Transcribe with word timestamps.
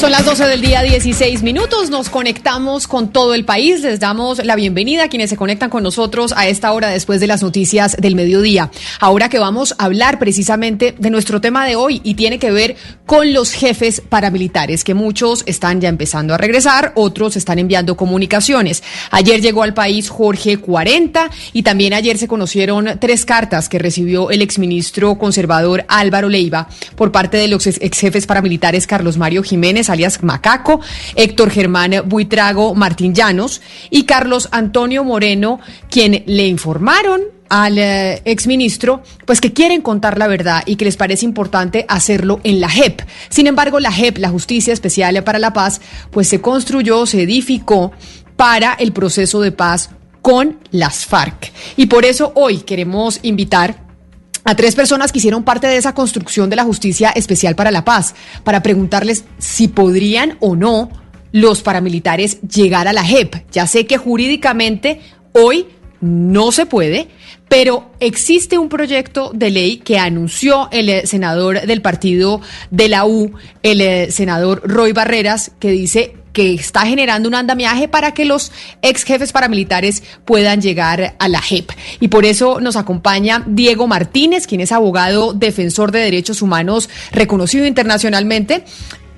Son 0.00 0.10
las 0.10 0.26
12 0.26 0.46
del 0.46 0.60
día, 0.60 0.82
16 0.82 1.42
minutos. 1.42 1.88
Nos 1.88 2.10
conectamos 2.10 2.86
con 2.86 3.12
todo 3.12 3.32
el 3.32 3.46
país. 3.46 3.80
Les 3.80 3.98
damos 3.98 4.44
la 4.44 4.54
bienvenida 4.54 5.04
a 5.04 5.08
quienes 5.08 5.30
se 5.30 5.38
conectan 5.38 5.70
con 5.70 5.82
nosotros 5.82 6.34
a 6.36 6.46
esta 6.46 6.72
hora 6.72 6.90
después 6.90 7.18
de 7.18 7.26
las 7.26 7.42
noticias 7.42 7.96
del 7.98 8.14
mediodía. 8.14 8.70
Ahora 9.00 9.30
que 9.30 9.38
vamos 9.38 9.74
a 9.78 9.86
hablar 9.86 10.18
precisamente 10.18 10.94
de 10.98 11.08
nuestro 11.08 11.40
tema 11.40 11.64
de 11.64 11.76
hoy 11.76 12.02
y 12.04 12.12
tiene 12.12 12.38
que 12.38 12.50
ver 12.50 12.76
con 13.06 13.32
los 13.32 13.52
jefes 13.52 14.02
paramilitares, 14.06 14.84
que 14.84 14.92
muchos 14.92 15.44
están 15.46 15.80
ya 15.80 15.88
empezando 15.88 16.34
a 16.34 16.38
regresar, 16.38 16.92
otros 16.94 17.36
están 17.36 17.58
enviando 17.58 17.96
comunicaciones. 17.96 18.82
Ayer 19.10 19.40
llegó 19.40 19.62
al 19.62 19.72
país 19.72 20.10
Jorge 20.10 20.58
40 20.58 21.30
y 21.54 21.62
también 21.62 21.94
ayer 21.94 22.18
se 22.18 22.28
conocieron 22.28 22.98
tres 23.00 23.24
cartas 23.24 23.70
que 23.70 23.78
recibió 23.78 24.30
el 24.30 24.42
exministro 24.42 25.16
conservador 25.16 25.86
Álvaro 25.88 26.28
Leiva 26.28 26.68
por 26.96 27.12
parte 27.12 27.38
de 27.38 27.48
los 27.48 27.66
ex 27.66 27.98
jefes 27.98 28.26
paramilitares 28.26 28.86
Carlos 28.86 29.16
Mario 29.16 29.42
Jiménez 29.42 29.85
alias 29.90 30.22
Macaco, 30.22 30.80
Héctor 31.14 31.50
Germán 31.50 31.92
Buitrago 32.06 32.74
Martín 32.74 33.14
Llanos 33.14 33.60
y 33.90 34.04
Carlos 34.04 34.48
Antonio 34.52 35.04
Moreno, 35.04 35.60
quien 35.90 36.24
le 36.26 36.46
informaron 36.46 37.22
al 37.48 37.78
eh, 37.78 38.22
exministro, 38.24 39.02
pues 39.24 39.40
que 39.40 39.52
quieren 39.52 39.82
contar 39.82 40.18
la 40.18 40.26
verdad 40.26 40.62
y 40.66 40.76
que 40.76 40.84
les 40.84 40.96
parece 40.96 41.24
importante 41.24 41.84
hacerlo 41.88 42.40
en 42.44 42.60
la 42.60 42.68
JEP. 42.68 43.02
Sin 43.28 43.46
embargo, 43.46 43.80
la 43.80 43.92
JEP, 43.92 44.18
la 44.18 44.30
Justicia 44.30 44.72
Especial 44.72 45.22
para 45.24 45.38
la 45.38 45.52
Paz, 45.52 45.80
pues 46.10 46.28
se 46.28 46.40
construyó, 46.40 47.06
se 47.06 47.22
edificó 47.22 47.92
para 48.36 48.74
el 48.74 48.92
proceso 48.92 49.40
de 49.40 49.52
paz 49.52 49.90
con 50.22 50.58
las 50.70 51.06
FARC. 51.06 51.52
Y 51.76 51.86
por 51.86 52.04
eso 52.04 52.32
hoy 52.34 52.58
queremos 52.58 53.20
invitar 53.22 53.85
a 54.46 54.54
tres 54.54 54.74
personas 54.76 55.12
que 55.12 55.18
hicieron 55.18 55.42
parte 55.42 55.66
de 55.66 55.76
esa 55.76 55.94
construcción 55.94 56.48
de 56.48 56.56
la 56.56 56.64
Justicia 56.64 57.10
Especial 57.10 57.56
para 57.56 57.72
la 57.72 57.84
Paz, 57.84 58.14
para 58.44 58.62
preguntarles 58.62 59.24
si 59.38 59.68
podrían 59.68 60.36
o 60.40 60.56
no 60.56 60.88
los 61.32 61.62
paramilitares 61.62 62.40
llegar 62.42 62.88
a 62.88 62.92
la 62.92 63.04
JEP. 63.04 63.44
Ya 63.50 63.66
sé 63.66 63.86
que 63.86 63.98
jurídicamente 63.98 65.00
hoy 65.32 65.66
no 66.00 66.52
se 66.52 66.64
puede, 66.64 67.08
pero 67.48 67.90
existe 68.00 68.56
un 68.56 68.68
proyecto 68.68 69.32
de 69.34 69.50
ley 69.50 69.76
que 69.78 69.98
anunció 69.98 70.68
el 70.70 70.88
eh, 70.88 71.06
senador 71.06 71.62
del 71.66 71.82
partido 71.82 72.40
de 72.70 72.88
la 72.88 73.04
U, 73.04 73.32
el 73.62 73.80
eh, 73.80 74.10
senador 74.12 74.62
Roy 74.64 74.92
Barreras, 74.92 75.50
que 75.58 75.70
dice 75.70 76.14
que 76.36 76.52
está 76.52 76.84
generando 76.84 77.30
un 77.30 77.34
andamiaje 77.34 77.88
para 77.88 78.12
que 78.12 78.26
los 78.26 78.52
ex 78.82 79.04
jefes 79.04 79.32
paramilitares 79.32 80.02
puedan 80.26 80.60
llegar 80.60 81.14
a 81.18 81.28
la 81.28 81.40
JEP. 81.40 81.70
Y 81.98 82.08
por 82.08 82.26
eso 82.26 82.60
nos 82.60 82.76
acompaña 82.76 83.42
Diego 83.46 83.86
Martínez, 83.86 84.46
quien 84.46 84.60
es 84.60 84.70
abogado 84.70 85.32
defensor 85.32 85.92
de 85.92 86.00
derechos 86.00 86.42
humanos 86.42 86.90
reconocido 87.10 87.64
internacionalmente 87.64 88.66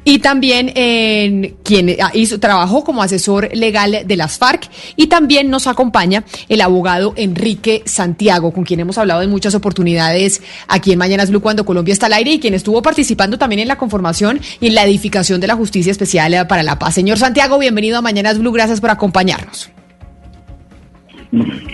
y 0.09 0.21
también 0.21 0.73
en 0.75 1.57
quien 1.63 1.95
hizo, 2.15 2.41
trabajó 2.41 2.83
como 2.83 3.03
asesor 3.03 3.51
legal 3.53 4.05
de 4.07 4.17
las 4.17 4.39
FARC 4.39 4.71
y 4.97 5.09
también 5.09 5.51
nos 5.51 5.67
acompaña 5.67 6.25
el 6.49 6.63
abogado 6.63 7.13
Enrique 7.15 7.83
Santiago, 7.85 8.51
con 8.55 8.65
quien 8.65 8.81
hemos 8.81 8.97
hablado 8.97 9.21
en 9.21 9.29
muchas 9.29 9.55
oportunidades 9.55 10.43
aquí 10.67 10.93
en 10.93 10.99
Mañanas 10.99 11.29
Blue 11.29 11.43
cuando 11.43 11.67
Colombia 11.67 11.93
está 11.93 12.07
al 12.07 12.15
aire 12.15 12.31
y 12.31 12.41
quien 12.41 12.55
estuvo 12.55 12.81
participando 12.81 13.37
también 13.37 13.61
en 13.61 13.69
la 13.69 13.77
conformación 13.77 14.41
y 14.63 14.69
en 14.69 14.77
la 14.77 14.85
edificación 14.85 15.43
de 15.43 15.47
la 15.47 15.57
Justicia 15.57 15.91
Especial 15.91 16.47
para 16.47 16.63
la 16.63 16.79
Paz. 16.79 16.95
Señor 16.95 17.19
Santiago, 17.19 17.59
bienvenido 17.59 17.99
a 17.99 18.01
Mañanas 18.01 18.39
Blue, 18.39 18.53
gracias 18.53 18.81
por 18.81 18.89
acompañarnos. 18.89 19.71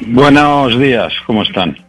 Buenos 0.08 0.76
días, 0.80 1.12
¿cómo 1.24 1.44
están? 1.44 1.83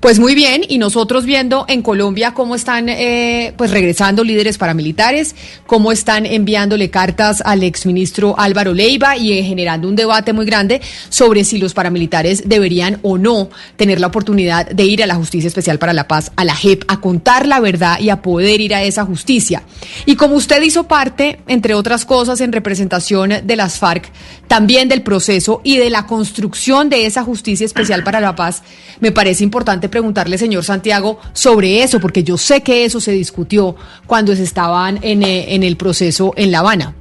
Pues 0.00 0.18
muy 0.18 0.34
bien, 0.34 0.62
y 0.68 0.78
nosotros 0.78 1.24
viendo 1.24 1.64
en 1.68 1.82
Colombia 1.82 2.34
cómo 2.34 2.54
están 2.54 2.88
eh, 2.88 3.54
pues 3.56 3.70
regresando 3.70 4.24
líderes 4.24 4.58
paramilitares, 4.58 5.34
cómo 5.66 5.92
están 5.92 6.26
enviándole 6.26 6.90
cartas 6.90 7.42
al 7.44 7.62
exministro 7.62 8.34
Álvaro 8.38 8.74
Leiva 8.74 9.16
y 9.16 9.32
eh, 9.32 9.42
generando 9.42 9.88
un 9.88 9.96
debate 9.96 10.32
muy 10.32 10.46
grande 10.46 10.80
sobre 11.08 11.44
si 11.44 11.58
los 11.58 11.74
paramilitares 11.74 12.48
deberían 12.48 12.98
o 13.02 13.18
no 13.18 13.50
tener 13.76 14.00
la 14.00 14.08
oportunidad 14.08 14.66
de 14.66 14.84
ir 14.84 15.02
a 15.02 15.06
la 15.06 15.14
Justicia 15.14 15.48
Especial 15.48 15.78
para 15.78 15.92
la 15.92 16.08
Paz, 16.08 16.32
a 16.36 16.44
la 16.44 16.54
JEP, 16.54 16.84
a 16.88 17.00
contar 17.00 17.46
la 17.46 17.60
verdad 17.60 18.00
y 18.00 18.10
a 18.10 18.22
poder 18.22 18.60
ir 18.60 18.74
a 18.74 18.82
esa 18.82 19.04
justicia. 19.04 19.62
Y 20.06 20.16
como 20.16 20.36
usted 20.36 20.62
hizo 20.62 20.84
parte, 20.84 21.40
entre 21.46 21.74
otras 21.74 22.04
cosas, 22.04 22.40
en 22.40 22.52
representación 22.52 23.32
de 23.44 23.56
las 23.56 23.78
FARC, 23.78 24.10
también 24.48 24.88
del 24.88 25.02
proceso 25.02 25.60
y 25.64 25.76
de 25.78 25.90
la 25.90 26.06
construcción 26.06 26.88
de 26.88 27.06
esa 27.06 27.22
Justicia 27.22 27.64
Especial 27.64 28.04
para 28.04 28.20
la 28.20 28.36
Paz, 28.36 28.62
me 29.00 29.12
parece 29.12 29.44
importante 29.44 29.61
preguntarle, 29.88 30.38
señor 30.38 30.64
Santiago, 30.64 31.18
sobre 31.32 31.82
eso, 31.82 32.00
porque 32.00 32.22
yo 32.22 32.36
sé 32.36 32.62
que 32.62 32.84
eso 32.84 33.00
se 33.00 33.12
discutió 33.12 33.76
cuando 34.06 34.34
se 34.34 34.42
estaban 34.42 34.98
en, 35.02 35.22
eh, 35.22 35.54
en 35.54 35.62
el 35.62 35.76
proceso 35.76 36.32
en 36.36 36.52
La 36.52 36.60
Habana. 36.60 36.94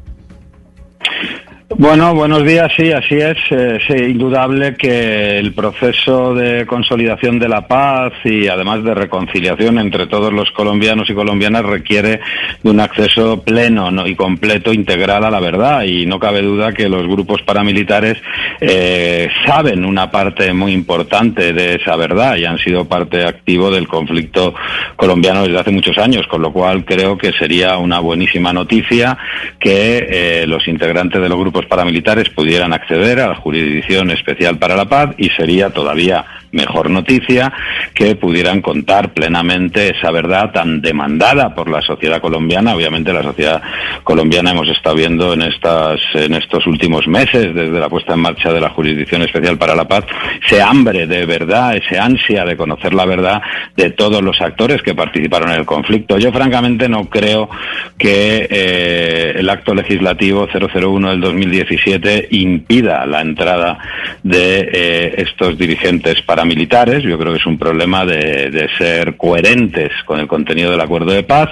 Bueno, 1.77 2.13
buenos 2.13 2.45
días. 2.45 2.71
Sí, 2.75 2.91
así 2.91 3.15
es. 3.15 3.37
Es 3.49 3.89
indudable 3.89 4.75
que 4.75 5.37
el 5.37 5.53
proceso 5.53 6.33
de 6.35 6.65
consolidación 6.65 7.39
de 7.39 7.47
la 7.47 7.65
paz 7.65 8.11
y 8.25 8.47
además 8.47 8.83
de 8.83 8.93
reconciliación 8.93 9.79
entre 9.79 10.07
todos 10.07 10.33
los 10.33 10.51
colombianos 10.51 11.09
y 11.09 11.13
colombianas 11.13 11.63
requiere 11.63 12.19
de 12.61 12.69
un 12.69 12.79
acceso 12.81 13.41
pleno 13.41 13.89
y 14.05 14.15
completo, 14.15 14.73
integral 14.73 15.23
a 15.23 15.31
la 15.31 15.39
verdad. 15.39 15.83
Y 15.83 16.05
no 16.05 16.19
cabe 16.19 16.41
duda 16.41 16.73
que 16.73 16.89
los 16.89 17.07
grupos 17.07 17.41
paramilitares 17.43 18.17
eh, 18.59 19.29
saben 19.45 19.85
una 19.85 20.11
parte 20.11 20.53
muy 20.53 20.73
importante 20.73 21.53
de 21.53 21.75
esa 21.75 21.95
verdad 21.95 22.35
y 22.35 22.45
han 22.45 22.57
sido 22.57 22.85
parte 22.85 23.23
activo 23.23 23.71
del 23.71 23.87
conflicto 23.87 24.53
colombiano 24.97 25.43
desde 25.43 25.59
hace 25.59 25.71
muchos 25.71 25.97
años, 25.97 26.27
con 26.27 26.41
lo 26.41 26.51
cual 26.51 26.83
creo 26.83 27.17
que 27.17 27.31
sería 27.31 27.77
una 27.77 27.99
buenísima 27.99 28.51
noticia 28.51 29.17
que 29.59 30.07
eh, 30.09 30.47
los 30.47 30.67
integrantes 30.67 31.21
de 31.21 31.29
los 31.29 31.39
grupos 31.39 31.60
paramilitares 31.65 32.29
pudieran 32.29 32.73
acceder 32.73 33.19
a 33.19 33.27
la 33.27 33.35
Jurisdicción 33.35 34.11
Especial 34.11 34.57
para 34.57 34.75
la 34.75 34.85
Paz 34.85 35.15
y 35.17 35.29
sería 35.29 35.69
todavía 35.69 36.25
mejor 36.51 36.89
noticia 36.89 37.51
que 37.93 38.15
pudieran 38.15 38.61
contar 38.61 39.13
plenamente 39.13 39.97
esa 39.97 40.11
verdad 40.11 40.51
tan 40.51 40.81
demandada 40.81 41.53
por 41.53 41.69
la 41.69 41.81
sociedad 41.81 42.21
colombiana. 42.21 42.75
Obviamente 42.75 43.13
la 43.13 43.23
sociedad 43.23 43.61
colombiana 44.03 44.51
hemos 44.51 44.69
estado 44.69 44.95
viendo 44.95 45.33
en 45.33 45.43
estas 45.43 45.99
en 46.13 46.33
estos 46.33 46.65
últimos 46.67 47.07
meses 47.07 47.53
desde 47.53 47.79
la 47.79 47.89
puesta 47.89 48.13
en 48.13 48.19
marcha 48.19 48.51
de 48.51 48.61
la 48.61 48.69
Jurisdicción 48.69 49.21
Especial 49.21 49.57
para 49.57 49.75
la 49.75 49.87
Paz 49.87 50.05
ese 50.45 50.61
hambre 50.61 51.07
de 51.07 51.25
verdad, 51.25 51.75
ese 51.75 51.97
ansia 51.97 52.45
de 52.45 52.57
conocer 52.57 52.93
la 52.93 53.05
verdad 53.05 53.41
de 53.75 53.91
todos 53.91 54.21
los 54.21 54.41
actores 54.41 54.81
que 54.81 54.95
participaron 54.95 55.51
en 55.51 55.59
el 55.59 55.65
conflicto. 55.65 56.17
Yo 56.17 56.31
francamente 56.31 56.89
no 56.89 57.09
creo 57.09 57.49
que 57.97 58.47
eh, 58.49 59.33
el 59.37 59.49
acto 59.49 59.73
legislativo 59.73 60.47
001 60.47 61.09
del 61.11 61.21
2017 61.21 62.27
impida 62.31 63.05
la 63.05 63.21
entrada 63.21 63.77
de 64.23 64.69
eh, 64.71 65.13
estos 65.17 65.57
dirigentes 65.57 66.21
para 66.21 66.40
militares. 66.45 67.03
Yo 67.03 67.17
creo 67.17 67.33
que 67.33 67.39
es 67.39 67.45
un 67.45 67.57
problema 67.57 68.05
de, 68.05 68.69
ser 68.77 69.17
coherentes 69.17 69.91
con 70.05 70.19
el 70.19 70.27
contenido 70.27 70.71
del 70.71 70.81
acuerdo 70.81 71.11
de 71.11 71.23
paz 71.23 71.49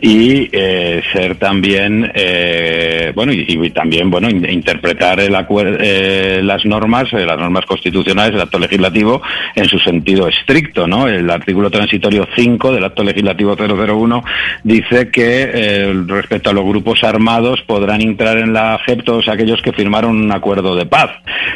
y 0.00 0.48
eh, 0.52 1.02
ser 1.12 1.36
también, 1.36 2.10
eh, 2.14 3.12
bueno, 3.14 3.32
y, 3.32 3.70
también, 3.70 4.10
bueno, 4.10 4.28
interpretar 4.28 5.20
el 5.20 5.36
eh, 5.80 6.40
las 6.42 6.64
normas, 6.64 7.12
las 7.12 7.38
normas 7.38 7.66
constitucionales, 7.66 8.34
el 8.34 8.40
acto 8.40 8.58
legislativo 8.58 9.22
en 9.54 9.64
su 9.66 9.78
sentido 9.78 10.28
estricto, 10.28 10.86
¿no? 10.86 11.08
El 11.08 11.30
artículo 11.30 11.70
transitorio 11.70 12.26
5 12.34 12.72
del 12.72 12.84
acto 12.84 13.04
legislativo 13.04 13.56
001 13.56 14.24
dice 14.64 15.10
que 15.10 15.92
respecto 16.06 16.50
a 16.50 16.52
los 16.52 16.64
grupos 16.64 17.04
armados 17.04 17.62
podrán 17.62 18.00
entrar 18.00 18.38
en 18.38 18.52
la 18.52 18.78
JEP 18.84 19.04
todos 19.04 19.28
aquellos 19.28 19.62
que 19.62 19.72
firmaron 19.72 20.16
un 20.16 20.32
acuerdo 20.32 20.74
de 20.74 20.86
paz 20.86 21.10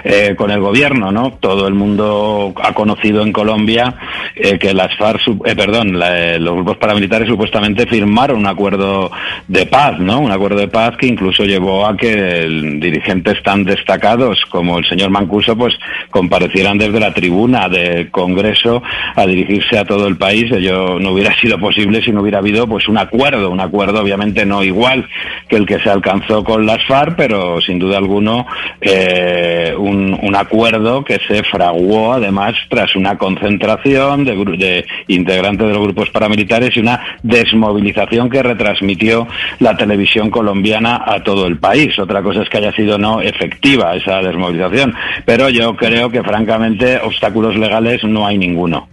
eh, 0.05 0.35
con 0.37 0.51
el 0.51 0.61
gobierno, 0.61 1.13
¿no? 1.13 1.39
Todo 1.41 1.69
el 1.69 1.75
mundo 1.75 2.53
ha 2.63 2.73
conocido 2.73 3.23
en 3.23 3.33
Colombia 3.33 3.95
eh, 4.35 4.59
que 4.59 4.73
las 4.73 4.97
FARC, 4.97 5.23
eh, 5.45 5.57
perdón, 5.57 5.99
los 5.99 6.55
grupos 6.55 6.77
paramilitares 6.77 7.29
supuestamente 7.29 7.87
firmaron 7.87 8.39
un 8.39 8.47
acuerdo 8.47 9.11
de 9.49 9.67
paz, 9.67 9.99
¿no? 9.99 10.21
Un 10.21 10.31
acuerdo 10.31 10.59
de 10.59 10.69
paz 10.69 10.97
que 10.97 11.07
incluso 11.07 11.45
llevó 11.45 11.87
a 11.87 11.97
que 11.97 12.47
dirigentes 12.81 13.43
tan 13.43 13.65
destacados 13.65 14.45
como 14.49 14.79
el 14.79 14.87
señor 14.87 15.11
Mancuso, 15.11 15.57
pues 15.57 15.75
comparecieran 16.11 16.79
desde 16.79 17.01
la 17.01 17.13
tribuna 17.13 17.69
del 17.69 18.11
Congreso 18.11 18.83
a 19.15 19.27
dirigirse 19.27 19.79
a 19.79 19.85
todo 19.85 20.07
el 20.07 20.17
país. 20.17 20.51
Ello 20.53 20.99
no 20.99 21.13
hubiera 21.13 21.35
sido 21.41 21.59
posible 21.59 22.03
si 22.03 22.13
no 22.13 22.23
hubiera 22.23 22.39
habido 22.39 22.67
pues 22.67 22.89
un 22.89 22.99
acuerdo, 22.99 23.51
un 23.51 23.61
acuerdo 23.61 24.01
obviamente 24.01 24.45
no 24.45 24.63
igual 24.63 25.09
que 25.49 25.57
el 25.57 25.67
que 25.67 25.81
se 25.81 25.91
alcanzó 25.91 26.45
con 26.45 26.67
las 26.67 26.85
FARC, 26.87 27.17
pero 27.17 27.61
sin 27.61 27.79
duda 27.79 27.99
alguno 27.99 28.47
eh, 28.81 29.75
un, 29.77 30.19
un, 30.23 30.37
acuerdo 30.37 31.05
que 31.05 31.19
se 31.29 31.43
fraguó 31.45 32.15
además 32.15 32.52
tras 32.69 32.95
una 32.97 33.17
concentración 33.19 34.25
de, 34.25 34.35
de 34.57 34.87
integrantes 35.09 35.67
de 35.67 35.73
los 35.73 35.83
grupos 35.83 36.11
paramilitares 36.11 36.77
y 36.77 36.81
una 36.81 37.01
desmovilización 37.23 38.31
que 38.31 38.43
retransmitió 38.43 39.27
la 39.61 39.77
televisión 39.77 40.31
colombiana 40.31 41.03
a 41.05 41.23
todo 41.23 41.47
el 41.47 41.59
país. 41.59 41.99
Otra 41.99 42.23
cosa 42.23 42.43
es 42.43 42.49
que 42.49 42.59
haya 42.59 42.73
sido 42.73 42.99
no 42.99 43.21
efectiva 43.21 43.95
esa 43.95 44.21
desmovilización, 44.21 44.95
pero 45.25 45.49
yo 45.49 45.77
creo 45.77 46.11
que 46.11 46.23
francamente 46.23 46.99
obstáculos 47.03 47.57
legales 47.57 48.03
no 48.05 48.27
hay 48.27 48.39
ninguno. 48.39 48.89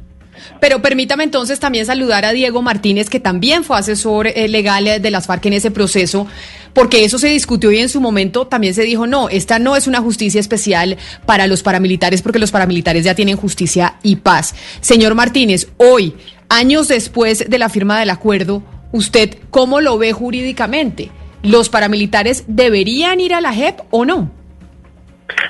Pero 0.59 0.81
permítame 0.81 1.23
entonces 1.23 1.59
también 1.59 1.85
saludar 1.85 2.25
a 2.25 2.31
Diego 2.31 2.61
Martínez, 2.61 3.09
que 3.09 3.19
también 3.19 3.63
fue 3.63 3.77
asesor 3.77 4.27
eh, 4.27 4.47
legal 4.47 5.01
de 5.01 5.11
las 5.11 5.27
FARC 5.27 5.45
en 5.47 5.53
ese 5.53 5.71
proceso, 5.71 6.27
porque 6.73 7.03
eso 7.03 7.19
se 7.19 7.29
discutió 7.29 7.71
y 7.71 7.79
en 7.79 7.89
su 7.89 8.01
momento 8.01 8.47
también 8.47 8.73
se 8.73 8.83
dijo, 8.83 9.07
no, 9.07 9.29
esta 9.29 9.59
no 9.59 9.75
es 9.75 9.87
una 9.87 10.01
justicia 10.01 10.39
especial 10.39 10.97
para 11.25 11.47
los 11.47 11.63
paramilitares, 11.63 12.21
porque 12.21 12.39
los 12.39 12.51
paramilitares 12.51 13.03
ya 13.03 13.15
tienen 13.15 13.37
justicia 13.37 13.95
y 14.03 14.17
paz. 14.17 14.55
Señor 14.81 15.15
Martínez, 15.15 15.71
hoy, 15.77 16.13
años 16.49 16.87
después 16.87 17.49
de 17.49 17.59
la 17.59 17.69
firma 17.69 17.99
del 17.99 18.09
acuerdo, 18.09 18.63
¿usted 18.91 19.37
cómo 19.49 19.81
lo 19.81 19.97
ve 19.97 20.13
jurídicamente? 20.13 21.11
¿Los 21.43 21.69
paramilitares 21.69 22.43
deberían 22.47 23.19
ir 23.19 23.33
a 23.33 23.41
la 23.41 23.53
JEP 23.53 23.79
o 23.91 24.05
no? 24.05 24.31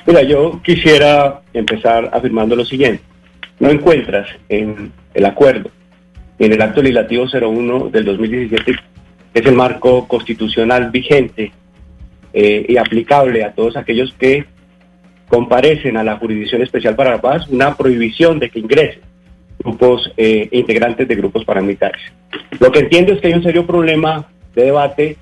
Mira, 0.06 0.22
yo 0.22 0.60
quisiera 0.62 1.42
empezar 1.52 2.10
afirmando 2.12 2.54
lo 2.54 2.64
siguiente 2.64 3.10
no 3.60 3.70
encuentras 3.70 4.26
en 4.48 4.90
el 5.14 5.24
acuerdo, 5.24 5.70
en 6.38 6.52
el 6.52 6.62
acto 6.62 6.82
legislativo 6.82 7.26
01 7.30 7.90
del 7.90 8.04
2017, 8.06 8.64
que 8.64 8.72
es 9.32 9.46
el 9.46 9.54
marco 9.54 10.06
constitucional 10.08 10.90
vigente 10.90 11.52
eh, 12.32 12.66
y 12.68 12.76
aplicable 12.76 13.44
a 13.44 13.52
todos 13.52 13.76
aquellos 13.76 14.12
que 14.14 14.44
comparecen 15.28 15.96
a 15.96 16.04
la 16.04 16.16
Jurisdicción 16.16 16.62
Especial 16.62 16.96
para 16.96 17.12
la 17.12 17.20
Paz, 17.20 17.48
una 17.48 17.76
prohibición 17.76 18.38
de 18.38 18.50
que 18.50 18.58
ingresen 18.58 19.02
grupos 19.58 20.10
eh, 20.16 20.48
integrantes 20.52 21.06
de 21.06 21.14
grupos 21.14 21.44
paramilitares. 21.44 22.00
Lo 22.58 22.72
que 22.72 22.80
entiendo 22.80 23.12
es 23.12 23.20
que 23.20 23.28
hay 23.28 23.34
un 23.34 23.42
serio 23.42 23.66
problema 23.66 24.26
de 24.54 24.64
debate 24.64 25.16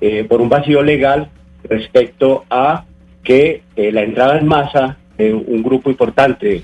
eh, 0.00 0.24
por 0.24 0.40
un 0.40 0.48
vacío 0.48 0.82
legal 0.82 1.28
respecto 1.64 2.44
a 2.50 2.84
que 3.24 3.62
la 3.76 4.02
entrada 4.02 4.36
en 4.36 4.46
masa 4.46 4.98
de 5.16 5.32
un 5.32 5.62
grupo 5.62 5.88
importante 5.88 6.62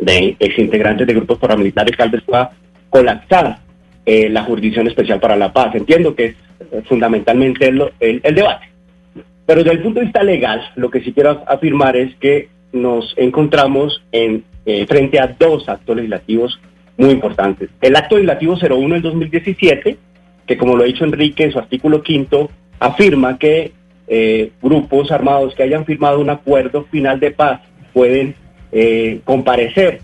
de 0.00 0.36
exintegrantes 0.40 1.06
de 1.06 1.14
grupos 1.14 1.38
paramilitares 1.38 1.96
tal 1.96 2.10
vez 2.10 2.22
pueda 2.22 2.50
colapsar 2.90 3.58
eh, 4.06 4.28
la 4.28 4.44
Jurisdicción 4.44 4.86
Especial 4.86 5.20
para 5.20 5.36
la 5.36 5.52
Paz. 5.52 5.74
Entiendo 5.74 6.14
que 6.14 6.24
es 6.26 6.34
eh, 6.72 6.82
fundamentalmente 6.88 7.66
el, 7.66 8.34
debate. 8.34 8.68
Pero 9.46 9.62
desde 9.62 9.76
el 9.76 9.82
punto 9.82 10.00
de 10.00 10.06
vista 10.06 10.22
legal, 10.22 10.62
lo 10.76 10.90
que 10.90 11.00
sí 11.00 11.12
quiero 11.12 11.42
afirmar 11.46 11.96
es 11.96 12.14
que 12.16 12.48
nos 12.72 13.14
encontramos 13.16 14.02
en, 14.12 14.44
eh, 14.66 14.86
frente 14.86 15.20
a 15.20 15.28
dos 15.28 15.68
actos 15.68 15.96
legislativos 15.96 16.58
muy 16.96 17.10
importantes. 17.10 17.70
El 17.80 17.96
acto 17.96 18.16
legislativo 18.16 18.56
01 18.56 18.94
del 18.94 19.02
2017, 19.02 19.96
que 20.46 20.56
como 20.56 20.76
lo 20.76 20.84
ha 20.84 20.86
dicho 20.86 21.04
Enrique 21.04 21.44
en 21.44 21.52
su 21.52 21.58
artículo 21.58 22.02
quinto, 22.02 22.50
afirma 22.78 23.38
que 23.38 23.72
grupos 24.60 25.10
armados 25.10 25.54
que 25.54 25.62
hayan 25.62 25.86
firmado 25.86 26.20
un 26.20 26.28
acuerdo 26.28 26.84
final 26.90 27.18
de 27.18 27.30
paz 27.30 27.62
pueden 27.94 28.34
eh, 28.76 29.20
comparecer 29.24 30.00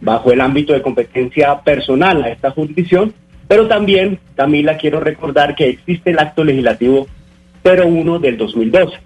bajo 0.00 0.32
el 0.32 0.40
ámbito 0.40 0.72
de 0.72 0.80
competencia 0.80 1.60
personal 1.60 2.24
a 2.24 2.30
esta 2.30 2.50
jurisdicción, 2.50 3.12
pero 3.48 3.66
también, 3.66 4.18
Camila, 4.36 4.76
quiero 4.76 5.00
recordar 5.00 5.54
que 5.54 5.70
existe 5.70 6.10
el 6.10 6.18
acto 6.18 6.44
legislativo 6.44 7.08
01 7.64 8.18
del 8.18 8.36
2012, 8.36 8.98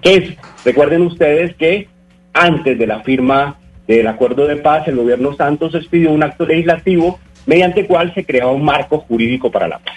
que 0.00 0.14
es, 0.14 0.64
recuerden 0.64 1.02
ustedes 1.02 1.54
que 1.56 1.88
antes 2.32 2.78
de 2.78 2.86
la 2.86 3.00
firma 3.00 3.58
del 3.86 4.06
acuerdo 4.06 4.46
de 4.46 4.56
paz, 4.56 4.86
el 4.88 4.96
gobierno 4.96 5.34
Santos 5.34 5.74
expidió 5.74 6.12
un 6.12 6.22
acto 6.22 6.46
legislativo 6.46 7.18
mediante 7.44 7.80
el 7.80 7.86
cual 7.86 8.14
se 8.14 8.24
creaba 8.24 8.52
un 8.52 8.64
marco 8.64 8.98
jurídico 9.00 9.50
para 9.50 9.68
la 9.68 9.78
paz. 9.80 9.96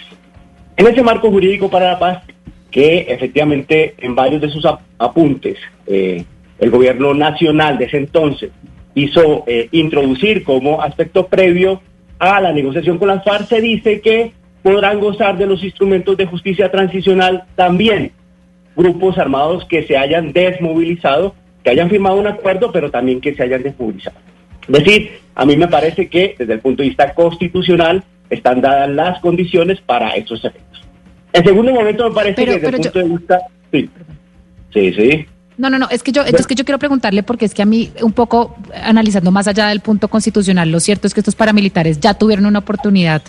En 0.76 0.86
ese 0.86 1.02
marco 1.02 1.30
jurídico 1.30 1.70
para 1.70 1.92
la 1.92 1.98
paz, 1.98 2.22
que 2.70 3.06
efectivamente 3.08 3.94
en 3.98 4.14
varios 4.14 4.42
de 4.42 4.50
sus 4.50 4.66
apuntes 4.98 5.56
eh, 5.86 6.24
el 6.58 6.70
gobierno 6.70 7.14
nacional 7.14 7.78
de 7.78 7.84
ese 7.86 7.98
entonces 7.98 8.50
hizo 8.94 9.44
eh, 9.46 9.68
introducir 9.72 10.42
como 10.42 10.82
aspecto 10.82 11.26
previo 11.26 11.80
a 12.18 12.40
la 12.40 12.52
negociación 12.52 12.98
con 12.98 13.08
las 13.08 13.24
FARC, 13.24 13.48
se 13.48 13.60
dice 13.60 14.00
que 14.00 14.32
podrán 14.62 15.00
gozar 15.00 15.36
de 15.36 15.46
los 15.46 15.62
instrumentos 15.62 16.16
de 16.16 16.26
justicia 16.26 16.70
transicional 16.70 17.44
también 17.54 18.12
grupos 18.76 19.16
armados 19.18 19.64
que 19.64 19.84
se 19.84 19.96
hayan 19.96 20.32
desmovilizado, 20.32 21.34
que 21.64 21.70
hayan 21.70 21.88
firmado 21.88 22.16
un 22.16 22.26
acuerdo, 22.26 22.70
pero 22.70 22.90
también 22.90 23.20
que 23.20 23.34
se 23.34 23.42
hayan 23.42 23.62
desmovilizado. 23.62 24.16
Es 24.68 24.84
decir, 24.84 25.18
a 25.34 25.46
mí 25.46 25.56
me 25.56 25.68
parece 25.68 26.08
que 26.08 26.34
desde 26.38 26.54
el 26.54 26.60
punto 26.60 26.82
de 26.82 26.88
vista 26.88 27.14
constitucional 27.14 28.04
están 28.28 28.60
dadas 28.60 28.90
las 28.90 29.20
condiciones 29.20 29.80
para 29.80 30.10
estos 30.10 30.44
efectos. 30.44 30.84
En 31.32 31.44
segundo 31.44 31.72
momento 31.72 32.08
me 32.08 32.14
parece 32.14 32.44
que 32.44 32.58
desde 32.58 32.68
el 32.68 32.82
punto 32.82 32.98
de 32.98 33.08
vista... 33.08 33.40
Sí, 33.72 33.90
sí, 34.72 34.92
sí. 34.92 35.26
No, 35.58 35.70
no, 35.70 35.78
no, 35.78 35.88
es 35.88 36.02
que 36.02 36.12
yo, 36.12 36.22
es 36.22 36.46
que 36.46 36.54
yo 36.54 36.66
quiero 36.66 36.78
preguntarle 36.78 37.22
porque 37.22 37.46
es 37.46 37.54
que 37.54 37.62
a 37.62 37.64
mí, 37.64 37.90
un 38.02 38.12
poco 38.12 38.56
analizando 38.82 39.30
más 39.30 39.48
allá 39.48 39.68
del 39.68 39.80
punto 39.80 40.08
constitucional, 40.08 40.70
lo 40.70 40.80
cierto 40.80 41.06
es 41.06 41.14
que 41.14 41.20
estos 41.20 41.34
paramilitares 41.34 41.98
ya 41.98 42.12
tuvieron 42.12 42.44
una 42.44 42.58
oportunidad 42.58 43.22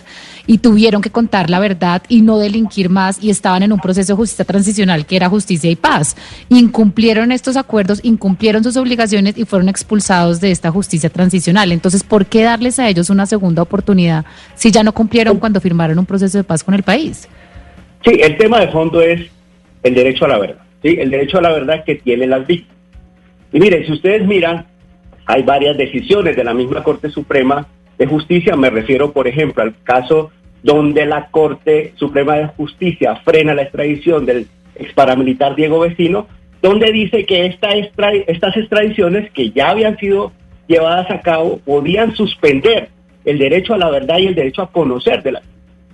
y 0.46 0.58
tuvieron 0.58 1.00
que 1.00 1.08
contar 1.08 1.48
la 1.48 1.58
verdad 1.58 2.02
y 2.06 2.20
no 2.20 2.38
delinquir 2.38 2.90
más 2.90 3.22
y 3.22 3.30
estaban 3.30 3.62
en 3.62 3.72
un 3.72 3.80
proceso 3.80 4.12
de 4.12 4.16
justicia 4.16 4.44
transicional 4.44 5.06
que 5.06 5.16
era 5.16 5.30
justicia 5.30 5.70
y 5.70 5.76
paz. 5.76 6.16
Incumplieron 6.50 7.32
estos 7.32 7.56
acuerdos, 7.56 8.00
incumplieron 8.02 8.62
sus 8.62 8.76
obligaciones 8.76 9.38
y 9.38 9.46
fueron 9.46 9.70
expulsados 9.70 10.38
de 10.42 10.50
esta 10.50 10.70
justicia 10.70 11.08
transicional. 11.08 11.72
Entonces, 11.72 12.02
¿por 12.02 12.26
qué 12.26 12.42
darles 12.42 12.78
a 12.78 12.90
ellos 12.90 13.08
una 13.08 13.24
segunda 13.24 13.62
oportunidad 13.62 14.26
si 14.54 14.70
ya 14.70 14.82
no 14.82 14.92
cumplieron 14.92 15.38
cuando 15.38 15.62
firmaron 15.62 15.98
un 15.98 16.04
proceso 16.04 16.36
de 16.36 16.44
paz 16.44 16.62
con 16.62 16.74
el 16.74 16.82
país? 16.82 17.26
Sí, 18.04 18.20
el 18.20 18.36
tema 18.36 18.60
de 18.60 18.68
fondo 18.68 19.00
es 19.00 19.22
el 19.82 19.94
derecho 19.94 20.26
a 20.26 20.28
la 20.28 20.38
verdad. 20.38 20.67
¿Sí? 20.82 20.96
el 20.98 21.10
derecho 21.10 21.38
a 21.38 21.42
la 21.42 21.52
verdad 21.52 21.84
que 21.84 21.96
tienen 21.96 22.30
las 22.30 22.46
víctimas. 22.46 22.76
Y 23.52 23.60
miren, 23.60 23.86
si 23.86 23.92
ustedes 23.92 24.26
miran, 24.26 24.66
hay 25.26 25.42
varias 25.42 25.76
decisiones 25.76 26.36
de 26.36 26.44
la 26.44 26.54
misma 26.54 26.82
Corte 26.82 27.10
Suprema 27.10 27.66
de 27.98 28.06
Justicia, 28.06 28.56
me 28.56 28.70
refiero 28.70 29.12
por 29.12 29.26
ejemplo 29.26 29.62
al 29.62 29.74
caso 29.82 30.30
donde 30.62 31.06
la 31.06 31.28
Corte 31.30 31.92
Suprema 31.96 32.36
de 32.36 32.46
Justicia 32.48 33.16
frena 33.24 33.54
la 33.54 33.62
extradición 33.62 34.26
del 34.26 34.46
ex 34.74 34.92
paramilitar 34.92 35.54
Diego 35.54 35.80
Vecino, 35.80 36.26
donde 36.62 36.92
dice 36.92 37.24
que 37.26 37.46
esta 37.46 37.70
estas 37.70 38.56
extradiciones 38.56 39.30
que 39.32 39.50
ya 39.50 39.70
habían 39.70 39.96
sido 39.98 40.32
llevadas 40.66 41.10
a 41.10 41.20
cabo 41.20 41.58
podían 41.58 42.14
suspender 42.14 42.88
el 43.24 43.38
derecho 43.38 43.74
a 43.74 43.78
la 43.78 43.90
verdad 43.90 44.18
y 44.18 44.26
el 44.26 44.34
derecho 44.34 44.62
a 44.62 44.72
conocer 44.72 45.22
de 45.22 45.32
la 45.32 45.42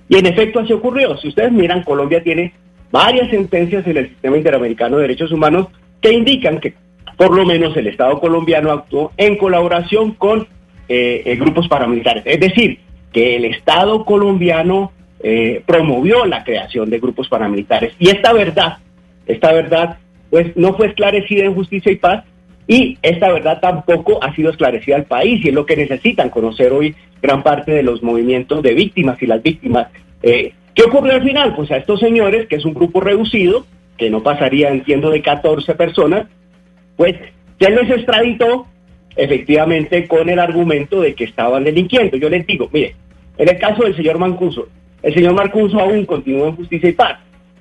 y 0.08 0.16
en 0.16 0.26
efecto 0.26 0.60
así 0.60 0.72
ocurrió. 0.72 1.16
Si 1.16 1.28
ustedes 1.28 1.52
miran, 1.52 1.82
Colombia 1.82 2.22
tiene 2.22 2.52
varias 2.94 3.28
sentencias 3.28 3.84
en 3.88 3.96
el 3.96 4.08
sistema 4.08 4.36
interamericano 4.36 4.96
de 4.96 5.02
derechos 5.02 5.32
humanos 5.32 5.66
que 6.00 6.12
indican 6.12 6.60
que 6.60 6.74
por 7.16 7.34
lo 7.34 7.44
menos 7.44 7.76
el 7.76 7.88
Estado 7.88 8.20
colombiano 8.20 8.70
actuó 8.70 9.10
en 9.16 9.36
colaboración 9.36 10.12
con 10.12 10.46
eh, 10.88 11.22
eh, 11.24 11.34
grupos 11.34 11.66
paramilitares. 11.66 12.22
Es 12.24 12.38
decir, 12.38 12.78
que 13.12 13.34
el 13.34 13.46
Estado 13.46 14.04
colombiano 14.04 14.92
eh, 15.18 15.60
promovió 15.66 16.24
la 16.24 16.44
creación 16.44 16.88
de 16.88 17.00
grupos 17.00 17.28
paramilitares. 17.28 17.94
Y 17.98 18.10
esta 18.10 18.32
verdad, 18.32 18.78
esta 19.26 19.52
verdad, 19.52 19.98
pues 20.30 20.56
no 20.56 20.74
fue 20.74 20.86
esclarecida 20.86 21.46
en 21.46 21.54
justicia 21.56 21.90
y 21.90 21.96
paz 21.96 22.22
y 22.68 22.96
esta 23.02 23.32
verdad 23.32 23.58
tampoco 23.60 24.22
ha 24.22 24.32
sido 24.36 24.50
esclarecida 24.50 24.94
al 24.94 25.06
país 25.06 25.44
y 25.44 25.48
es 25.48 25.54
lo 25.54 25.66
que 25.66 25.76
necesitan 25.76 26.30
conocer 26.30 26.72
hoy 26.72 26.94
gran 27.20 27.42
parte 27.42 27.72
de 27.72 27.82
los 27.82 28.04
movimientos 28.04 28.62
de 28.62 28.72
víctimas 28.72 29.20
y 29.20 29.26
las 29.26 29.42
víctimas. 29.42 29.88
¿Qué 30.74 30.82
ocurrió 30.82 31.14
al 31.14 31.22
final? 31.22 31.54
Pues 31.54 31.70
a 31.70 31.76
estos 31.76 32.00
señores, 32.00 32.46
que 32.46 32.56
es 32.56 32.64
un 32.64 32.74
grupo 32.74 33.00
reducido, 33.00 33.66
que 33.96 34.10
no 34.10 34.22
pasaría, 34.22 34.70
entiendo, 34.70 35.10
de 35.10 35.22
14 35.22 35.74
personas, 35.74 36.26
pues 36.96 37.14
se 37.60 37.70
les 37.70 37.90
extraditó 37.90 38.66
efectivamente 39.16 40.08
con 40.08 40.28
el 40.28 40.38
argumento 40.38 41.00
de 41.00 41.14
que 41.14 41.24
estaban 41.24 41.64
delinquiendo. 41.64 42.16
Yo 42.16 42.28
les 42.28 42.46
digo, 42.46 42.68
mire, 42.72 42.96
en 43.38 43.48
el 43.48 43.58
caso 43.58 43.84
del 43.84 43.96
señor 43.96 44.18
Mancuso, 44.18 44.68
el 45.02 45.14
señor 45.14 45.34
Mancuso 45.34 45.78
aún 45.78 46.04
continúa 46.06 46.48
en 46.48 46.56
justicia 46.56 46.88
y 46.88 46.92
paz. 46.92 47.18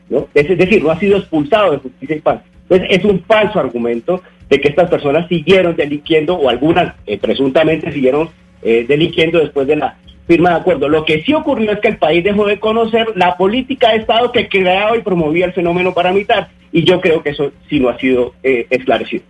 ¿no? 0.10 0.28
Es 0.34 0.48
decir, 0.58 0.84
no 0.84 0.92
ha 0.92 1.00
sido 1.00 1.18
expulsado 1.18 1.72
de 1.72 1.78
justicia 1.78 2.16
y 2.16 2.22
paz. 2.22 2.42
Entonces 2.64 2.88
es 2.98 3.06
un 3.06 3.24
falso 3.24 3.60
argumento 3.60 4.22
de 4.50 4.60
que 4.60 4.70
estas 4.70 4.90
personas 4.90 5.28
siguieron 5.28 5.76
delinquiendo 5.76 6.36
o 6.36 6.50
algunas 6.50 6.96
eh, 7.06 7.18
presuntamente 7.18 7.92
siguieron 7.92 8.30
eh, 8.62 8.86
delinquiendo 8.88 9.40
después 9.40 9.68
de 9.68 9.76
la 9.76 9.98
firma 10.28 10.52
de 10.52 10.56
acuerdo. 10.56 10.90
Lo 10.90 11.06
que 11.06 11.24
sí 11.24 11.34
ocurrió 11.34 11.72
es 11.72 11.80
que 11.80 11.90
el 11.90 11.98
país 11.98 12.24
dejó 12.24 12.46
de 12.46 12.60
conocer 12.60 13.08
la 13.16 13.38
política 13.38 13.90
de 13.90 13.98
Estado 13.98 14.32
que 14.32 14.48
creaba 14.48 14.96
y 14.98 15.02
promovía 15.02 15.46
el 15.46 15.54
fenómeno 15.54 15.94
paramilitar 15.94 16.50
y 16.72 16.84
yo 16.84 17.00
creo 17.00 17.22
que 17.22 17.30
eso 17.30 17.52
sí 17.70 17.80
no 17.80 17.90
ha 17.90 17.98
sido 17.98 18.34
eh, 18.44 18.68
esclarecido. 18.70 19.24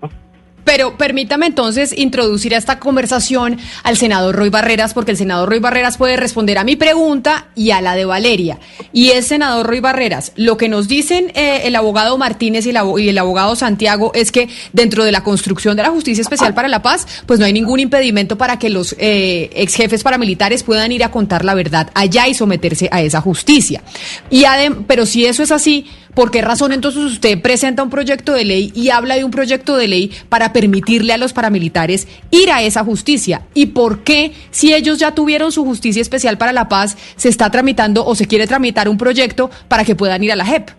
Pero 0.64 0.98
permítame 0.98 1.48
entonces 1.48 1.94
introducir 1.98 2.56
a 2.56 2.58
esta 2.58 2.80
conversación 2.80 3.58
al 3.84 3.98
senador 3.98 4.36
Roy 4.36 4.50
Barreras, 4.50 4.94
porque 4.94 5.12
el 5.12 5.18
senador 5.18 5.50
Roy 5.50 5.60
Barreras 5.60 5.98
puede 5.98 6.16
responder 6.16 6.58
a 6.58 6.64
mi 6.64 6.76
pregunta 6.76 7.48
y 7.56 7.72
a 7.72 7.82
la 7.82 7.96
de 7.96 8.06
Valeria. 8.06 8.60
Y 8.92 9.10
es 9.10 9.28
senador 9.28 9.68
Roy 9.68 9.80
Barreras. 9.80 10.32
Lo 10.36 10.58
que 10.58 10.70
nos 10.70 10.88
dicen 10.88 11.32
eh, 11.36 11.62
el 11.66 11.76
abogado 11.76 12.18
Martínez 12.18 12.66
y 12.66 12.70
el, 12.70 13.18
abogado 13.18 13.56
Santiago 13.56 14.12
es 14.14 14.32
que 14.32 14.50
dentro 14.72 15.04
de 15.04 15.12
la 15.12 15.24
construcción 15.24 15.76
de 15.76 15.84
la 15.84 15.90
Justicia 15.90 16.22
Especial 16.22 16.54
para 16.54 16.68
la 16.68 16.82
Paz, 16.82 17.08
pues 17.26 17.40
no 17.40 17.46
hay 17.46 17.54
ningún 17.54 17.80
impedimento 17.80 18.38
para 18.38 18.58
que 18.58 18.70
los 18.70 18.96
eh, 19.00 19.50
ex 19.54 19.76
jefes 19.76 20.04
paramilitares 20.04 20.64
puedan 20.64 20.92
ir 20.92 21.04
a 21.04 21.12
contar 21.12 21.46
la 21.46 21.54
verdad 21.54 21.90
allá 21.94 22.28
y 22.28 22.34
someterse 22.34 22.90
a 22.92 23.02
esa 23.02 23.22
justicia. 23.22 23.84
Y 24.30 24.44
pero 24.88 25.06
si 25.06 25.26
eso 25.26 25.44
es 25.44 25.52
así, 25.52 25.86
¿Por 26.16 26.30
qué 26.30 26.42
razón 26.44 26.72
entonces 26.72 27.02
usted 27.02 27.42
presenta 27.42 27.82
un 27.82 27.90
proyecto 27.90 28.34
de 28.34 28.46
ley 28.46 28.72
y 28.76 28.92
habla 28.92 29.16
de 29.16 29.24
un 29.24 29.32
proyecto 29.32 29.76
de 29.76 29.88
ley 29.88 30.12
para 30.30 30.54
permitirle 30.54 31.12
a 31.12 31.18
los 31.18 31.34
paramilitares 31.34 32.08
ir 32.30 32.52
a 32.52 32.62
esa 32.62 32.84
justicia? 32.84 33.42
¿Y 33.56 33.68
por 33.68 34.04
qué, 34.04 34.34
si 34.52 34.76
ellos 34.76 35.00
ya 35.00 35.16
tuvieron 35.16 35.52
su 35.52 35.66
justicia 35.66 36.02
especial 36.04 36.38
para 36.38 36.54
la 36.54 36.70
paz, 36.70 36.98
se 37.16 37.30
está 37.30 37.50
tramitando 37.50 38.06
o 38.06 38.14
se 38.14 38.28
quiere 38.28 38.46
tramitar 38.46 38.88
un 38.90 38.98
proyecto 38.98 39.50
para 39.68 39.84
que 39.84 39.96
puedan 39.96 40.24
ir 40.24 40.32
a 40.32 40.36
la 40.36 40.46
JEP? 40.46 40.70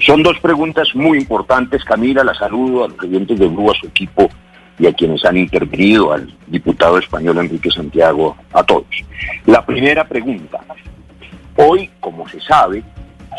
Son 0.00 0.22
dos 0.22 0.38
preguntas 0.40 0.88
muy 0.94 1.16
importantes, 1.16 1.82
Camila. 1.82 2.22
La 2.22 2.34
saludo 2.34 2.84
a 2.84 2.88
los 2.88 2.98
clientes 2.98 3.38
de 3.38 3.46
Blue, 3.46 3.70
a 3.70 3.74
su 3.74 3.86
equipo 3.86 4.28
y 4.78 4.86
a 4.86 4.92
quienes 4.92 5.24
han 5.24 5.38
intervenido, 5.38 6.12
al 6.12 6.30
diputado 6.46 6.98
español 6.98 7.38
Enrique 7.38 7.70
Santiago, 7.70 8.36
a 8.52 8.62
todos. 8.62 8.84
La 9.46 9.64
primera 9.64 10.06
pregunta. 10.06 10.60
Hoy, 11.56 11.90
como 12.00 12.28
se 12.28 12.38
sabe, 12.42 12.82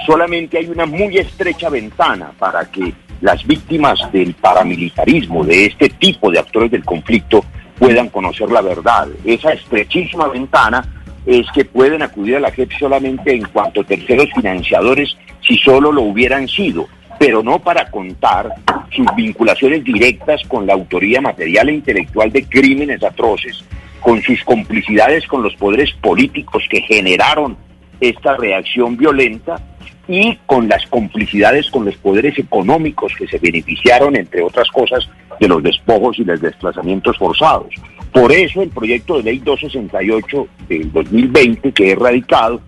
solamente 0.05 0.57
hay 0.57 0.67
una 0.67 0.85
muy 0.85 1.17
estrecha 1.17 1.69
ventana 1.69 2.31
para 2.37 2.65
que 2.65 2.93
las 3.21 3.45
víctimas 3.45 3.99
del 4.11 4.33
paramilitarismo, 4.35 5.43
de 5.43 5.65
este 5.65 5.89
tipo 5.89 6.29
de 6.31 6.39
actores 6.39 6.71
del 6.71 6.85
conflicto, 6.85 7.43
puedan 7.79 8.09
conocer 8.09 8.51
la 8.51 8.61
verdad. 8.61 9.07
Esa 9.25 9.53
estrechísima 9.53 10.27
ventana 10.27 10.85
es 11.25 11.45
que 11.53 11.65
pueden 11.65 12.01
acudir 12.01 12.37
a 12.37 12.39
la 12.39 12.51
JEP 12.51 12.71
solamente 12.79 13.33
en 13.33 13.43
cuanto 13.45 13.81
a 13.81 13.83
terceros 13.83 14.29
financiadores 14.33 15.17
si 15.45 15.57
solo 15.57 15.91
lo 15.91 16.03
hubieran 16.03 16.47
sido, 16.47 16.87
pero 17.19 17.43
no 17.43 17.59
para 17.59 17.89
contar 17.89 18.53
sus 18.95 19.05
vinculaciones 19.15 19.83
directas 19.83 20.41
con 20.47 20.65
la 20.65 20.73
autoría 20.73 21.19
material 21.21 21.69
e 21.69 21.73
intelectual 21.73 22.31
de 22.31 22.43
crímenes 22.45 23.03
atroces, 23.03 23.63
con 23.99 24.21
sus 24.21 24.43
complicidades 24.43 25.27
con 25.27 25.43
los 25.43 25.55
poderes 25.55 25.91
políticos 25.93 26.63
que 26.69 26.81
generaron 26.81 27.57
esta 27.99 28.37
reacción 28.37 28.95
violenta 28.95 29.59
y 30.07 30.37
con 30.45 30.67
las 30.67 30.85
complicidades 30.87 31.69
con 31.69 31.85
los 31.85 31.95
poderes 31.97 32.37
económicos 32.37 33.13
que 33.17 33.27
se 33.27 33.39
beneficiaron, 33.39 34.15
entre 34.15 34.41
otras 34.41 34.69
cosas, 34.69 35.09
de 35.39 35.47
los 35.47 35.61
despojos 35.61 36.17
y 36.19 36.23
los 36.23 36.41
desplazamientos 36.41 37.17
forzados. 37.17 37.73
Por 38.11 38.31
eso 38.31 38.61
el 38.61 38.69
proyecto 38.69 39.17
de 39.17 39.23
ley 39.23 39.39
268 39.39 40.47
del 40.69 40.91
2020 40.91 41.71
que 41.71 41.91
es 41.91 41.99
radicado, 41.99 42.61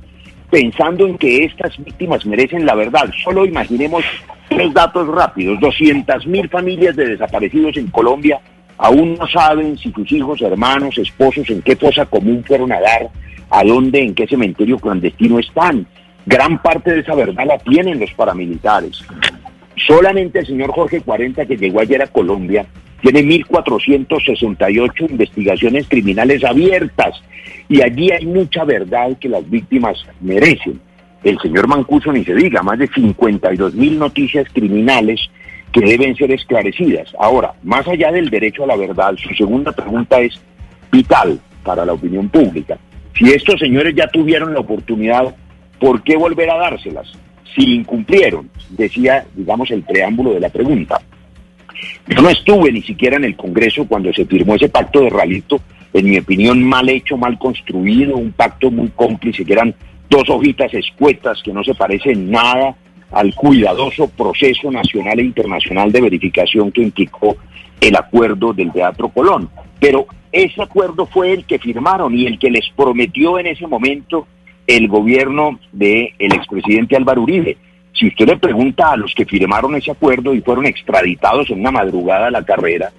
pensando 0.52 1.08
en 1.08 1.18
que 1.18 1.46
estas 1.46 1.78
víctimas 1.78 2.26
merecen 2.26 2.66
la 2.66 2.76
verdad. 2.76 3.10
Solo 3.24 3.46
imaginemos 3.46 4.04
tres 4.50 4.74
datos 4.74 5.08
rápidos. 5.08 5.60
200 5.60 6.28
mil 6.28 6.50
familias 6.50 6.96
de 6.96 7.08
desaparecidos 7.08 7.78
en 7.78 7.88
Colombia 7.88 8.40
aún 8.78 9.16
no 9.16 9.28
saben 9.28 9.78
si 9.78 9.92
sus 9.92 10.12
hijos, 10.12 10.42
hermanos, 10.42 10.98
esposos, 10.98 11.50
en 11.50 11.62
qué 11.62 11.76
fosa 11.76 12.06
común 12.06 12.44
fueron 12.48 12.72
a 12.72 12.80
dar, 12.80 13.10
a 13.50 13.64
dónde, 13.64 14.02
en 14.02 14.16
qué 14.16 14.26
cementerio 14.26 14.80
clandestino 14.80 15.38
están. 15.38 15.86
Gran 16.30 16.62
parte 16.62 16.94
de 16.94 17.00
esa 17.00 17.16
verdad 17.16 17.44
la 17.44 17.58
tienen 17.58 18.00
los 18.00 18.14
paramilitares. 18.14 19.04
Solamente 19.88 20.38
el 20.38 20.46
señor 20.46 20.72
Jorge 20.72 21.02
40, 21.02 21.44
que 21.48 21.58
llegó 21.58 21.80
ayer 21.80 22.04
a 22.04 22.08
Colombia, 22.08 22.68
tiene 23.02 23.24
1.468 23.24 25.10
investigaciones 25.10 25.88
criminales 25.88 26.44
abiertas 26.44 27.20
y 27.68 27.82
allí 27.82 28.12
hay 28.12 28.28
mucha 28.28 28.64
verdad 28.64 29.18
que 29.20 29.28
las 29.28 29.50
víctimas 29.50 30.06
merecen. 30.22 30.80
El 31.24 31.40
señor 31.40 31.68
Mancuso 31.68 32.12
ni 32.12 32.24
se 32.24 32.36
diga, 32.36 32.62
más 32.62 32.78
de 32.78 32.88
52 32.90 33.74
mil 33.74 33.98
noticias 33.98 34.48
criminales 34.54 35.20
que 35.72 35.82
deben 35.82 36.16
ser 36.16 36.32
esclarecidas. 36.32 37.12
Ahora, 37.20 37.54
más 37.64 37.88
allá 37.88 38.12
del 38.12 38.30
derecho 38.30 38.66
a 38.66 38.68
la 38.68 38.76
verdad, 38.76 39.16
su 39.16 39.34
segunda 39.34 39.72
pregunta 39.72 40.20
es 40.20 40.40
vital 40.92 41.40
para 41.64 41.86
la 41.86 41.94
opinión 41.94 42.30
pública. 42.30 42.78
Si 43.18 43.32
estos 43.32 43.60
señores 43.60 43.96
ya 43.96 44.06
tuvieron 44.10 44.54
la 44.54 44.60
oportunidad 44.60 45.36
¿por 45.80 46.04
qué 46.04 46.16
volver 46.16 46.50
a 46.50 46.58
dárselas? 46.58 47.12
Si 47.56 47.74
incumplieron, 47.74 48.50
decía, 48.70 49.26
digamos, 49.36 49.72
el 49.72 49.84
preámbulo 49.84 50.34
de 50.34 50.40
la 50.40 50.50
pregunta. 50.50 51.02
Yo 52.08 52.22
no 52.22 52.30
estuve 52.30 52.72
ni 52.72 52.82
siquiera 52.82 53.18
en 53.18 53.24
el 53.24 53.36
Congreso 53.36 53.88
cuando 53.88 54.12
se 54.14 54.26
firmó 54.26 54.56
ese 54.56 54.70
pacto 54.70 55.02
de 55.02 55.10
Ralito, 55.10 55.62
en 55.94 56.10
mi 56.10 56.18
opinión 56.18 56.64
mal 56.64 56.88
hecho, 56.90 57.18
mal 57.18 57.38
construido, 57.40 58.18
un 58.18 58.32
pacto 58.32 58.70
muy 58.70 58.90
cómplice, 58.90 59.46
que 59.46 59.54
eran 59.54 59.74
dos 60.10 60.30
hojitas 60.30 60.74
escuetas 60.74 61.42
que 61.44 61.54
no 61.54 61.64
se 61.64 61.74
parecen 61.74 62.30
nada 62.30 62.76
al 63.12 63.34
cuidadoso 63.34 64.08
proceso 64.10 64.72
nacional 64.72 65.20
e 65.20 65.24
internacional 65.24 65.92
de 65.92 66.02
verificación 66.02 66.72
que 66.72 66.82
implicó 66.82 67.38
el 67.82 67.96
acuerdo 67.96 68.54
del 68.54 68.72
Teatro 68.72 69.10
Colón. 69.10 69.50
Pero 69.80 70.06
ese 70.32 70.62
acuerdo 70.62 71.06
fue 71.08 71.34
el 71.34 71.46
que 71.46 71.58
firmaron 71.58 72.16
y 72.16 72.26
el 72.26 72.38
que 72.38 72.52
les 72.52 72.70
prometió 72.76 73.40
en 73.40 73.48
ese 73.48 73.66
momento 73.66 74.28
el 74.70 74.88
gobierno 74.88 75.60
del 75.72 76.10
el 76.20 76.34
expresidente 76.34 76.96
Álvaro 76.96 77.24
Uribe. 77.24 77.58
Si 77.92 78.08
usted 78.08 78.28
le 78.28 78.38
pregunta 78.38 78.92
a 78.92 78.98
los 78.98 79.16
que 79.16 79.26
firmaron 79.26 79.76
ese 79.76 79.90
acuerdo 79.90 80.36
y 80.36 80.42
fueron 80.42 80.68
extraditados 80.68 81.50
en 81.50 81.62
una 81.62 81.72
madrugada 81.72 82.28
a 82.28 82.32
la 82.32 82.44
carrera, 82.44 82.92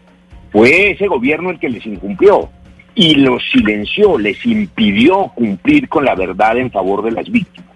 fue 0.51 0.91
ese 0.91 1.07
gobierno 1.07 1.51
el 1.51 1.61
que 1.61 1.69
les 1.69 1.87
incumplió 1.87 2.51
y 2.97 3.15
los 3.15 3.41
silenció, 3.53 4.19
les 4.19 4.45
impidió 4.45 5.29
cumplir 5.29 5.89
con 5.89 6.05
la 6.05 6.17
verdad 6.17 6.59
en 6.59 6.73
favor 6.73 7.05
de 7.05 7.13
las 7.13 7.31
víctimas. 7.31 7.71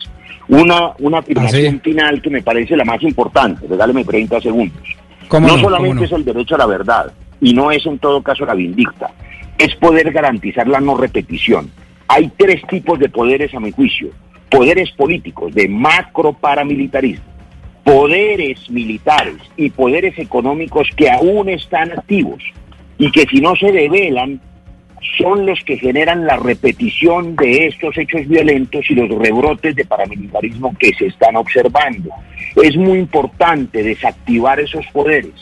Una, 0.48 0.90
una 0.98 1.18
afirmación 1.18 1.76
¿Ah, 1.76 1.84
final 1.84 2.20
que 2.20 2.30
me 2.30 2.42
parece 2.42 2.76
la 2.76 2.84
más 2.84 3.00
importante, 3.00 3.64
regáleme 3.68 4.04
30 4.04 4.40
segundos. 4.40 4.82
No, 5.30 5.56
solamente 5.56 6.04
es 6.04 6.12
el 6.12 6.24
derecho 6.24 6.56
a 6.56 6.58
la 6.58 6.66
verdad, 6.66 7.12
y 7.40 7.54
no 7.54 7.70
es 7.70 7.86
en 7.86 8.00
todo 8.00 8.20
caso 8.24 8.44
la 8.44 8.54
vindicta, 8.54 9.08
es 9.56 9.72
poder 9.76 10.10
garantizar 10.10 10.66
la 10.66 10.80
no 10.80 10.96
repetición. 10.96 11.70
Hay 12.08 12.30
tres 12.36 12.62
tipos 12.68 12.98
de 12.98 13.08
poderes 13.08 13.54
a 13.54 13.60
mi 13.60 13.70
juicio. 13.70 14.10
Poderes 14.50 14.90
políticos 14.92 15.52
de 15.54 15.68
macro 15.68 16.32
paramilitarismo, 16.32 17.24
poderes 17.82 18.70
militares 18.70 19.36
y 19.56 19.70
poderes 19.70 20.16
económicos 20.18 20.88
que 20.96 21.10
aún 21.10 21.48
están 21.48 21.90
activos 21.90 22.42
y 22.98 23.10
que 23.10 23.26
si 23.26 23.40
no 23.40 23.56
se 23.56 23.72
develan 23.72 24.40
son 25.18 25.46
los 25.46 25.60
que 25.64 25.76
generan 25.76 26.26
la 26.26 26.36
repetición 26.36 27.36
de 27.36 27.66
estos 27.66 27.96
hechos 27.98 28.26
violentos 28.26 28.84
y 28.88 28.94
los 28.94 29.10
rebrotes 29.10 29.74
de 29.76 29.84
paramilitarismo 29.84 30.74
que 30.78 30.92
se 30.94 31.06
están 31.06 31.36
observando. 31.36 32.10
Es 32.62 32.76
muy 32.76 32.98
importante 32.98 33.82
desactivar 33.82 34.60
esos 34.60 34.86
poderes. 34.92 35.34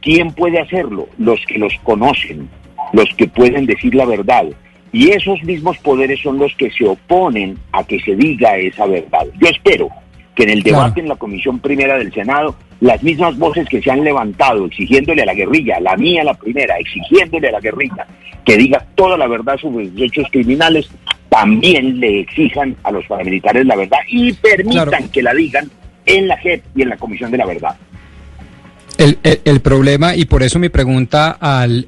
¿Quién 0.00 0.32
puede 0.32 0.60
hacerlo? 0.60 1.08
Los 1.18 1.40
que 1.46 1.58
los 1.58 1.72
conocen, 1.82 2.48
los 2.92 3.08
que 3.16 3.26
pueden 3.26 3.66
decir 3.66 3.94
la 3.94 4.04
verdad. 4.04 4.46
Y 4.92 5.10
esos 5.10 5.42
mismos 5.42 5.76
poderes 5.78 6.20
son 6.20 6.38
los 6.38 6.54
que 6.56 6.70
se 6.70 6.86
oponen 6.86 7.58
a 7.72 7.84
que 7.84 8.00
se 8.00 8.14
diga 8.16 8.56
esa 8.56 8.86
verdad. 8.86 9.26
Yo 9.38 9.48
espero 9.48 9.88
que 10.34 10.44
en 10.44 10.50
el 10.50 10.62
debate 10.62 11.00
en 11.00 11.08
la 11.08 11.16
Comisión 11.16 11.58
Primera 11.58 11.98
del 11.98 12.12
Senado, 12.12 12.56
las 12.80 13.02
mismas 13.02 13.36
voces 13.38 13.68
que 13.68 13.80
se 13.82 13.90
han 13.90 14.04
levantado 14.04 14.66
exigiéndole 14.66 15.22
a 15.22 15.26
la 15.26 15.34
guerrilla, 15.34 15.80
la 15.80 15.96
mía 15.96 16.22
la 16.24 16.34
primera, 16.34 16.76
exigiéndole 16.78 17.48
a 17.48 17.52
la 17.52 17.60
guerrilla 17.60 18.06
que 18.44 18.56
diga 18.56 18.86
toda 18.94 19.18
la 19.18 19.26
verdad 19.26 19.58
sobre 19.58 19.86
los 19.86 20.00
hechos 20.00 20.28
criminales, 20.30 20.88
también 21.28 21.98
le 21.98 22.20
exijan 22.20 22.76
a 22.84 22.92
los 22.92 23.04
paramilitares 23.06 23.66
la 23.66 23.76
verdad 23.76 23.98
y 24.08 24.32
permitan 24.34 25.08
que 25.08 25.22
la 25.22 25.34
digan 25.34 25.68
en 26.06 26.28
la 26.28 26.36
JEP 26.38 26.62
y 26.76 26.82
en 26.82 26.90
la 26.90 26.96
Comisión 26.96 27.30
de 27.30 27.38
la 27.38 27.46
Verdad. 27.46 27.76
El, 28.98 29.18
el, 29.22 29.60
problema, 29.60 30.16
y 30.16 30.24
por 30.24 30.42
eso 30.42 30.58
mi 30.58 30.70
pregunta 30.70 31.30
al, 31.30 31.86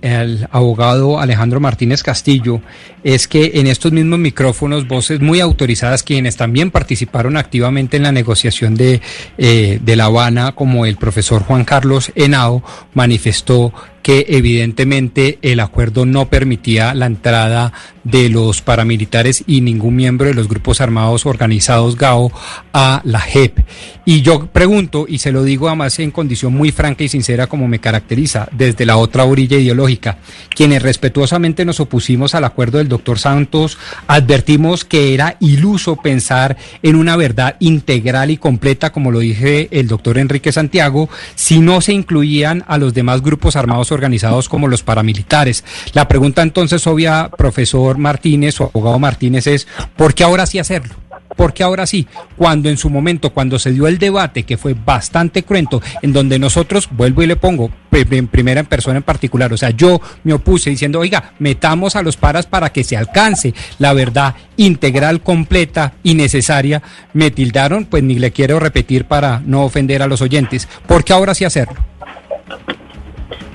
abogado 0.50 1.18
Alejandro 1.18 1.58
Martínez 1.58 2.02
Castillo, 2.02 2.60
es 3.02 3.26
que 3.26 3.52
en 3.54 3.66
estos 3.66 3.92
mismos 3.92 4.18
micrófonos, 4.18 4.86
voces 4.86 5.20
muy 5.20 5.40
autorizadas, 5.40 6.02
quienes 6.02 6.36
también 6.36 6.70
participaron 6.70 7.38
activamente 7.38 7.96
en 7.96 8.02
la 8.02 8.12
negociación 8.12 8.74
de, 8.74 9.00
eh, 9.38 9.78
de 9.82 9.96
La 9.96 10.04
Habana, 10.04 10.52
como 10.52 10.84
el 10.84 10.96
profesor 10.96 11.42
Juan 11.42 11.64
Carlos 11.64 12.12
Henao, 12.14 12.62
manifestó 12.92 13.72
que 14.02 14.26
evidentemente 14.28 15.38
el 15.42 15.60
acuerdo 15.60 16.06
no 16.06 16.28
permitía 16.28 16.94
la 16.94 17.06
entrada 17.06 17.72
de 18.04 18.30
los 18.30 18.62
paramilitares 18.62 19.44
y 19.46 19.60
ningún 19.60 19.96
miembro 19.96 20.26
de 20.26 20.34
los 20.34 20.48
grupos 20.48 20.80
armados 20.80 21.26
organizados 21.26 21.96
GAO 21.96 22.32
a 22.72 23.02
la 23.04 23.20
JEP. 23.20 23.58
Y 24.06 24.22
yo 24.22 24.46
pregunto, 24.46 25.04
y 25.06 25.18
se 25.18 25.32
lo 25.32 25.44
digo 25.44 25.68
además 25.68 25.98
en 25.98 26.10
condición 26.10 26.54
muy 26.54 26.72
franca 26.72 27.04
y 27.04 27.08
sincera 27.08 27.46
como 27.46 27.68
me 27.68 27.80
caracteriza, 27.80 28.48
desde 28.52 28.86
la 28.86 28.96
otra 28.96 29.24
orilla 29.24 29.58
ideológica, 29.58 30.16
quienes 30.48 30.82
respetuosamente 30.82 31.66
nos 31.66 31.80
opusimos 31.80 32.34
al 32.34 32.44
acuerdo 32.44 32.78
del 32.78 32.88
doctor 32.88 33.18
Santos, 33.18 33.76
advertimos 34.06 34.86
que 34.86 35.12
era 35.12 35.36
iluso 35.40 35.96
pensar 35.96 36.56
en 36.82 36.96
una 36.96 37.16
verdad 37.16 37.56
integral 37.60 38.30
y 38.30 38.38
completa, 38.38 38.90
como 38.90 39.10
lo 39.10 39.18
dije 39.18 39.68
el 39.70 39.88
doctor 39.88 40.16
Enrique 40.16 40.52
Santiago, 40.52 41.10
si 41.34 41.60
no 41.60 41.82
se 41.82 41.92
incluían 41.92 42.64
a 42.66 42.78
los 42.78 42.94
demás 42.94 43.20
grupos 43.20 43.56
armados 43.56 43.87
organizados 43.92 44.48
como 44.48 44.68
los 44.68 44.82
paramilitares. 44.82 45.64
La 45.92 46.08
pregunta 46.08 46.42
entonces 46.42 46.86
obvia, 46.86 47.30
profesor 47.36 47.98
Martínez 47.98 48.60
o 48.60 48.64
abogado 48.64 48.98
Martínez, 48.98 49.46
es 49.46 49.66
¿por 49.96 50.14
qué 50.14 50.24
ahora 50.24 50.46
sí 50.46 50.58
hacerlo? 50.58 50.94
porque 51.38 51.62
ahora 51.62 51.86
sí, 51.86 52.06
cuando 52.36 52.68
en 52.68 52.76
su 52.76 52.90
momento, 52.90 53.32
cuando 53.32 53.60
se 53.60 53.70
dio 53.70 53.86
el 53.86 53.98
debate, 53.98 54.42
que 54.42 54.56
fue 54.56 54.74
bastante 54.74 55.44
cruento, 55.44 55.80
en 56.02 56.12
donde 56.12 56.36
nosotros, 56.38 56.88
vuelvo 56.90 57.22
y 57.22 57.28
le 57.28 57.36
pongo, 57.36 57.70
en 57.92 58.26
primera 58.26 58.60
en 58.60 58.66
persona 58.66 58.98
en 58.98 59.02
particular, 59.04 59.52
o 59.52 59.56
sea, 59.56 59.70
yo 59.70 60.00
me 60.24 60.32
opuse 60.32 60.70
diciendo, 60.70 60.98
oiga, 60.98 61.34
metamos 61.38 61.94
a 61.94 62.02
los 62.02 62.16
paras 62.16 62.46
para 62.46 62.70
que 62.70 62.82
se 62.82 62.96
alcance 62.96 63.54
la 63.78 63.92
verdad 63.92 64.34
integral, 64.56 65.20
completa 65.20 65.94
y 66.02 66.14
necesaria, 66.14 66.82
me 67.12 67.30
tildaron, 67.30 67.84
pues 67.84 68.02
ni 68.02 68.18
le 68.18 68.32
quiero 68.32 68.58
repetir 68.58 69.04
para 69.04 69.40
no 69.46 69.64
ofender 69.64 70.02
a 70.02 70.08
los 70.08 70.20
oyentes, 70.22 70.68
¿por 70.88 71.04
qué 71.04 71.12
ahora 71.12 71.34
sí 71.34 71.44
hacerlo? 71.44 71.80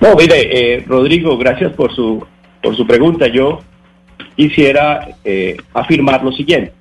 No, 0.03 0.15
mire, 0.15 0.49
eh, 0.51 0.83
Rodrigo, 0.85 1.37
gracias 1.37 1.71
por 1.71 1.95
su, 1.95 2.21
por 2.61 2.75
su 2.75 2.85
pregunta. 2.85 3.27
Yo 3.27 3.61
quisiera 4.35 5.07
eh, 5.23 5.55
afirmar 5.73 6.21
lo 6.25 6.33
siguiente. 6.33 6.73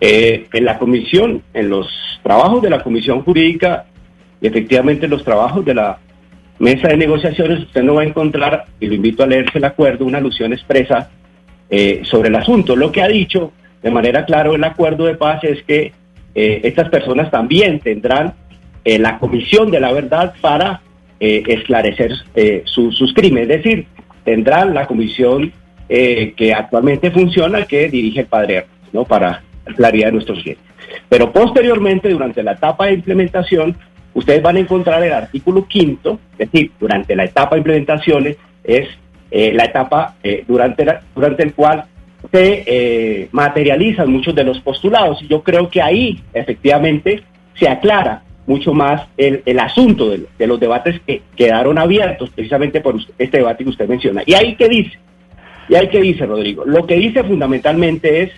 Eh, 0.00 0.48
en 0.52 0.64
la 0.64 0.76
comisión, 0.76 1.40
en 1.54 1.68
los 1.68 1.86
trabajos 2.24 2.60
de 2.60 2.70
la 2.70 2.82
comisión 2.82 3.22
jurídica 3.22 3.84
y 4.40 4.48
efectivamente 4.48 5.04
en 5.04 5.12
los 5.12 5.22
trabajos 5.22 5.64
de 5.64 5.74
la 5.74 6.00
mesa 6.58 6.88
de 6.88 6.96
negociaciones, 6.96 7.60
usted 7.60 7.84
no 7.84 7.94
va 7.94 8.02
a 8.02 8.06
encontrar, 8.06 8.64
y 8.80 8.86
lo 8.86 8.94
invito 8.94 9.22
a 9.22 9.28
leerse 9.28 9.58
el 9.58 9.64
acuerdo, 9.64 10.04
una 10.04 10.18
alusión 10.18 10.52
expresa 10.52 11.10
eh, 11.70 12.02
sobre 12.02 12.28
el 12.28 12.34
asunto. 12.34 12.74
Lo 12.74 12.90
que 12.90 13.02
ha 13.02 13.08
dicho 13.08 13.52
de 13.84 13.90
manera 13.92 14.24
clara 14.24 14.50
el 14.50 14.64
acuerdo 14.64 15.04
de 15.04 15.14
paz 15.14 15.44
es 15.44 15.62
que 15.62 15.92
eh, 16.34 16.60
estas 16.64 16.88
personas 16.88 17.30
también 17.30 17.78
tendrán 17.78 18.34
la 18.84 19.20
comisión 19.20 19.70
de 19.70 19.78
la 19.78 19.92
verdad 19.92 20.34
para 20.40 20.80
esclarecer 21.24 22.12
sus 22.64 23.12
crímenes, 23.14 23.48
es 23.48 23.62
decir, 23.62 23.86
tendrán 24.24 24.74
la 24.74 24.86
comisión 24.86 25.52
que 25.88 26.54
actualmente 26.56 27.10
funciona 27.10 27.64
que 27.64 27.88
dirige 27.88 28.20
el 28.20 28.26
padre, 28.26 28.66
¿no? 28.92 29.04
Para 29.04 29.42
claridad 29.76 30.06
de 30.06 30.12
nuestros 30.12 30.42
clientes. 30.42 30.66
Pero 31.08 31.32
posteriormente, 31.32 32.08
durante 32.08 32.42
la 32.42 32.52
etapa 32.52 32.86
de 32.86 32.94
implementación, 32.94 33.76
ustedes 34.14 34.42
van 34.42 34.56
a 34.56 34.60
encontrar 34.60 35.02
el 35.02 35.12
artículo 35.12 35.66
quinto, 35.66 36.18
es 36.38 36.50
decir, 36.50 36.72
durante 36.78 37.14
la 37.16 37.24
etapa 37.24 37.54
de 37.54 37.60
implementación 37.60 38.36
es 38.64 38.88
eh, 39.30 39.52
la 39.54 39.64
etapa 39.64 40.16
eh, 40.22 40.44
durante, 40.46 40.86
durante 41.14 41.42
el 41.42 41.54
cual 41.54 41.84
se 42.30 42.64
eh, 42.66 43.28
materializan 43.32 44.10
muchos 44.10 44.34
de 44.34 44.44
los 44.44 44.60
postulados. 44.60 45.22
Y 45.22 45.28
yo 45.28 45.42
creo 45.42 45.68
que 45.68 45.80
ahí 45.80 46.20
efectivamente 46.32 47.22
se 47.54 47.68
aclara 47.68 48.22
mucho 48.46 48.74
más 48.74 49.06
el, 49.16 49.42
el 49.46 49.58
asunto 49.58 50.10
de, 50.10 50.46
los 50.46 50.58
debates 50.58 51.00
que 51.06 51.22
quedaron 51.36 51.78
abiertos 51.78 52.30
precisamente 52.30 52.80
por 52.80 52.96
este 53.18 53.38
debate 53.38 53.64
que 53.64 53.70
usted 53.70 53.88
menciona. 53.88 54.22
¿Y 54.26 54.34
ahí 54.34 54.56
qué 54.56 54.68
dice? 54.68 54.98
¿Y 55.68 55.74
ahí 55.76 55.88
qué 55.88 56.00
dice, 56.00 56.26
Rodrigo? 56.26 56.64
Lo 56.64 56.86
que 56.86 56.96
dice 56.96 57.22
fundamentalmente 57.22 58.22
es 58.22 58.30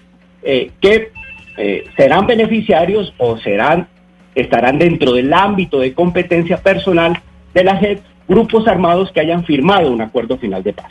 eh, 0.42 0.70
que 0.80 1.10
eh, 1.56 1.84
serán 1.96 2.26
beneficiarios 2.26 3.14
o 3.18 3.38
serán 3.38 3.88
estarán 4.34 4.80
dentro 4.80 5.12
del 5.12 5.32
ámbito 5.32 5.78
de 5.78 5.94
competencia 5.94 6.56
personal 6.56 7.20
de 7.54 7.62
la 7.62 7.76
JEP 7.76 8.00
grupos 8.26 8.66
armados 8.66 9.12
que 9.12 9.20
hayan 9.20 9.44
firmado 9.44 9.92
un 9.92 10.00
acuerdo 10.00 10.36
final 10.38 10.62
de 10.64 10.72
paz. 10.72 10.90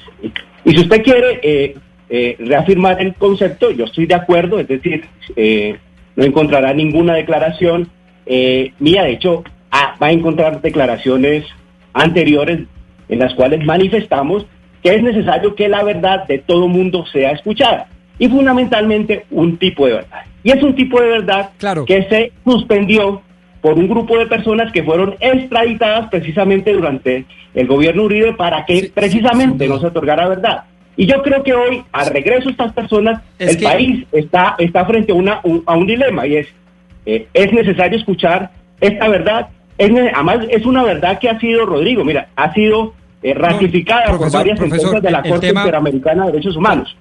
Y 0.64 0.72
si 0.72 0.80
usted 0.80 1.04
quiere 1.04 1.42
eh, 1.44 2.38
reafirmar 2.40 3.02
el 3.02 3.16
concepto, 3.16 3.72
yo 3.72 3.84
estoy 3.84 4.06
de 4.06 4.16
acuerdo, 4.16 4.60
es 4.60 4.68
decir, 4.70 5.04
no 6.16 6.24
encontrará 6.24 6.74
ninguna 6.74 7.16
declaración 7.16 7.90
mía, 8.26 9.04
de 9.04 9.12
hecho, 9.12 9.44
ah, 9.72 9.96
va 10.02 10.08
a 10.08 10.12
encontrar 10.12 10.62
declaraciones 10.62 11.46
anteriores 11.94 12.62
en 13.10 13.20
las 13.20 13.34
cuales 13.34 13.64
manifestamos 13.66 14.46
que 14.82 14.96
es 14.96 15.02
necesario 15.02 15.56
que 15.56 15.70
la 15.70 15.84
verdad 15.84 16.28
de 16.28 16.40
todo 16.40 16.68
mundo 16.68 17.06
sea 17.06 17.32
escuchada 17.32 17.88
y 18.20 18.28
fundamentalmente 18.28 19.26
un 19.32 19.58
tipo 19.58 19.88
de 19.88 19.94
verdad. 19.94 20.22
Y 20.44 20.52
es 20.52 20.62
un 20.62 20.76
tipo 20.76 21.02
de 21.02 21.08
verdad 21.08 21.52
que 21.88 22.04
se 22.10 22.32
suspendió 22.44 23.22
por 23.62 23.80
un 23.80 23.88
grupo 23.88 24.18
de 24.18 24.26
personas 24.28 24.72
que 24.74 24.84
fueron 24.84 25.16
extraditadas 25.22 26.10
precisamente 26.10 26.74
durante 26.74 27.26
el 27.54 27.66
gobierno 27.66 28.04
Uribe 28.04 28.34
para 28.34 28.66
que 28.66 28.92
precisamente 28.94 29.68
no 29.68 29.80
se 29.80 29.88
otorgara 29.88 30.28
verdad. 30.28 30.66
Y 30.98 31.06
yo 31.08 31.24
creo 31.24 31.42
que 31.44 31.54
hoy, 31.54 31.84
al 31.92 32.08
regreso 32.08 32.46
de 32.46 32.52
estas 32.52 32.74
personas, 32.74 33.22
el 33.40 33.58
país 33.60 34.06
está, 34.12 34.56
está 34.60 34.86
frente 34.86 35.12
a, 35.12 35.16
una, 35.16 35.42
a 35.66 35.78
un 35.78 35.88
dilema 35.88 36.28
y 36.28 36.36
es, 36.36 36.48
eh, 37.06 37.28
es 37.34 37.54
necesario 37.54 37.98
escuchar 37.98 38.52
esta 38.80 39.08
verdad. 39.08 39.48
Es, 39.78 39.92
además, 39.92 40.40
es 40.50 40.66
una 40.66 40.84
verdad 40.84 41.20
que 41.20 41.30
ha 41.30 41.40
sido, 41.40 41.66
Rodrigo, 41.66 42.04
mira, 42.04 42.30
ha 42.36 42.54
sido 42.54 42.94
eh, 43.22 43.34
ratificada 43.34 44.18
por 44.18 44.32
varias 44.32 44.60
sentencias 44.60 45.02
de 45.02 45.12
la 45.12 45.24
Corte 45.24 45.48
Interamericana 45.48 46.26
de 46.26 46.32
Derechos 46.34 46.56
Humanos. 46.56 46.96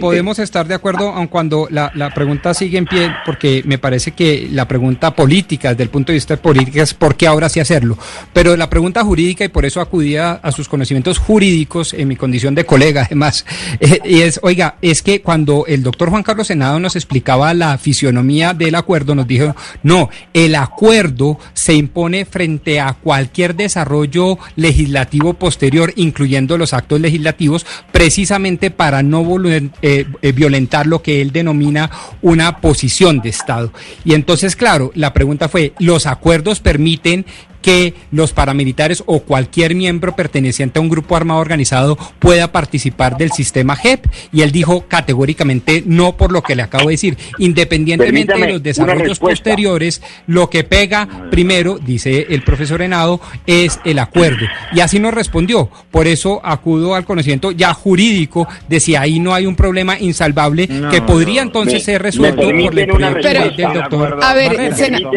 Podemos 0.00 0.38
estar 0.38 0.68
de 0.68 0.74
acuerdo 0.74 1.08
aun 1.08 1.26
cuando 1.26 1.66
la, 1.68 1.90
la, 1.94 2.14
pregunta 2.14 2.54
sigue 2.54 2.78
en 2.78 2.86
pie, 2.86 3.10
porque 3.26 3.62
me 3.64 3.78
parece 3.78 4.12
que 4.12 4.48
la 4.50 4.68
pregunta 4.68 5.14
política, 5.16 5.70
desde 5.70 5.82
el 5.82 5.90
punto 5.90 6.12
de 6.12 6.16
vista 6.16 6.36
político, 6.36 6.80
es 6.80 6.94
por 6.94 7.16
qué 7.16 7.26
ahora 7.26 7.48
sí 7.48 7.58
hacerlo. 7.58 7.98
Pero 8.32 8.56
la 8.56 8.70
pregunta 8.70 9.02
jurídica, 9.02 9.44
y 9.44 9.48
por 9.48 9.64
eso 9.64 9.80
acudía 9.80 10.34
a 10.34 10.52
sus 10.52 10.68
conocimientos 10.68 11.18
jurídicos 11.18 11.94
en 11.94 12.06
mi 12.06 12.14
condición 12.14 12.54
de 12.54 12.64
colega, 12.64 13.02
además, 13.06 13.44
eh, 13.80 13.98
y 14.04 14.20
es, 14.20 14.38
oiga, 14.44 14.76
es 14.82 15.02
que 15.02 15.20
cuando 15.20 15.64
el 15.66 15.82
doctor 15.82 16.10
Juan 16.10 16.22
Carlos 16.22 16.46
Senado 16.46 16.78
nos 16.78 16.94
explicaba 16.94 17.52
la 17.52 17.76
fisionomía 17.76 18.54
del 18.54 18.76
acuerdo, 18.76 19.16
nos 19.16 19.26
dijo, 19.26 19.56
no, 19.82 20.10
el 20.32 20.54
acuerdo 20.54 21.40
se 21.54 21.74
impone 21.74 22.24
frente 22.24 22.78
a 22.78 22.92
cualquier 22.94 23.56
desarrollo 23.56 24.38
legislativo 24.54 25.34
posterior, 25.34 25.92
incluyendo 25.96 26.56
los 26.56 26.72
actos 26.72 27.00
legislativos, 27.00 27.66
precisamente 27.90 28.70
para 28.70 29.02
no 29.02 29.24
volver 29.24 29.71
eh, 29.80 30.06
eh, 30.20 30.32
violentar 30.32 30.86
lo 30.86 31.02
que 31.02 31.20
él 31.22 31.32
denomina 31.32 31.90
una 32.20 32.58
posición 32.58 33.20
de 33.20 33.30
Estado. 33.30 33.72
Y 34.04 34.14
entonces, 34.14 34.56
claro, 34.56 34.92
la 34.94 35.12
pregunta 35.12 35.48
fue, 35.48 35.72
¿los 35.78 36.06
acuerdos 36.06 36.60
permiten 36.60 37.24
que 37.62 37.94
los 38.10 38.32
paramilitares 38.32 39.02
o 39.06 39.20
cualquier 39.20 39.74
miembro 39.74 40.14
perteneciente 40.14 40.78
a 40.78 40.82
un 40.82 40.88
grupo 40.88 41.16
armado 41.16 41.40
organizado 41.40 41.96
pueda 42.18 42.52
participar 42.52 43.16
del 43.16 43.32
sistema 43.32 43.76
JEP. 43.76 44.06
Y 44.32 44.42
él 44.42 44.52
dijo 44.52 44.84
categóricamente 44.88 45.82
no 45.86 46.16
por 46.16 46.32
lo 46.32 46.42
que 46.42 46.56
le 46.56 46.62
acabo 46.62 46.88
de 46.88 46.94
decir. 46.94 47.16
Independientemente 47.38 48.34
de 48.34 48.52
los 48.52 48.62
desarrollos 48.62 49.18
posteriores, 49.18 50.02
lo 50.26 50.50
que 50.50 50.64
pega 50.64 51.08
primero, 51.30 51.78
dice 51.78 52.26
el 52.30 52.42
profesor 52.42 52.82
Henado, 52.82 53.20
es 53.46 53.80
el 53.84 53.98
acuerdo. 53.98 54.46
Y 54.74 54.80
así 54.80 54.98
nos 54.98 55.14
respondió. 55.14 55.70
Por 55.90 56.06
eso 56.06 56.40
acudo 56.44 56.94
al 56.94 57.04
conocimiento 57.04 57.52
ya 57.52 57.72
jurídico 57.72 58.48
de 58.68 58.80
si 58.80 58.96
ahí 58.96 59.20
no 59.20 59.34
hay 59.34 59.46
un 59.46 59.56
problema 59.56 59.98
insalvable 59.98 60.68
que 60.90 61.02
podría 61.02 61.42
entonces 61.42 61.84
ser 61.84 62.02
resuelto 62.02 62.42
por 62.42 62.54
el 62.54 63.56
del 63.56 63.72
doctor. 63.72 64.18
A 64.22 64.34
ver, 64.34 64.52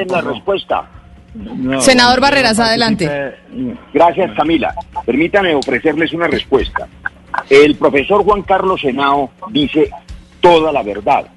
la 0.07 0.21
respuesta. 0.21 0.89
Senador 1.79 2.21
Barreras, 2.21 2.59
adelante. 2.59 3.09
Gracias, 3.93 4.31
Camila. 4.35 4.73
Permítame 5.05 5.53
ofrecerles 5.55 6.13
una 6.13 6.27
respuesta. 6.27 6.87
El 7.49 7.75
profesor 7.75 8.23
Juan 8.23 8.43
Carlos 8.43 8.81
Senao 8.81 9.31
dice 9.49 9.89
toda 10.39 10.71
la 10.71 10.83
verdad. 10.83 11.27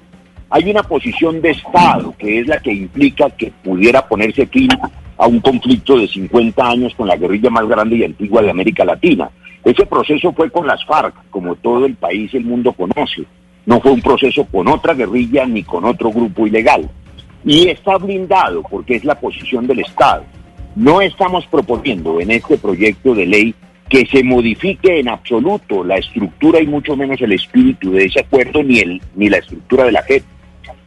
Hay 0.49 0.69
una 0.69 0.83
posición 0.83 1.41
de 1.41 1.51
Estado 1.51 2.15
que 2.17 2.39
es 2.39 2.47
la 2.47 2.59
que 2.59 2.71
implica 2.71 3.29
que 3.29 3.51
pudiera 3.63 4.07
ponerse 4.07 4.47
fin 4.47 4.69
a 5.17 5.27
un 5.27 5.41
conflicto 5.41 5.97
de 5.97 6.07
50 6.07 6.67
años 6.67 6.95
con 6.95 7.07
la 7.07 7.17
guerrilla 7.17 7.49
más 7.49 7.67
grande 7.67 7.97
y 7.97 8.03
antigua 8.03 8.41
de 8.41 8.49
América 8.49 8.85
Latina. 8.85 9.29
Ese 9.63 9.85
proceso 9.85 10.31
fue 10.31 10.49
con 10.49 10.65
las 10.65 10.83
FARC, 10.85 11.13
como 11.29 11.55
todo 11.55 11.85
el 11.85 11.95
país 11.95 12.33
y 12.33 12.37
el 12.37 12.45
mundo 12.45 12.71
conoce. 12.71 13.25
No 13.65 13.81
fue 13.81 13.91
un 13.91 14.01
proceso 14.01 14.45
con 14.45 14.67
otra 14.69 14.93
guerrilla 14.93 15.45
ni 15.45 15.63
con 15.63 15.83
otro 15.85 16.09
grupo 16.09 16.47
ilegal 16.47 16.89
y 17.45 17.69
está 17.69 17.97
blindado 17.97 18.63
porque 18.63 18.95
es 18.95 19.03
la 19.03 19.19
posición 19.19 19.67
del 19.67 19.79
Estado. 19.79 20.23
No 20.75 21.01
estamos 21.01 21.45
proponiendo 21.47 22.19
en 22.19 22.31
este 22.31 22.57
proyecto 22.57 23.13
de 23.15 23.25
ley 23.25 23.55
que 23.89 24.05
se 24.05 24.23
modifique 24.23 24.99
en 24.99 25.09
absoluto 25.09 25.83
la 25.83 25.97
estructura 25.97 26.61
y 26.61 26.67
mucho 26.67 26.95
menos 26.95 27.19
el 27.21 27.31
espíritu 27.31 27.91
de 27.91 28.05
ese 28.05 28.19
acuerdo 28.19 28.61
ni, 28.61 28.79
el, 28.79 29.01
ni 29.15 29.29
la 29.29 29.37
estructura 29.37 29.85
de 29.85 29.91
la 29.91 30.03
JEP. 30.03 30.23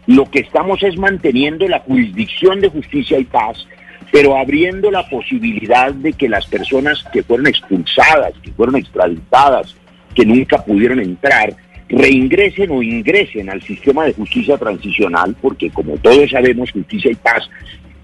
Lo 0.07 0.31
que 0.31 0.41
estamos 0.41 0.83
es 0.83 0.97
manteniendo 0.97 1.67
la 1.69 1.81
jurisdicción 1.81 2.61
de 2.61 2.69
justicia 2.69 3.19
y 3.19 3.25
paz 3.25 3.67
pero 4.12 4.37
abriendo 4.37 4.91
la 4.91 5.09
posibilidad 5.09 5.93
de 5.93 6.12
que 6.12 6.29
las 6.29 6.47
personas 6.47 7.03
que 7.12 7.23
fueron 7.23 7.47
expulsadas, 7.47 8.35
que 8.43 8.53
fueron 8.53 8.77
extraditadas, 8.77 9.75
que 10.15 10.27
nunca 10.27 10.62
pudieron 10.62 11.01
entrar, 11.01 11.57
reingresen 11.93 12.71
o 12.71 12.83
ingresen 12.83 13.51
al 13.51 13.63
sistema 13.63 14.05
de 14.05 14.15
justicia 14.15 14.57
transicional, 14.57 15.37
porque 15.41 15.71
como 15.71 15.97
todos 15.99 16.31
sabemos, 16.31 16.71
justicia 16.73 17.11
y 17.11 17.15
paz 17.17 17.49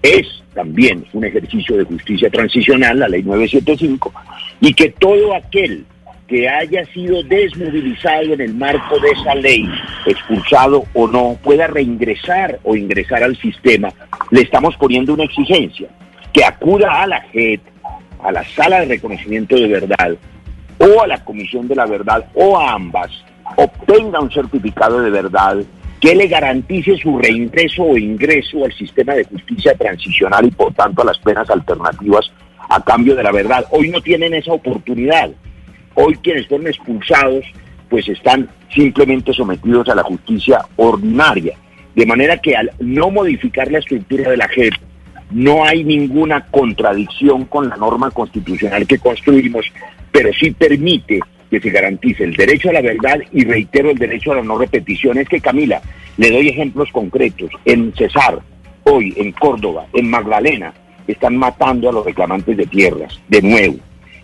es 0.01 0.27
también 0.53 1.05
un 1.13 1.25
ejercicio 1.25 1.77
de 1.77 1.83
justicia 1.83 2.29
transicional, 2.29 2.99
la 2.99 3.09
ley 3.09 3.23
975, 3.23 4.13
y 4.61 4.73
que 4.73 4.89
todo 4.91 5.35
aquel 5.35 5.85
que 6.27 6.47
haya 6.47 6.85
sido 6.93 7.23
desmovilizado 7.23 8.33
en 8.33 8.41
el 8.41 8.53
marco 8.53 8.99
de 8.99 9.09
esa 9.09 9.33
ley, 9.33 9.67
expulsado 10.05 10.85
o 10.93 11.07
no, 11.07 11.37
pueda 11.43 11.65
reingresar 11.65 12.59
o 12.63 12.75
ingresar 12.75 13.23
al 13.23 13.35
sistema, 13.37 13.91
le 14.29 14.41
estamos 14.41 14.75
poniendo 14.77 15.15
una 15.15 15.23
exigencia, 15.23 15.89
que 16.31 16.45
acuda 16.45 17.01
a 17.01 17.07
la 17.07 17.21
JET, 17.33 17.61
a 18.23 18.31
la 18.31 18.43
sala 18.49 18.81
de 18.81 18.85
reconocimiento 18.85 19.55
de 19.55 19.67
verdad, 19.67 20.15
o 20.77 21.01
a 21.01 21.07
la 21.07 21.23
Comisión 21.25 21.67
de 21.67 21.75
la 21.75 21.87
Verdad, 21.87 22.29
o 22.35 22.57
a 22.57 22.73
ambas, 22.73 23.11
obtenga 23.55 24.19
un 24.19 24.31
certificado 24.31 25.01
de 25.01 25.09
verdad 25.09 25.57
que 25.99 26.15
le 26.15 26.27
garantice 26.27 26.97
su 26.97 27.17
reingreso 27.17 27.83
o 27.83 27.97
ingreso 27.97 28.63
al 28.63 28.73
sistema 28.73 29.13
de 29.13 29.25
justicia 29.25 29.75
transicional 29.75 30.45
y 30.45 30.51
por 30.51 30.73
tanto 30.73 31.01
a 31.01 31.05
las 31.05 31.19
penas 31.19 31.49
alternativas 31.49 32.31
a 32.69 32.81
cambio 32.83 33.15
de 33.15 33.23
la 33.23 33.31
verdad. 33.31 33.65
Hoy 33.71 33.89
no 33.89 33.99
tienen 33.99 34.33
esa 34.33 34.53
oportunidad. 34.53 35.29
Hoy 35.95 36.15
quienes 36.23 36.47
fueron 36.47 36.67
expulsados 36.67 37.43
pues 37.89 38.07
están 38.07 38.47
simplemente 38.73 39.33
sometidos 39.33 39.89
a 39.89 39.95
la 39.95 40.03
justicia 40.03 40.61
ordinaria. 40.77 41.55
De 41.95 42.05
manera 42.05 42.37
que 42.37 42.55
al 42.55 42.71
no 42.79 43.09
modificar 43.09 43.69
la 43.71 43.79
estructura 43.79 44.29
de 44.29 44.37
la 44.37 44.47
JEP, 44.47 44.73
no 45.31 45.65
hay 45.65 45.83
ninguna 45.83 46.45
contradicción 46.45 47.45
con 47.45 47.67
la 47.67 47.75
norma 47.75 48.11
constitucional 48.11 48.87
que 48.87 48.99
construimos, 48.99 49.65
pero 50.11 50.31
sí 50.33 50.51
permite 50.51 51.19
que 51.49 51.59
se 51.59 51.69
garantice 51.69 52.23
el 52.23 52.35
derecho 52.35 52.69
a 52.69 52.73
la 52.73 52.81
verdad 52.81 53.19
y 53.31 53.43
reitero 53.43 53.89
el 53.89 53.97
derecho 53.97 54.31
a 54.31 54.35
la 54.35 54.43
no 54.43 54.57
repetición. 54.57 55.17
Es 55.17 55.27
que 55.27 55.41
Camila, 55.41 55.81
le 56.17 56.31
doy 56.31 56.49
ejemplos 56.49 56.89
concretos. 56.91 57.49
En 57.65 57.93
Cesar, 57.95 58.39
hoy, 58.83 59.13
en 59.17 59.31
Córdoba, 59.31 59.87
en 59.93 60.09
Magdalena, 60.09 60.73
están 61.07 61.37
matando 61.37 61.89
a 61.89 61.93
los 61.93 62.05
reclamantes 62.05 62.55
de 62.55 62.65
tierras, 62.65 63.19
de 63.27 63.41
nuevo. 63.41 63.77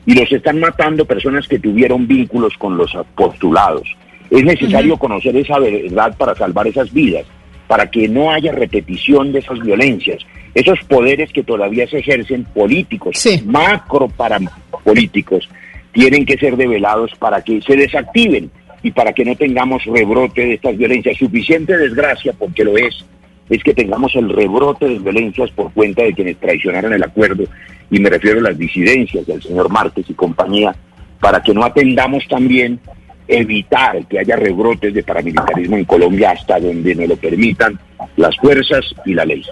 Y 0.05 0.13
los 0.13 0.31
están 0.31 0.59
matando 0.59 1.05
personas 1.05 1.47
que 1.47 1.59
tuvieron 1.59 2.07
vínculos 2.07 2.53
con 2.57 2.77
los 2.77 2.95
postulados. 3.15 3.87
Es 4.29 4.43
necesario 4.43 4.97
conocer 4.97 5.35
esa 5.35 5.57
verdad 5.59 6.15
para 6.17 6.35
salvar 6.35 6.67
esas 6.67 6.91
vidas, 6.93 7.25
para 7.67 7.89
que 7.89 8.07
no 8.07 8.31
haya 8.31 8.51
repetición 8.51 9.31
de 9.31 9.39
esas 9.39 9.59
violencias. 9.59 10.23
Esos 10.53 10.79
poderes 10.87 11.31
que 11.31 11.43
todavía 11.43 11.87
se 11.87 11.99
ejercen 11.99 12.43
políticos, 12.45 13.17
macro 13.45 14.07
para 14.07 14.39
políticos, 14.83 15.49
tienen 15.95 16.25
que 16.25 16.37
ser 16.37 16.57
develados 16.57 17.11
para 17.17 17.41
que 17.41 17.61
se 17.61 17.77
desactiven 17.77 18.51
y 18.83 18.91
para 18.91 19.13
que 19.13 19.23
no 19.23 19.33
tengamos 19.33 19.85
rebrote 19.85 20.41
de 20.41 20.55
estas 20.55 20.77
violencias. 20.77 21.17
Suficiente 21.17 21.77
desgracia, 21.77 22.33
porque 22.37 22.65
lo 22.65 22.77
es, 22.77 23.05
es 23.49 23.63
que 23.63 23.73
tengamos 23.73 24.13
el 24.15 24.29
rebrote 24.29 24.89
de 24.89 24.99
violencias 24.99 25.49
por 25.51 25.71
cuenta 25.71 26.03
de 26.03 26.13
quienes 26.13 26.37
traicionaron 26.37 26.91
el 26.91 27.01
acuerdo, 27.01 27.45
y 27.89 27.99
me 27.99 28.09
refiero 28.09 28.39
a 28.39 28.43
las 28.43 28.57
disidencias 28.57 29.25
del 29.25 29.41
señor 29.41 29.69
Márquez 29.69 30.05
y 30.09 30.13
compañía, 30.13 30.75
para 31.21 31.41
que 31.41 31.53
no 31.53 31.63
atendamos 31.63 32.27
también 32.27 32.77
evitar 33.25 34.05
que 34.05 34.19
haya 34.19 34.35
rebrotes 34.35 34.93
de 34.93 35.01
paramilitarismo 35.01 35.77
en 35.77 35.85
Colombia 35.85 36.31
hasta 36.31 36.59
donde 36.59 36.93
nos 36.93 37.07
lo 37.07 37.15
permitan 37.15 37.79
las 38.17 38.35
fuerzas 38.35 38.83
y 39.05 39.13
la 39.13 39.23
ley. 39.23 39.43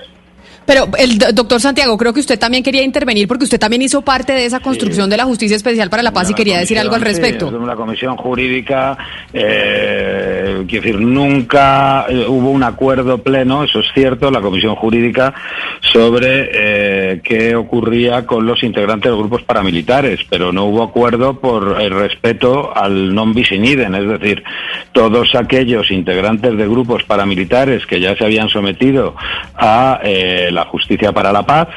Pero 0.65 0.87
el 0.97 1.17
doctor 1.17 1.59
Santiago, 1.59 1.97
creo 1.97 2.13
que 2.13 2.19
usted 2.19 2.39
también 2.39 2.63
quería 2.63 2.83
intervenir 2.83 3.27
porque 3.27 3.43
usted 3.43 3.59
también 3.59 3.81
hizo 3.81 4.01
parte 4.01 4.33
de 4.33 4.45
esa 4.45 4.59
construcción 4.59 5.09
de 5.09 5.17
la 5.17 5.25
Justicia 5.25 5.55
Especial 5.55 5.89
para 5.89 6.03
la 6.03 6.11
Paz 6.11 6.29
y 6.29 6.33
quería 6.33 6.59
decir 6.59 6.79
algo 6.79 6.95
al 6.95 7.01
respecto. 7.01 7.49
Sí, 7.49 7.65
la 7.65 7.75
Comisión 7.75 8.15
Jurídica, 8.15 8.97
eh, 9.33 10.63
quiero 10.67 10.85
decir, 10.85 10.99
nunca 10.99 12.05
eh, 12.07 12.25
hubo 12.27 12.51
un 12.51 12.63
acuerdo 12.63 13.17
pleno, 13.17 13.63
eso 13.63 13.79
es 13.79 13.87
cierto, 13.93 14.31
la 14.31 14.41
Comisión 14.41 14.75
Jurídica, 14.75 15.33
sobre 15.81 16.49
eh, 16.53 17.21
qué 17.23 17.55
ocurría 17.55 18.25
con 18.25 18.45
los 18.45 18.63
integrantes 18.63 19.11
de 19.11 19.17
grupos 19.17 19.43
paramilitares, 19.43 20.21
pero 20.29 20.51
no 20.51 20.65
hubo 20.65 20.83
acuerdo 20.83 21.39
por 21.39 21.81
el 21.81 21.91
respeto 21.91 22.75
al 22.75 23.13
non 23.13 23.33
bis 23.33 23.51
in 23.51 23.65
idem, 23.65 23.95
es 23.95 24.07
decir, 24.07 24.43
todos 24.91 25.35
aquellos 25.35 25.91
integrantes 25.91 26.55
de 26.55 26.67
grupos 26.67 27.03
paramilitares 27.03 27.85
que 27.85 27.99
ya 27.99 28.15
se 28.15 28.23
habían 28.23 28.49
sometido 28.49 29.15
a 29.55 29.99
eh, 30.03 30.49
la 30.53 30.65
justicia 30.65 31.11
para 31.11 31.31
la 31.31 31.43
paz, 31.43 31.67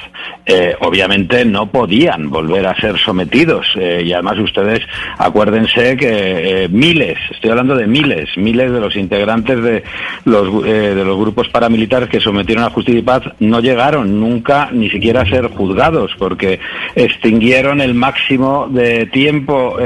eh, 0.44 0.76
obviamente 0.80 1.44
no 1.44 1.66
podían 1.66 2.30
volver 2.30 2.66
a 2.66 2.76
ser 2.76 2.98
sometidos. 2.98 3.66
Eh, 3.76 4.02
y 4.04 4.12
además 4.12 4.38
ustedes 4.38 4.80
acuérdense 5.18 5.96
que 5.96 6.64
eh, 6.64 6.68
miles, 6.68 7.18
estoy 7.30 7.50
hablando 7.50 7.74
de 7.74 7.86
miles, 7.86 8.28
miles 8.36 8.72
de 8.72 8.80
los 8.80 8.96
integrantes 8.96 9.62
de 9.62 9.82
los, 10.24 10.62
de 10.62 11.04
los 11.04 11.18
grupos 11.18 11.48
paramilitares 11.48 12.08
que 12.08 12.20
sometieron 12.20 12.64
a 12.64 12.70
justicia 12.70 13.00
y 13.00 13.02
paz 13.02 13.22
no 13.40 13.60
llegaron 13.60 14.20
nunca 14.20 14.68
ni 14.72 14.90
siquiera 14.90 15.22
a 15.22 15.26
ser 15.26 15.48
juzgados 15.48 16.12
porque 16.18 16.60
extinguieron 16.94 17.80
el 17.80 17.94
máximo 17.94 18.68
de 18.70 19.06
tiempo, 19.06 19.76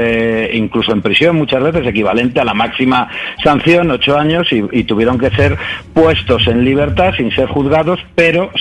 incluso 0.53 0.91
en 0.91 1.01
prisión 1.01 1.35
muchas 1.35 1.63
veces, 1.63 1.87
equivalente 1.87 2.39
a 2.39 2.45
la 2.45 2.53
máxima 2.53 3.09
sanción, 3.43 3.91
ocho 3.91 4.17
años, 4.17 4.51
y, 4.51 4.63
y 4.71 4.83
tuvieron 4.83 5.17
que 5.17 5.29
ser 5.31 5.57
puestos 5.93 6.47
en 6.47 6.63
libertad 6.63 7.13
sin 7.15 7.31
ser 7.31 7.47
juzgados, 7.47 7.99
pero 8.15 8.51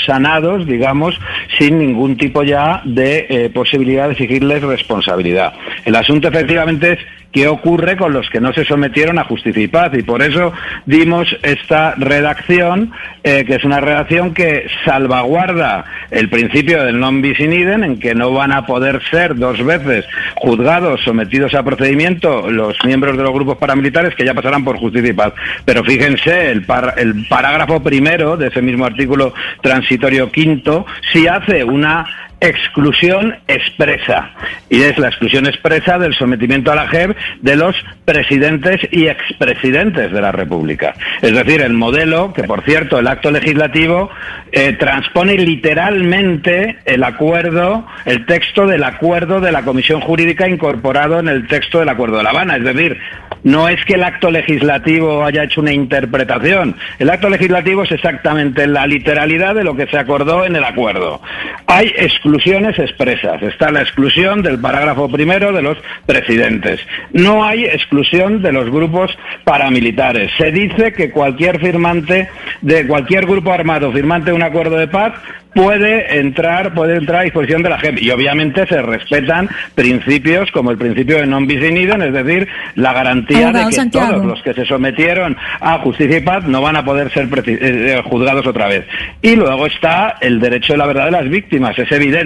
digamos, 0.66 1.18
sin 1.58 1.78
ningún 1.78 2.16
tipo 2.16 2.42
ya 2.42 2.82
de 2.84 3.26
eh, 3.28 3.50
posibilidad 3.50 4.06
de 4.06 4.12
exigirles 4.12 4.62
responsabilidad. 4.62 5.54
El 5.84 5.96
asunto 5.96 6.28
efectivamente 6.28 6.92
es 6.92 6.98
qué 7.32 7.48
ocurre 7.48 7.96
con 7.96 8.12
los 8.12 8.28
que 8.30 8.40
no 8.40 8.52
se 8.52 8.64
sometieron 8.64 9.18
a 9.18 9.24
justicia 9.24 9.62
y 9.62 9.68
paz. 9.68 9.92
Y 9.94 10.02
por 10.02 10.22
eso 10.22 10.52
dimos 10.86 11.36
esta 11.42 11.94
redacción, 11.96 12.92
eh, 13.22 13.44
que 13.44 13.56
es 13.56 13.64
una 13.64 13.80
redacción 13.80 14.34
que 14.34 14.66
salvaguarda 14.84 15.84
el 16.10 16.28
principio 16.28 16.82
del 16.84 16.98
non 16.98 17.22
bis 17.22 17.38
in 17.40 17.52
idem, 17.52 17.84
en 17.84 17.98
que 17.98 18.14
no 18.14 18.32
van 18.32 18.52
a 18.52 18.66
poder 18.66 19.00
ser 19.10 19.36
dos 19.36 19.62
veces 19.64 20.04
juzgados, 20.36 21.00
sometidos 21.02 21.54
a 21.54 21.62
procedimiento 21.62 22.50
los 22.50 22.76
miembros 22.84 23.16
de 23.16 23.22
los 23.22 23.32
grupos 23.32 23.58
paramilitares 23.58 24.14
que 24.14 24.24
ya 24.24 24.34
pasarán 24.34 24.64
por 24.64 24.78
justicia 24.78 25.10
y 25.10 25.14
paz. 25.14 25.32
Pero 25.64 25.84
fíjense, 25.84 26.50
el, 26.50 26.66
el 26.96 27.26
parágrafo 27.28 27.82
primero 27.82 28.36
de 28.36 28.48
ese 28.48 28.62
mismo 28.62 28.84
artículo 28.84 29.32
transitorio 29.60 30.30
quinto, 30.30 30.86
si 31.12 31.26
hace 31.26 31.64
una 31.64 32.06
exclusión 32.40 33.36
expresa. 33.48 34.30
Y 34.68 34.82
es 34.82 34.98
la 34.98 35.08
exclusión 35.08 35.46
expresa 35.46 35.98
del 35.98 36.14
sometimiento 36.14 36.72
a 36.72 36.74
la 36.74 36.88
JEP 36.88 37.16
de 37.42 37.56
los 37.56 37.76
presidentes 38.04 38.80
y 38.90 39.06
expresidentes 39.06 40.10
de 40.10 40.20
la 40.20 40.32
República. 40.32 40.94
Es 41.22 41.34
decir, 41.34 41.60
el 41.60 41.74
modelo, 41.74 42.32
que 42.32 42.44
por 42.44 42.62
cierto 42.64 42.98
el 42.98 43.06
acto 43.06 43.30
legislativo 43.30 44.10
eh, 44.52 44.72
transpone 44.72 45.34
literalmente 45.34 46.78
el 46.84 47.04
acuerdo, 47.04 47.86
el 48.04 48.26
texto 48.26 48.66
del 48.66 48.84
acuerdo 48.84 49.40
de 49.40 49.52
la 49.52 49.62
Comisión 49.62 50.00
Jurídica 50.00 50.48
incorporado 50.48 51.20
en 51.20 51.28
el 51.28 51.46
texto 51.46 51.78
del 51.78 51.88
Acuerdo 51.88 52.18
de 52.18 52.24
La 52.24 52.30
Habana. 52.30 52.56
Es 52.56 52.64
decir, 52.64 52.98
no 53.42 53.68
es 53.68 53.82
que 53.84 53.94
el 53.94 54.04
acto 54.04 54.30
legislativo 54.30 55.24
haya 55.24 55.44
hecho 55.44 55.60
una 55.60 55.72
interpretación. 55.72 56.76
El 56.98 57.10
acto 57.10 57.28
legislativo 57.30 57.84
es 57.84 57.92
exactamente 57.92 58.66
la 58.66 58.86
literalidad 58.86 59.54
de 59.54 59.64
lo 59.64 59.76
que 59.76 59.86
se 59.86 59.98
acordó 59.98 60.44
en 60.44 60.56
el 60.56 60.64
acuerdo. 60.64 61.20
Hay 61.66 61.92
exclusiones 62.30 62.78
expresas. 62.78 63.42
Está 63.42 63.72
la 63.72 63.82
exclusión 63.82 64.40
del 64.40 64.60
parágrafo 64.60 65.08
primero 65.08 65.52
de 65.52 65.62
los 65.62 65.76
presidentes. 66.06 66.80
No 67.12 67.44
hay 67.44 67.64
exclusión 67.64 68.40
de 68.40 68.52
los 68.52 68.70
grupos 68.70 69.18
paramilitares. 69.42 70.30
Se 70.38 70.52
dice 70.52 70.92
que 70.92 71.10
cualquier 71.10 71.58
firmante 71.58 72.28
de 72.62 72.86
cualquier 72.86 73.26
grupo 73.26 73.52
armado 73.52 73.90
firmante 73.90 74.30
de 74.30 74.36
un 74.36 74.44
acuerdo 74.44 74.76
de 74.76 74.86
paz 74.86 75.14
puede 75.54 76.18
entrar, 76.18 76.74
puede 76.74 76.96
entrar 76.96 77.20
a 77.20 77.24
disposición 77.24 77.62
de 77.62 77.70
la 77.70 77.78
JEP. 77.78 78.02
Y 78.02 78.10
obviamente 78.10 78.66
se 78.66 78.80
respetan 78.80 79.48
principios 79.74 80.50
como 80.52 80.70
el 80.70 80.78
principio 80.78 81.18
de 81.18 81.26
non 81.26 81.46
bis 81.46 81.62
in 81.62 81.76
idem, 81.76 82.02
es 82.02 82.12
decir, 82.12 82.48
la 82.76 82.92
garantía 82.92 83.50
de 83.52 83.66
que 83.68 83.90
todos 83.90 84.24
los 84.24 84.42
que 84.42 84.54
se 84.54 84.64
sometieron 84.64 85.36
a 85.60 85.78
justicia 85.78 86.18
y 86.18 86.20
paz 86.20 86.44
no 86.44 86.62
van 86.62 86.76
a 86.76 86.84
poder 86.84 87.10
ser 87.12 87.26
eh, 87.26 87.58
eh, 87.58 88.02
juzgados 88.04 88.46
otra 88.46 88.68
vez. 88.68 88.86
Y 89.22 89.36
luego 89.36 89.66
está 89.66 90.16
el 90.20 90.40
derecho 90.40 90.74
de 90.74 90.78
la 90.78 90.86
verdad 90.86 91.06
de 91.06 91.10
las 91.10 91.28
víctimas, 91.28 91.78
es 91.78 91.90
evidente. 91.90 92.19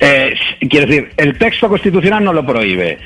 Eh, 0.00 0.34
quiero 0.68 0.86
decir, 0.86 1.10
el 1.16 1.38
texto 1.38 1.68
constitucional 1.68 2.24
no 2.24 2.32
lo 2.32 2.44
prohíbe 2.44 2.98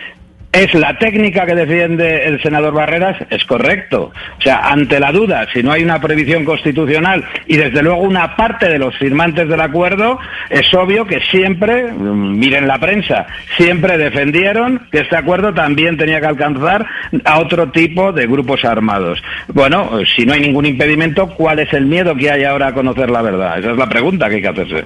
es 0.53 0.75
la 0.75 0.99
técnica 0.99 1.46
que 1.46 1.55
defiende 1.55 2.25
el 2.25 2.42
senador 2.42 2.75
Barreras, 2.75 3.16
es 3.31 3.44
correcto. 3.44 4.11
O 4.38 4.42
sea, 4.42 4.68
ante 4.68 4.99
la 4.99 5.12
duda, 5.12 5.46
si 5.53 5.62
no 5.62 5.70
hay 5.70 5.85
una 5.85 6.01
previsión 6.01 6.44
constitucional 6.44 7.25
y 7.46 7.57
desde 7.57 7.83
luego 7.83 8.03
una 8.03 8.35
parte 8.35 8.68
de 8.68 8.79
los 8.79 8.96
firmantes 8.96 9.49
del 9.49 9.61
acuerdo, 9.61 10.18
es 10.49 10.73
obvio 10.75 11.07
que 11.07 11.20
siempre, 11.20 11.92
mm, 11.92 12.38
miren 12.38 12.66
la 12.66 12.79
prensa, 12.79 13.27
siempre 13.57 13.96
defendieron 13.96 14.81
que 14.90 15.01
este 15.01 15.16
acuerdo 15.16 15.55
también 15.55 15.96
tenía 15.96 16.20
que 16.20 16.27
alcanzar 16.27 16.85
a 17.25 17.38
otro 17.38 17.70
tipo 17.70 18.12
de 18.12 18.27
grupos 18.27 18.64
armados. 18.64 19.23
Bueno, 19.49 20.01
si 20.16 20.27
no 20.27 20.33
hay 20.33 20.40
ningún 20.40 20.66
impedimento, 20.66 21.29
¿cuál 21.29 21.61
es 21.61 21.73
el 21.73 21.87
miedo 21.87 22.16
que 22.16 22.31
hay 22.31 22.42
ahora 22.42 22.68
a 22.68 22.75
conocer 22.75 23.09
la 23.09 23.23
verdad? 23.23 23.59
Esa 23.61 23.70
es 23.70 23.77
la 23.77 23.88
pregunta 23.88 24.29
que 24.29 24.37
hay 24.37 24.42
que 24.42 24.49
hacerse. 24.49 24.85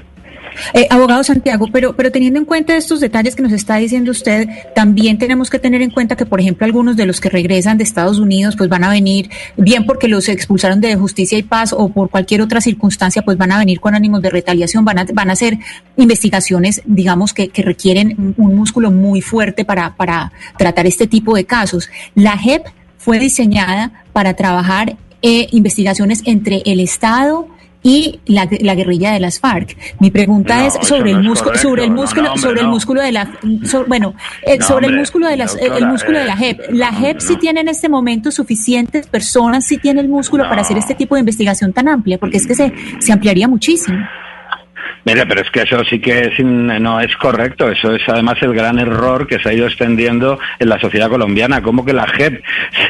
Eh, 0.73 0.87
abogado 0.91 1.23
Santiago, 1.25 1.69
pero, 1.73 1.95
pero 1.95 2.11
teniendo 2.11 2.39
en 2.39 2.45
cuenta 2.45 2.77
estos 2.77 3.01
detalles 3.01 3.35
que 3.35 3.43
nos 3.43 3.53
está 3.53 3.77
diciendo 3.77 4.11
usted, 4.11 4.49
también 4.75 5.19
tenemos 5.19 5.51
que 5.51 5.59
tener 5.59 5.83
en 5.83 5.91
cuenta 5.91 6.17
que, 6.17 6.27
por 6.27 6.41
ejemplo, 6.41 6.65
algunos 6.65 6.97
de 6.97 7.07
los 7.07 7.21
que 7.21 7.29
regresan 7.29 7.79
de 7.79 7.85
Estados 7.85 8.19
Unidos, 8.19 8.57
pues 8.57 8.69
van 8.69 8.85
a 8.85 8.91
venir, 8.91 9.31
bien 9.57 9.87
porque 9.87 10.09
los 10.09 10.29
expulsaron 10.29 10.81
de 10.81 10.95
justicia 10.97 11.39
y 11.39 11.43
paz 11.43 11.73
o 11.73 11.89
por 11.89 12.11
cualquier 12.11 12.41
otra 12.41 12.61
circunstancia, 12.61 13.23
pues 13.23 13.37
van 13.37 13.53
a 13.53 13.59
venir 13.59 13.81
con 13.81 13.95
ánimos 13.95 14.23
de 14.23 14.31
retaliación, 14.31 14.85
van 14.85 14.99
a, 14.99 15.07
van 15.13 15.31
a 15.31 15.33
hacer 15.33 15.59
investigaciones, 15.97 16.83
digamos, 16.85 17.33
que, 17.33 17.49
que 17.49 17.63
requieren 17.63 18.35
un 18.37 18.55
músculo 18.55 18.91
muy 18.91 19.21
fuerte 19.21 19.65
para, 19.65 19.95
para 19.97 20.33
tratar 20.59 20.87
este 20.87 21.07
tipo 21.07 21.35
de 21.35 21.45
casos. 21.45 21.89
La 22.15 22.37
JEP 22.37 22.67
fue 22.99 23.19
diseñada 23.19 24.05
para 24.13 24.35
trabajar 24.35 24.97
eh, 25.27 25.49
investigaciones 25.53 26.23
entre 26.27 26.63
el 26.67 26.81
Estado, 26.81 27.49
y 27.85 28.19
la, 28.25 28.49
la, 28.63 28.75
guerrilla 28.75 29.13
de 29.13 29.21
las 29.21 29.39
FARC. 29.39 29.77
Mi 30.01 30.11
pregunta 30.11 30.67
es 30.67 30.75
sobre 30.89 31.11
el 31.11 31.23
músculo, 31.23 31.57
sobre 31.57 31.85
el 31.85 31.91
músculo, 31.91 32.37
sobre 32.39 32.63
el 32.63 32.69
músculo 32.69 33.03
de 33.03 33.13
la, 33.13 33.31
bueno, 33.87 34.15
eh, 34.43 34.61
sobre 34.63 34.87
el 34.87 34.97
músculo 34.97 35.29
de 35.29 35.37
las, 35.37 35.55
el 35.55 35.87
músculo 35.87 36.19
de 36.19 36.25
la 36.25 36.35
JEP. 36.35 36.61
La 36.71 36.93
JEP 36.93 37.21
sí 37.21 37.37
tiene 37.37 37.61
en 37.61 37.69
este 37.69 37.91
momento 37.91 38.31
suficientes 38.31 39.07
personas, 39.07 39.67
sí 39.67 39.77
tiene 39.77 40.01
el 40.01 40.09
músculo 40.09 40.45
para 40.45 40.63
hacer 40.63 40.79
este 40.79 40.95
tipo 40.95 41.15
de 41.15 41.21
investigación 41.21 41.75
tan 41.75 41.87
amplia, 41.89 42.17
porque 42.17 42.39
es 42.39 42.47
que 42.47 42.55
se, 42.55 42.73
se 43.01 43.13
ampliaría 43.13 43.49
muchísimo. 43.49 43.99
Mire, 45.05 45.27
pero 45.27 45.43
es 45.43 45.51
que 45.51 45.63
eso 45.63 45.85
sí 45.85 45.99
que 45.99 46.33
no 46.41 47.01
es 47.01 47.15
correcto. 47.17 47.71
Eso 47.71 47.95
es 47.95 48.03
además 48.09 48.37
el 48.41 48.55
gran 48.55 48.79
error 48.79 49.27
que 49.27 49.39
se 49.39 49.51
ha 49.51 49.53
ido 49.53 49.67
extendiendo 49.67 50.39
en 50.59 50.69
la 50.69 50.79
sociedad 50.79 51.09
colombiana. 51.09 51.63
Como 51.63 51.85
que 51.85 51.93
la 51.93 52.07
JEP 52.07 52.43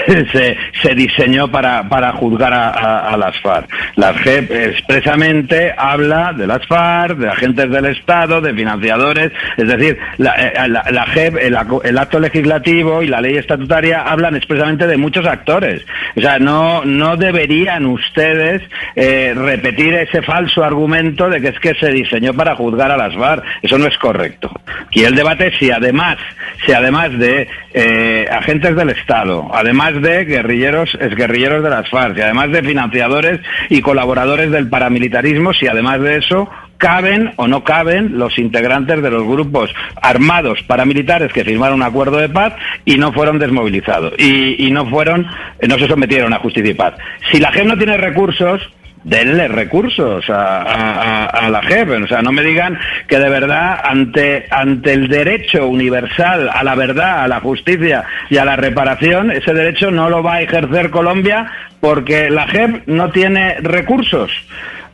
se, 0.32 0.56
se 0.80 0.94
diseñó 0.94 1.48
para, 1.48 1.88
para 1.88 2.12
juzgar 2.12 2.52
a, 2.52 3.16
las 3.16 3.38
FARC. 3.40 3.68
La 3.96 4.14
JEP 4.14 4.50
expresamente 4.50 5.74
habla 5.76 6.32
de 6.32 6.46
las 6.46 6.64
FARC, 6.66 7.18
de 7.18 7.28
agentes 7.28 7.70
del 7.70 7.86
Estado, 7.86 8.40
de 8.40 8.54
financiadores. 8.54 9.32
Es 9.56 9.66
decir, 9.66 9.98
la, 10.18 10.34
eh, 10.34 10.68
la, 10.68 11.06
JEP, 11.06 11.36
el, 11.40 11.98
acto 11.98 12.20
legislativo 12.20 13.02
y 13.02 13.08
la 13.08 13.20
ley 13.20 13.36
estatutaria 13.36 14.02
hablan 14.02 14.36
expresamente 14.36 14.86
de 14.86 14.96
muchos 14.96 15.26
actores. 15.26 15.84
O 16.16 16.20
sea, 16.20 16.38
no, 16.38 16.84
no 16.84 17.16
deberían 17.16 17.86
ustedes 17.86 18.62
eh, 18.94 19.32
repetir 19.34 19.94
ese 19.94 20.22
falso 20.22 20.62
argumento 20.62 21.28
de 21.28 21.40
que 21.40 21.48
es 21.48 21.58
que 21.58 21.74
se 21.74 21.90
diseñó 22.04 22.34
para 22.34 22.56
juzgar 22.56 22.90
a 22.90 22.96
las 22.96 23.14
FARC. 23.14 23.44
Eso 23.62 23.78
no 23.78 23.86
es 23.86 23.96
correcto. 23.98 24.50
Y 24.92 25.04
el 25.04 25.14
debate 25.14 25.52
si 25.58 25.70
además, 25.70 26.16
si 26.64 26.72
además 26.72 27.16
de 27.18 27.48
eh, 27.72 28.26
agentes 28.30 28.76
del 28.76 28.90
Estado, 28.90 29.50
además 29.52 30.00
de 30.00 30.24
guerrilleros, 30.24 30.96
exguerrilleros 31.00 31.62
de 31.62 31.70
las 31.70 31.88
FARC, 31.88 32.18
y 32.18 32.22
además 32.22 32.50
de 32.50 32.62
financiadores 32.62 33.40
y 33.68 33.80
colaboradores 33.80 34.50
del 34.50 34.68
paramilitarismo, 34.68 35.52
si 35.52 35.66
además 35.66 36.00
de 36.00 36.18
eso 36.18 36.48
caben 36.78 37.32
o 37.36 37.46
no 37.46 37.64
caben 37.64 38.18
los 38.18 38.38
integrantes 38.38 39.00
de 39.00 39.10
los 39.10 39.24
grupos 39.24 39.70
armados 40.02 40.62
paramilitares 40.64 41.32
que 41.32 41.44
firmaron 41.44 41.76
un 41.76 41.82
acuerdo 41.82 42.18
de 42.18 42.28
paz 42.28 42.54
y 42.84 42.96
no 42.96 43.12
fueron 43.12 43.38
desmovilizados 43.38 44.12
y, 44.18 44.66
y 44.66 44.70
no 44.70 44.84
fueron 44.86 45.26
no 45.66 45.78
se 45.78 45.86
sometieron 45.86 46.32
a 46.34 46.40
justicia 46.40 46.72
y 46.72 46.74
paz. 46.74 46.94
Si 47.30 47.38
la 47.38 47.52
gente 47.52 47.68
no 47.68 47.78
tiene 47.78 47.96
recursos, 47.96 48.60
denle 49.04 49.48
recursos 49.48 50.24
a, 50.28 51.48
la 51.50 51.62
JEP. 51.62 52.04
O 52.04 52.06
sea, 52.08 52.22
no 52.22 52.32
me 52.32 52.42
digan 52.42 52.78
que 53.06 53.18
de 53.18 53.28
verdad 53.28 53.78
ante, 53.84 54.46
ante 54.50 54.92
el 54.92 55.08
derecho 55.08 55.68
universal 55.68 56.50
a 56.52 56.64
la 56.64 56.74
verdad, 56.74 57.22
a 57.22 57.28
la 57.28 57.40
justicia 57.40 58.04
y 58.30 58.38
a 58.38 58.44
la 58.44 58.56
reparación, 58.56 59.30
ese 59.30 59.52
derecho 59.52 59.90
no 59.90 60.08
lo 60.10 60.22
va 60.22 60.34
a 60.34 60.42
ejercer 60.42 60.90
Colombia 60.90 61.50
porque 61.80 62.30
la 62.30 62.46
JEP 62.48 62.86
no 62.86 63.10
tiene 63.10 63.56
recursos. 63.60 64.32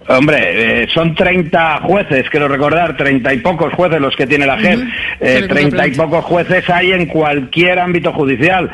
Hombre, 0.08 0.82
eh, 0.82 0.88
son 0.92 1.14
30 1.14 1.82
jueces, 1.82 2.28
quiero 2.30 2.48
recordar, 2.48 2.96
30 2.96 3.32
y 3.32 3.38
pocos 3.38 3.72
jueces 3.74 4.00
los 4.00 4.16
que 4.16 4.26
tiene 4.26 4.44
la 4.44 4.58
JEP. 4.58 4.80
30 5.20 5.84
eh, 5.84 5.88
y 5.88 5.90
pocos 5.96 6.24
jueces 6.24 6.68
hay 6.68 6.90
en 6.92 7.06
cualquier 7.06 7.78
ámbito 7.78 8.12
judicial 8.12 8.70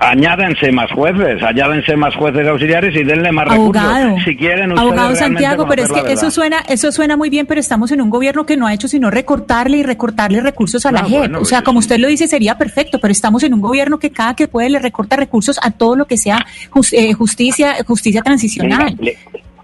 añádense 0.00 0.72
más 0.72 0.90
jueces, 0.92 1.42
añádense 1.42 1.94
más 1.94 2.16
jueces 2.16 2.48
auxiliares 2.48 2.96
y 2.96 3.04
denle 3.04 3.30
más 3.30 3.46
recursos. 3.48 3.84
Si 4.24 4.34
quieren 4.34 4.76
Abogado 4.76 5.14
Santiago, 5.14 5.66
pero 5.68 5.84
es 5.84 5.92
que 5.92 6.12
eso 6.12 6.30
suena, 6.30 6.60
eso 6.68 6.90
suena 6.90 7.16
muy 7.16 7.28
bien, 7.28 7.46
pero 7.46 7.60
estamos 7.60 7.92
en 7.92 8.00
un 8.00 8.10
gobierno 8.10 8.46
que 8.46 8.56
no 8.56 8.66
ha 8.66 8.74
hecho 8.74 8.88
sino 8.88 9.10
recortarle 9.10 9.76
y 9.76 9.82
recortarle 9.82 10.40
recursos 10.40 10.86
a 10.86 10.92
la 10.92 11.04
JEP. 11.04 11.36
o 11.36 11.44
sea, 11.44 11.62
como 11.62 11.78
usted 11.78 11.98
lo 11.98 12.08
dice, 12.08 12.26
sería 12.26 12.56
perfecto, 12.56 12.98
pero 12.98 13.12
estamos 13.12 13.42
en 13.42 13.52
un 13.54 13.60
gobierno 13.60 13.98
que 13.98 14.10
cada 14.10 14.34
que 14.34 14.48
puede 14.48 14.70
le 14.70 14.78
recorta 14.78 15.16
recursos 15.16 15.58
a 15.62 15.70
todo 15.70 15.94
lo 15.96 16.06
que 16.06 16.16
sea 16.16 16.46
eh, 16.92 17.12
justicia, 17.12 17.76
justicia 17.86 18.22
transicional. 18.22 18.96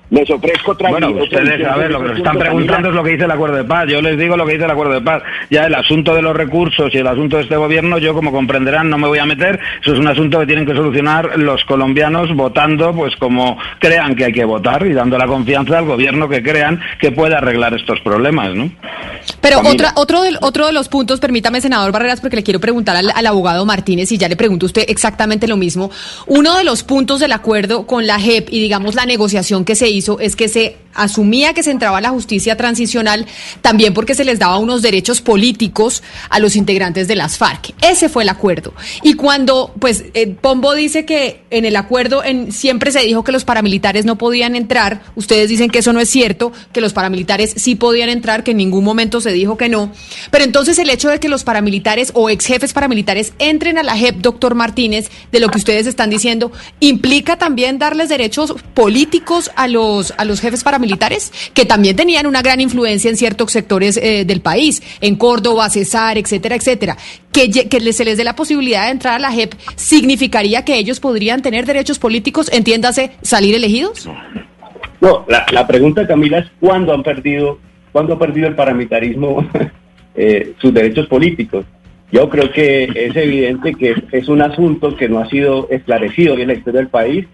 Les 0.08 0.30
ofrezco 0.30 0.70
otra 0.70 0.90
Bueno, 0.90 1.10
ustedes, 1.10 1.66
a 1.66 1.76
ver, 1.76 1.90
lo 1.90 2.00
que 2.00 2.08
nos 2.08 2.18
están 2.18 2.38
preguntando 2.38 2.90
es 2.90 2.94
lo 2.94 3.02
que 3.02 3.10
dice 3.10 3.24
el 3.24 3.30
acuerdo 3.30 3.56
de 3.56 3.64
paz. 3.64 3.86
Yo 3.88 4.00
les 4.00 4.16
digo 4.16 4.36
lo 4.36 4.46
que 4.46 4.52
dice 4.52 4.64
el 4.64 4.70
acuerdo 4.70 4.94
de 4.94 5.00
paz. 5.00 5.22
Ya 5.50 5.66
el 5.66 5.74
asunto 5.74 6.14
de 6.14 6.22
los 6.22 6.36
recursos 6.36 6.94
y 6.94 6.98
el 6.98 7.06
asunto 7.08 7.38
de 7.38 7.42
este 7.42 7.56
gobierno, 7.56 7.98
yo 7.98 8.14
como 8.14 8.30
comprenderán, 8.30 8.88
no 8.88 8.98
me 8.98 9.08
voy 9.08 9.18
a 9.18 9.26
meter. 9.26 9.58
Eso 9.82 9.94
es 9.94 9.98
un 9.98 10.06
asunto 10.06 10.38
que 10.38 10.46
tienen 10.46 10.64
que 10.64 10.74
solucionar 10.74 11.36
los 11.38 11.64
colombianos 11.64 12.32
votando, 12.36 12.94
pues 12.94 13.16
como 13.16 13.58
crean 13.80 14.14
que 14.14 14.26
hay 14.26 14.32
que 14.32 14.44
votar 14.44 14.86
y 14.86 14.92
dando 14.92 15.18
la 15.18 15.26
confianza 15.26 15.78
al 15.78 15.86
gobierno 15.86 16.28
que 16.28 16.40
crean 16.40 16.80
que 17.00 17.10
puede 17.10 17.34
arreglar 17.34 17.74
estos 17.74 18.00
problemas, 18.00 18.54
¿no? 18.54 18.70
Pero 19.40 19.58
otra, 19.60 19.92
otro, 19.96 20.22
de, 20.22 20.36
otro 20.40 20.66
de 20.66 20.72
los 20.72 20.88
puntos, 20.88 21.18
permítame, 21.18 21.60
senador 21.60 21.90
Barreras, 21.90 22.20
porque 22.20 22.36
le 22.36 22.44
quiero 22.44 22.60
preguntar 22.60 22.96
al, 22.96 23.10
al 23.12 23.26
abogado 23.26 23.66
Martínez 23.66 24.12
y 24.12 24.18
ya 24.18 24.28
le 24.28 24.36
pregunto 24.36 24.66
a 24.66 24.68
usted 24.68 24.84
exactamente 24.86 25.48
lo 25.48 25.56
mismo. 25.56 25.90
Uno 26.26 26.56
de 26.56 26.62
los 26.62 26.84
puntos 26.84 27.18
del 27.18 27.32
acuerdo 27.32 27.86
con 27.86 28.06
la 28.06 28.20
JEP 28.20 28.48
y 28.52 28.60
digamos 28.60 28.94
la 28.94 29.04
negociación 29.04 29.64
que 29.64 29.74
se 29.74 29.88
hizo 29.88 29.95
es 30.20 30.36
que 30.36 30.48
se 30.48 30.76
asumía 30.96 31.54
que 31.54 31.62
se 31.62 31.70
entraba 31.70 31.98
a 31.98 32.00
la 32.00 32.10
justicia 32.10 32.56
transicional 32.56 33.26
también 33.60 33.94
porque 33.94 34.14
se 34.14 34.24
les 34.24 34.38
daba 34.38 34.58
unos 34.58 34.82
derechos 34.82 35.20
políticos 35.20 36.02
a 36.30 36.38
los 36.38 36.56
integrantes 36.56 37.06
de 37.06 37.16
las 37.16 37.36
FARC. 37.36 37.74
Ese 37.82 38.08
fue 38.08 38.22
el 38.22 38.28
acuerdo. 38.30 38.72
Y 39.02 39.14
cuando, 39.14 39.72
pues, 39.78 40.04
eh, 40.14 40.26
Pombo 40.40 40.74
dice 40.74 41.04
que 41.04 41.42
en 41.50 41.64
el 41.64 41.76
acuerdo 41.76 42.24
en, 42.24 42.50
siempre 42.52 42.90
se 42.90 43.00
dijo 43.00 43.24
que 43.24 43.32
los 43.32 43.44
paramilitares 43.44 44.04
no 44.04 44.16
podían 44.16 44.56
entrar, 44.56 45.02
ustedes 45.14 45.48
dicen 45.48 45.70
que 45.70 45.80
eso 45.80 45.92
no 45.92 46.00
es 46.00 46.08
cierto, 46.08 46.52
que 46.72 46.80
los 46.80 46.92
paramilitares 46.92 47.54
sí 47.56 47.74
podían 47.74 48.08
entrar, 48.08 48.42
que 48.42 48.52
en 48.52 48.56
ningún 48.56 48.84
momento 48.84 49.20
se 49.20 49.32
dijo 49.32 49.56
que 49.56 49.68
no. 49.68 49.92
Pero 50.30 50.44
entonces 50.44 50.78
el 50.78 50.90
hecho 50.90 51.08
de 51.08 51.20
que 51.20 51.28
los 51.28 51.44
paramilitares 51.44 52.10
o 52.14 52.30
ex 52.30 52.46
jefes 52.46 52.72
paramilitares 52.72 53.34
entren 53.38 53.78
a 53.78 53.82
la 53.82 53.96
JEP, 53.96 54.16
doctor 54.16 54.54
Martínez, 54.54 55.10
de 55.30 55.40
lo 55.40 55.48
que 55.48 55.58
ustedes 55.58 55.86
están 55.86 56.10
diciendo, 56.10 56.52
implica 56.80 57.36
también 57.36 57.78
darles 57.78 58.08
derechos 58.08 58.54
políticos 58.74 59.50
a 59.56 59.68
los, 59.68 59.85
a 60.16 60.24
los 60.24 60.40
jefes 60.40 60.62
paramilitares 60.62 60.86
militares, 60.86 61.32
que 61.52 61.64
también 61.64 61.96
tenían 61.96 62.26
una 62.26 62.42
gran 62.42 62.60
influencia 62.60 63.10
en 63.10 63.16
ciertos 63.16 63.50
sectores 63.52 63.96
eh, 63.96 64.24
del 64.24 64.40
país, 64.40 64.82
en 65.00 65.16
Córdoba, 65.16 65.68
Cesar, 65.68 66.16
etcétera, 66.16 66.54
etcétera. 66.54 66.96
Que, 67.32 67.50
que 67.50 67.92
se 67.92 68.04
les 68.04 68.16
dé 68.16 68.24
la 68.24 68.34
posibilidad 68.34 68.86
de 68.86 68.92
entrar 68.92 69.16
a 69.16 69.18
la 69.18 69.30
JEP, 69.30 69.54
¿significaría 69.74 70.64
que 70.64 70.78
ellos 70.78 71.00
podrían 71.00 71.42
tener 71.42 71.66
derechos 71.66 71.98
políticos, 71.98 72.50
entiéndase, 72.52 73.10
salir 73.20 73.54
elegidos? 73.54 74.08
No, 75.00 75.26
la, 75.28 75.66
pregunta, 75.66 76.06
Camila, 76.06 76.38
es 76.38 76.46
cuándo 76.60 76.94
han 76.94 77.02
perdido, 77.02 77.58
cuándo 77.92 78.14
ha 78.14 78.18
perdido 78.18 78.48
el 78.48 78.54
paramilitarismo 78.54 79.46
eh, 80.14 80.54
sus 80.58 80.72
derechos 80.72 81.06
políticos. 81.08 81.66
Yo 82.12 82.30
creo 82.30 82.50
que 82.52 82.84
es 82.84 83.16
evidente 83.16 83.74
que 83.74 83.94
es 84.12 84.28
un 84.28 84.40
asunto 84.40 84.96
que 84.96 85.08
no 85.08 85.18
ha 85.18 85.28
sido 85.28 85.68
esclarecido 85.70 86.38
en 86.38 86.46
la 86.46 86.54
historia 86.54 86.80
del 86.80 86.88
país 86.88 87.26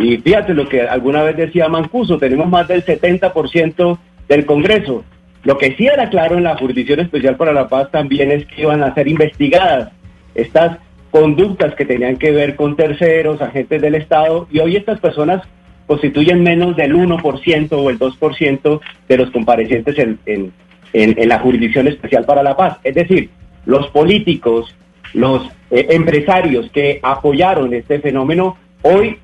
y 0.00 0.16
fíjate 0.16 0.54
lo 0.54 0.68
que 0.68 0.82
alguna 0.82 1.22
vez 1.22 1.36
decía 1.36 1.68
Mancuso, 1.68 2.18
tenemos 2.18 2.48
más 2.48 2.66
del 2.66 2.84
70% 2.84 3.98
del 4.28 4.46
Congreso. 4.46 5.04
Lo 5.44 5.58
que 5.58 5.76
sí 5.76 5.86
era 5.86 6.08
claro 6.08 6.36
en 6.36 6.44
la 6.44 6.56
Jurisdicción 6.56 7.00
Especial 7.00 7.36
para 7.36 7.52
la 7.52 7.68
Paz 7.68 7.90
también 7.90 8.30
es 8.30 8.46
que 8.46 8.62
iban 8.62 8.82
a 8.82 8.94
ser 8.94 9.08
investigadas 9.08 9.90
estas 10.34 10.78
conductas 11.10 11.74
que 11.74 11.84
tenían 11.84 12.16
que 12.16 12.30
ver 12.30 12.56
con 12.56 12.76
terceros, 12.76 13.42
agentes 13.42 13.82
del 13.82 13.94
Estado, 13.94 14.48
y 14.50 14.60
hoy 14.60 14.76
estas 14.76 15.00
personas 15.00 15.42
constituyen 15.86 16.42
menos 16.42 16.76
del 16.76 16.94
1% 16.94 17.72
o 17.72 17.90
el 17.90 17.98
2% 17.98 18.80
de 19.08 19.16
los 19.16 19.30
comparecientes 19.30 19.98
en, 19.98 20.52
en, 20.92 21.28
la 21.28 21.40
Jurisdicción 21.40 21.88
Especial 21.88 22.24
para 22.24 22.42
la 22.42 22.56
Paz. 22.56 22.78
Es 22.84 22.94
decir, 22.94 23.28
los 23.66 23.88
políticos, 23.88 24.74
los 25.12 25.46
eh, 25.70 25.88
empresarios 25.90 26.70
que 26.70 27.00
apoyaron 27.02 27.74
este 27.74 27.98
fenómeno, 27.98 28.56
hoy 28.82 29.18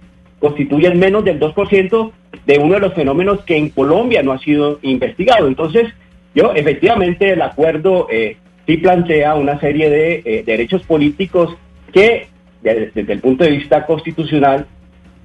constituyen 0.47 0.97
menos 0.99 1.25
del 1.25 1.41
2% 1.41 2.13
de 2.47 2.59
uno 2.59 2.75
de 2.75 2.81
los 2.81 2.95
fenómenos 2.95 3.41
que 3.45 3.57
en 3.57 3.71
Colombia 3.71 4.23
no 4.23 4.33
ha 4.33 4.39
sido 4.39 4.79
investigado. 4.83 5.49
Entonces, 5.49 5.93
yo 6.37 6.53
efectivamente 6.55 7.33
el 7.33 7.43
acuerdo 7.43 8.07
eh, 8.13 8.37
sí 8.65 8.77
plantea 8.77 9.35
una 9.35 9.59
serie 9.59 9.91
de 9.91 10.23
eh, 10.25 10.45
derechos 10.47 10.83
políticos 10.85 11.57
que 11.93 12.29
desde, 12.63 13.13
el 13.13 13.19
punto 13.19 13.43
de 13.43 13.51
vista 13.51 13.85
constitucional 13.87 14.67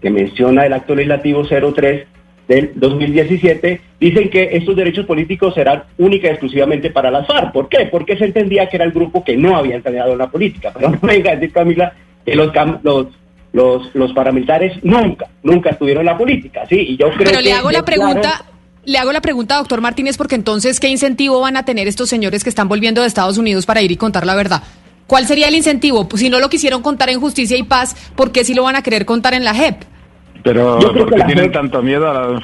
que 0.02 0.10
menciona 0.10 0.66
el 0.66 0.74
acto 0.74 0.96
legislativo 0.96 1.44
03 1.44 2.08
del 2.48 2.72
2017, 2.76 3.80
dicen 4.00 4.30
que 4.30 4.50
estos 4.54 4.76
derechos 4.76 5.06
políticos 5.06 5.54
serán 5.54 5.84
única 6.00 6.28
y 6.28 6.32
exclusivamente 6.32 6.90
para 6.90 7.12
las 7.12 7.28
FARC. 7.28 7.52
¿Por 7.52 7.70
qué? 7.70 7.86
Porque 7.92 8.18
se 8.18 8.26
entendía 8.26 8.68
que 8.68 8.78
era 8.78 8.86
el 8.86 8.92
grupo 8.92 9.24
que 9.24 9.38
no 9.38 9.56
había 9.56 9.76
entrado 9.76 10.14
en 10.14 10.18
la 10.18 10.32
política. 10.32 10.72
Pero 10.74 10.90
no 10.92 11.00
venga 11.04 11.32
a 11.32 11.36
decir, 11.36 11.54
Camila, 11.54 11.94
que 12.26 12.36
los, 12.36 12.52
los 12.82 13.08
los, 13.54 13.94
los 13.96 14.14
paramilitares 14.14 14.82
nunca, 14.84 15.28
nunca 15.44 15.72
estuvieron 15.72 16.02
en 16.02 16.06
la 16.08 16.18
política, 16.18 16.62
¿sí? 16.70 16.76
Y 16.80 16.98
yo 16.98 17.10
creo 17.12 17.26
Pero 17.30 17.42
le 17.42 17.52
hago 17.54 17.72
la 17.72 17.84
pregunta, 17.84 18.46
Le 18.86 18.98
hago 18.98 19.12
la 19.12 19.22
pregunta, 19.22 19.58
doctor 19.58 19.80
Martínez, 19.82 20.18
porque 20.18 20.36
entonces, 20.36 20.80
¿qué 20.80 20.88
incentivo 20.88 21.40
van 21.42 21.56
a 21.58 21.66
tener 21.66 21.88
estos 21.88 22.10
señores 22.10 22.44
que 22.44 22.50
están 22.50 22.68
volviendo 22.68 23.02
de 23.02 23.08
Estados 23.08 23.38
Unidos 23.38 23.66
para 23.66 23.82
ir 23.82 23.92
y 23.92 23.98
contar 23.98 24.26
la 24.26 24.36
verdad? 24.36 24.64
¿Cuál 25.06 25.26
sería 25.28 25.50
el 25.50 25.56
incentivo? 25.56 26.08
Pues 26.08 26.22
si 26.22 26.30
no 26.30 26.40
lo 26.40 26.50
quisieron 26.50 26.82
contar 26.82 27.10
en 27.10 27.20
justicia 27.20 27.58
y 27.58 27.64
paz, 27.64 27.96
¿por 28.16 28.32
qué 28.32 28.44
si 28.46 28.54
lo 28.54 28.64
van 28.64 28.76
a 28.78 28.82
querer 28.82 29.06
contar 29.06 29.34
en 29.34 29.44
la 29.44 29.54
JEP? 29.54 29.84
Pero, 30.44 30.80
Yo 30.80 30.92
creo 30.94 31.06
¿por 31.06 31.14
que 31.14 31.20
qué 31.20 31.26
tienen 31.26 31.44
gente- 31.46 31.58
tanto 31.60 31.84
miedo 31.84 32.10
a 32.10 32.14
la...? 32.14 32.42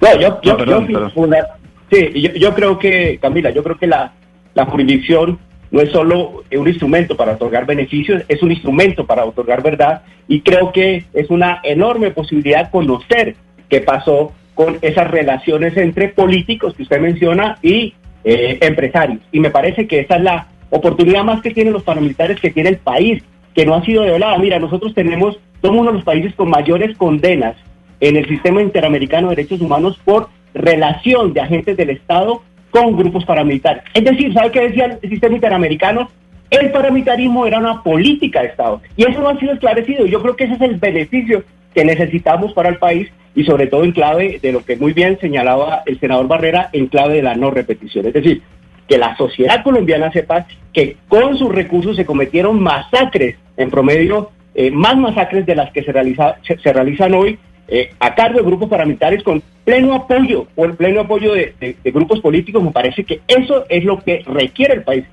No, 0.00 0.20
yo, 0.20 0.40
yo, 0.42 0.52
No, 0.52 0.56
perdón, 0.56 0.86
yo- 0.88 0.92
perdón. 0.94 1.12
una- 1.16 1.46
sí, 1.90 2.08
yo, 2.20 2.30
yo 2.34 2.54
creo 2.54 2.78
que, 2.78 3.18
Camila, 3.20 3.50
yo 3.50 3.62
creo 3.62 3.76
que 3.76 3.86
la, 3.86 4.12
la 4.54 4.64
jurisdicción 4.66 5.38
no 5.74 5.80
es 5.80 5.90
solo 5.90 6.44
un 6.56 6.68
instrumento 6.68 7.16
para 7.16 7.32
otorgar 7.32 7.66
beneficios, 7.66 8.22
es 8.28 8.40
un 8.44 8.52
instrumento 8.52 9.06
para 9.06 9.24
otorgar 9.24 9.60
verdad 9.60 10.02
y 10.28 10.40
creo 10.42 10.70
que 10.70 11.02
es 11.12 11.30
una 11.30 11.58
enorme 11.64 12.12
posibilidad 12.12 12.70
conocer 12.70 13.34
qué 13.68 13.80
pasó 13.80 14.32
con 14.54 14.78
esas 14.82 15.10
relaciones 15.10 15.76
entre 15.76 16.10
políticos 16.10 16.74
que 16.76 16.84
usted 16.84 17.00
menciona 17.00 17.58
y 17.60 17.92
eh, 18.22 18.58
empresarios. 18.60 19.18
Y 19.32 19.40
me 19.40 19.50
parece 19.50 19.88
que 19.88 19.98
esa 19.98 20.14
es 20.14 20.22
la 20.22 20.46
oportunidad 20.70 21.24
más 21.24 21.42
que 21.42 21.50
tienen 21.50 21.72
los 21.72 21.82
paramilitares, 21.82 22.38
que 22.38 22.52
tiene 22.52 22.68
el 22.68 22.78
país, 22.78 23.24
que 23.52 23.66
no 23.66 23.74
ha 23.74 23.84
sido 23.84 24.04
develada. 24.04 24.38
Mira, 24.38 24.60
nosotros 24.60 24.94
tenemos, 24.94 25.40
somos 25.60 25.80
uno 25.80 25.90
de 25.90 25.96
los 25.96 26.04
países 26.04 26.36
con 26.36 26.50
mayores 26.50 26.96
condenas 26.96 27.56
en 27.98 28.14
el 28.14 28.28
sistema 28.28 28.62
interamericano 28.62 29.30
de 29.30 29.34
derechos 29.34 29.60
humanos 29.60 29.98
por 30.04 30.28
relación 30.54 31.32
de 31.32 31.40
agentes 31.40 31.76
del 31.76 31.90
Estado 31.90 32.42
con 32.74 32.96
grupos 32.96 33.24
paramilitares. 33.24 33.84
Es 33.94 34.02
decir, 34.02 34.34
¿sabe 34.34 34.50
qué 34.50 34.62
decía 34.62 34.98
el 35.00 35.08
sistema 35.08 35.36
interamericano? 35.36 36.10
El 36.50 36.72
paramilitarismo 36.72 37.46
era 37.46 37.58
una 37.58 37.84
política 37.84 38.40
de 38.42 38.48
Estado 38.48 38.80
y 38.96 39.04
eso 39.08 39.20
no 39.20 39.28
ha 39.28 39.38
sido 39.38 39.52
esclarecido. 39.52 40.06
Yo 40.06 40.20
creo 40.20 40.34
que 40.34 40.44
ese 40.44 40.54
es 40.54 40.60
el 40.60 40.76
beneficio 40.76 41.44
que 41.72 41.84
necesitamos 41.84 42.52
para 42.52 42.70
el 42.70 42.78
país 42.78 43.08
y 43.36 43.44
sobre 43.44 43.68
todo 43.68 43.84
en 43.84 43.92
clave 43.92 44.40
de 44.42 44.50
lo 44.50 44.64
que 44.64 44.74
muy 44.76 44.92
bien 44.92 45.18
señalaba 45.20 45.82
el 45.86 46.00
senador 46.00 46.26
Barrera, 46.26 46.70
en 46.72 46.88
clave 46.88 47.14
de 47.14 47.22
la 47.22 47.36
no 47.36 47.52
repetición. 47.52 48.06
Es 48.06 48.12
decir, 48.12 48.42
que 48.88 48.98
la 48.98 49.16
sociedad 49.16 49.62
colombiana 49.62 50.10
sepa 50.10 50.46
que 50.72 50.96
con 51.06 51.38
sus 51.38 51.54
recursos 51.54 51.94
se 51.94 52.04
cometieron 52.04 52.60
masacres, 52.60 53.36
en 53.56 53.70
promedio 53.70 54.30
eh, 54.56 54.72
más 54.72 54.96
masacres 54.96 55.46
de 55.46 55.54
las 55.54 55.70
que 55.70 55.84
se, 55.84 55.92
realiza- 55.92 56.36
se, 56.42 56.58
se 56.58 56.72
realizan 56.72 57.14
hoy 57.14 57.38
eh, 57.68 57.90
a 57.98 58.14
cargo 58.14 58.38
de 58.38 58.44
grupos 58.44 58.68
paramilitares 58.68 59.22
con 59.22 59.42
pleno 59.64 59.94
apoyo, 59.94 60.46
por 60.54 60.76
pleno 60.76 61.00
apoyo 61.00 61.32
de, 61.34 61.54
grupos 61.84 62.20
políticos. 62.20 62.62
Me 62.62 62.70
parece 62.70 63.04
que 63.04 63.20
eso 63.26 63.64
es 63.68 63.84
lo 63.84 63.98
que 64.00 64.22
requiere 64.26 64.74
el 64.74 64.82
país 64.82 65.04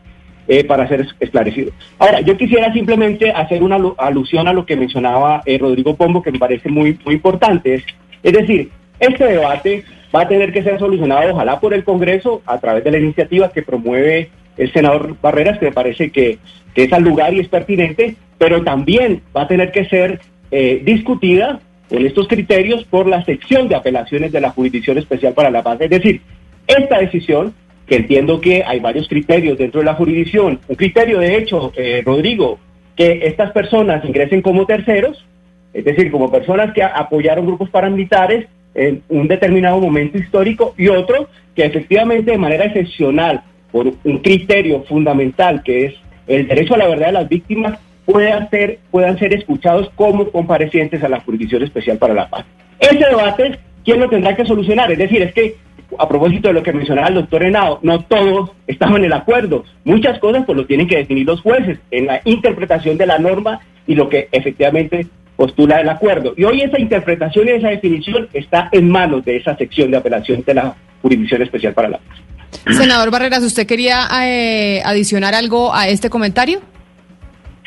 eh, 0.47 0.63
para 0.63 0.87
ser 0.87 1.01
es- 1.01 1.15
esclarecido. 1.19 1.71
Ahora, 1.99 2.21
yo 2.21 2.35
quisiera 2.35 2.71
simplemente 2.73 3.31
hacer 3.31 3.63
una 3.63 3.77
alu- 3.77 3.95
alusión 3.97 4.47
a 4.47 4.53
lo 4.53 4.65
que 4.65 4.75
mencionaba 4.75 5.41
eh, 5.45 5.57
Rodrigo 5.57 5.95
Pombo, 5.95 6.21
que 6.21 6.31
me 6.31 6.39
parece 6.39 6.69
muy, 6.69 6.97
muy 7.05 7.15
importante. 7.15 7.75
Es, 7.75 7.83
es 8.23 8.33
decir, 8.33 8.69
este 8.99 9.23
debate 9.25 9.83
va 10.13 10.23
a 10.23 10.27
tener 10.27 10.51
que 10.51 10.61
ser 10.63 10.77
solucionado, 10.77 11.33
ojalá 11.33 11.59
por 11.59 11.73
el 11.73 11.83
Congreso, 11.85 12.41
a 12.45 12.59
través 12.59 12.83
de 12.83 12.91
la 12.91 12.97
iniciativa 12.99 13.49
que 13.51 13.61
promueve 13.61 14.29
el 14.57 14.71
senador 14.73 15.15
Barreras, 15.21 15.57
que 15.57 15.67
me 15.67 15.71
parece 15.71 16.11
que, 16.11 16.37
que 16.75 16.83
es 16.83 16.91
al 16.93 17.03
lugar 17.03 17.33
y 17.33 17.39
es 17.39 17.47
pertinente, 17.47 18.15
pero 18.37 18.61
también 18.63 19.21
va 19.35 19.43
a 19.43 19.47
tener 19.47 19.71
que 19.71 19.85
ser 19.85 20.19
eh, 20.51 20.81
discutida 20.83 21.61
con 21.91 22.05
estos 22.05 22.29
criterios 22.29 22.85
por 22.85 23.05
la 23.05 23.23
sección 23.25 23.67
de 23.67 23.75
apelaciones 23.75 24.31
de 24.31 24.39
la 24.39 24.51
Jurisdicción 24.51 24.97
Especial 24.97 25.33
para 25.33 25.51
la 25.51 25.61
Paz. 25.61 25.81
Es 25.81 25.89
decir, 25.89 26.21
esta 26.65 26.99
decisión, 26.99 27.53
que 27.85 27.97
entiendo 27.97 28.39
que 28.39 28.63
hay 28.63 28.79
varios 28.79 29.09
criterios 29.09 29.57
dentro 29.57 29.81
de 29.81 29.87
la 29.87 29.95
jurisdicción, 29.95 30.61
un 30.69 30.75
criterio 30.77 31.19
de 31.19 31.35
hecho, 31.35 31.73
eh, 31.75 32.01
Rodrigo, 32.05 32.59
que 32.95 33.19
estas 33.23 33.51
personas 33.51 34.05
ingresen 34.05 34.41
como 34.41 34.65
terceros, 34.65 35.25
es 35.73 35.83
decir, 35.83 36.09
como 36.11 36.31
personas 36.31 36.73
que 36.73 36.81
apoyaron 36.81 37.45
grupos 37.45 37.69
paramilitares 37.69 38.47
en 38.73 39.03
un 39.09 39.27
determinado 39.27 39.77
momento 39.81 40.17
histórico 40.17 40.73
y 40.77 40.87
otro 40.87 41.27
que 41.55 41.65
efectivamente 41.65 42.31
de 42.31 42.37
manera 42.37 42.65
excepcional, 42.65 43.43
por 43.69 43.87
un 43.87 44.17
criterio 44.19 44.83
fundamental 44.83 45.61
que 45.61 45.87
es 45.87 45.93
el 46.27 46.47
derecho 46.47 46.75
a 46.75 46.77
la 46.77 46.87
verdad 46.87 47.07
de 47.07 47.13
las 47.13 47.27
víctimas, 47.27 47.79
puedan 48.05 48.49
ser, 48.49 48.79
puedan 48.91 49.17
ser 49.19 49.33
escuchados 49.33 49.89
como 49.95 50.29
comparecientes 50.31 51.03
a 51.03 51.09
la 51.09 51.19
Jurisdicción 51.21 51.63
Especial 51.63 51.97
para 51.97 52.13
la 52.13 52.29
Paz. 52.29 52.45
Ese 52.79 52.97
debate, 52.97 53.59
¿quién 53.83 53.99
lo 53.99 54.09
tendrá 54.09 54.35
que 54.35 54.45
solucionar? 54.45 54.91
Es 54.91 54.97
decir, 54.97 55.21
es 55.21 55.33
que 55.33 55.55
a 55.97 56.07
propósito 56.07 56.47
de 56.47 56.53
lo 56.53 56.63
que 56.63 56.73
mencionaba 56.73 57.09
el 57.09 57.15
doctor 57.15 57.43
Henao, 57.43 57.79
no 57.81 58.01
todos 58.05 58.51
estaban 58.67 58.97
en 58.97 59.05
el 59.05 59.13
acuerdo. 59.13 59.65
Muchas 59.83 60.19
cosas 60.19 60.45
pues 60.45 60.57
lo 60.57 60.65
tienen 60.65 60.87
que 60.87 60.97
definir 60.97 61.25
los 61.25 61.41
jueces 61.41 61.79
en 61.91 62.07
la 62.07 62.21
interpretación 62.25 62.97
de 62.97 63.05
la 63.05 63.19
norma 63.19 63.59
y 63.87 63.95
lo 63.95 64.09
que 64.09 64.29
efectivamente 64.31 65.07
postula 65.35 65.81
el 65.81 65.89
acuerdo. 65.89 66.33
Y 66.37 66.43
hoy 66.43 66.61
esa 66.61 66.79
interpretación 66.79 67.47
y 67.47 67.51
esa 67.51 67.69
definición 67.69 68.29
está 68.33 68.69
en 68.71 68.89
manos 68.89 69.25
de 69.25 69.37
esa 69.37 69.55
sección 69.57 69.91
de 69.91 69.97
apelación 69.97 70.43
de 70.45 70.53
la 70.53 70.75
Jurisdicción 71.01 71.41
Especial 71.41 71.73
para 71.73 71.89
la 71.89 71.97
Paz. 71.97 72.75
Senador 72.77 73.09
Barreras, 73.11 73.43
¿usted 73.43 73.65
quería 73.65 74.07
eh, 74.23 74.81
adicionar 74.85 75.33
algo 75.33 75.73
a 75.73 75.87
este 75.87 76.09
comentario? 76.09 76.61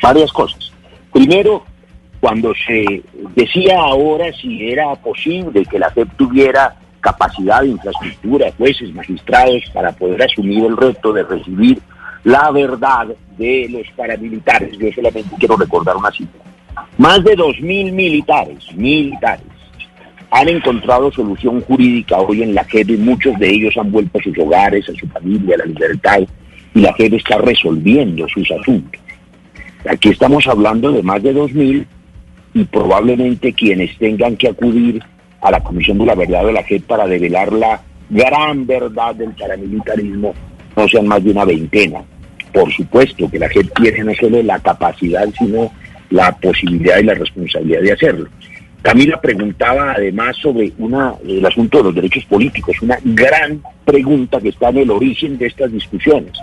Varias 0.01 0.31
cosas. 0.31 0.71
Primero, 1.11 1.63
cuando 2.19 2.53
se 2.67 3.03
decía 3.35 3.79
ahora 3.79 4.31
si 4.33 4.69
era 4.69 4.95
posible 4.95 5.65
que 5.65 5.79
la 5.79 5.91
JEP 5.91 6.09
tuviera 6.17 6.75
capacidad 6.99 7.61
de 7.61 7.69
infraestructura, 7.69 8.51
jueces, 8.57 8.93
magistrados, 8.93 9.63
para 9.73 9.91
poder 9.91 10.23
asumir 10.23 10.65
el 10.65 10.75
reto 10.75 11.13
de 11.13 11.23
recibir 11.23 11.79
la 12.23 12.49
verdad 12.49 13.07
de 13.37 13.67
los 13.69 13.87
paramilitares. 13.95 14.77
Yo 14.77 14.91
solamente 14.91 15.35
quiero 15.37 15.55
recordar 15.55 15.95
una 15.95 16.11
cifra. 16.11 16.41
Más 16.97 17.23
de 17.23 17.37
2.000 17.37 17.91
militares, 17.91 18.73
militares, 18.75 19.45
han 20.31 20.49
encontrado 20.49 21.11
solución 21.11 21.61
jurídica 21.61 22.17
hoy 22.17 22.41
en 22.41 22.55
la 22.55 22.63
JEP 22.63 22.89
y 22.89 22.97
muchos 22.97 23.37
de 23.37 23.49
ellos 23.49 23.77
han 23.77 23.91
vuelto 23.91 24.17
a 24.17 24.23
sus 24.23 24.37
hogares, 24.39 24.89
a 24.89 24.95
su 24.95 25.07
familia, 25.07 25.55
a 25.55 25.59
la 25.59 25.65
libertad, 25.65 26.19
y 26.73 26.79
la 26.79 26.93
JEP 26.93 27.13
está 27.13 27.37
resolviendo 27.37 28.27
sus 28.27 28.49
asuntos. 28.51 28.99
Aquí 29.89 30.09
estamos 30.09 30.47
hablando 30.47 30.91
de 30.91 31.03
más 31.03 31.21
de 31.21 31.35
2.000 31.35 31.85
y 32.55 32.63
probablemente 32.63 33.53
quienes 33.53 33.95
tengan 33.97 34.35
que 34.35 34.47
acudir 34.47 35.03
a 35.41 35.51
la 35.51 35.59
Comisión 35.61 35.99
de 35.99 36.05
la 36.05 36.15
Verdad 36.15 36.45
de 36.45 36.53
la 36.53 36.63
JEP 36.63 36.85
para 36.85 37.05
develar 37.05 37.53
la 37.53 37.81
gran 38.09 38.65
verdad 38.65 39.13
del 39.15 39.31
paramilitarismo 39.31 40.33
no 40.75 40.87
sean 40.87 41.07
más 41.07 41.23
de 41.23 41.31
una 41.31 41.45
veintena. 41.45 42.03
Por 42.51 42.71
supuesto 42.71 43.29
que 43.29 43.37
la 43.37 43.49
JEP 43.49 43.73
tiene 43.75 44.03
no 44.05 44.13
solo 44.15 44.41
la 44.41 44.59
capacidad, 44.59 45.27
sino 45.37 45.71
la 46.09 46.31
posibilidad 46.31 46.97
y 46.99 47.03
la 47.03 47.13
responsabilidad 47.13 47.81
de 47.81 47.91
hacerlo. 47.91 48.29
Camila 48.81 49.19
preguntaba 49.19 49.93
además 49.93 50.35
sobre 50.37 50.71
una, 50.77 51.13
el 51.27 51.45
asunto 51.45 51.79
de 51.79 51.83
los 51.85 51.95
derechos 51.95 52.25
políticos, 52.25 52.75
una 52.81 52.97
gran 53.03 53.61
pregunta 53.83 54.39
que 54.39 54.49
está 54.49 54.69
en 54.69 54.77
el 54.77 54.91
origen 54.91 55.37
de 55.37 55.47
estas 55.47 55.71
discusiones. 55.71 56.33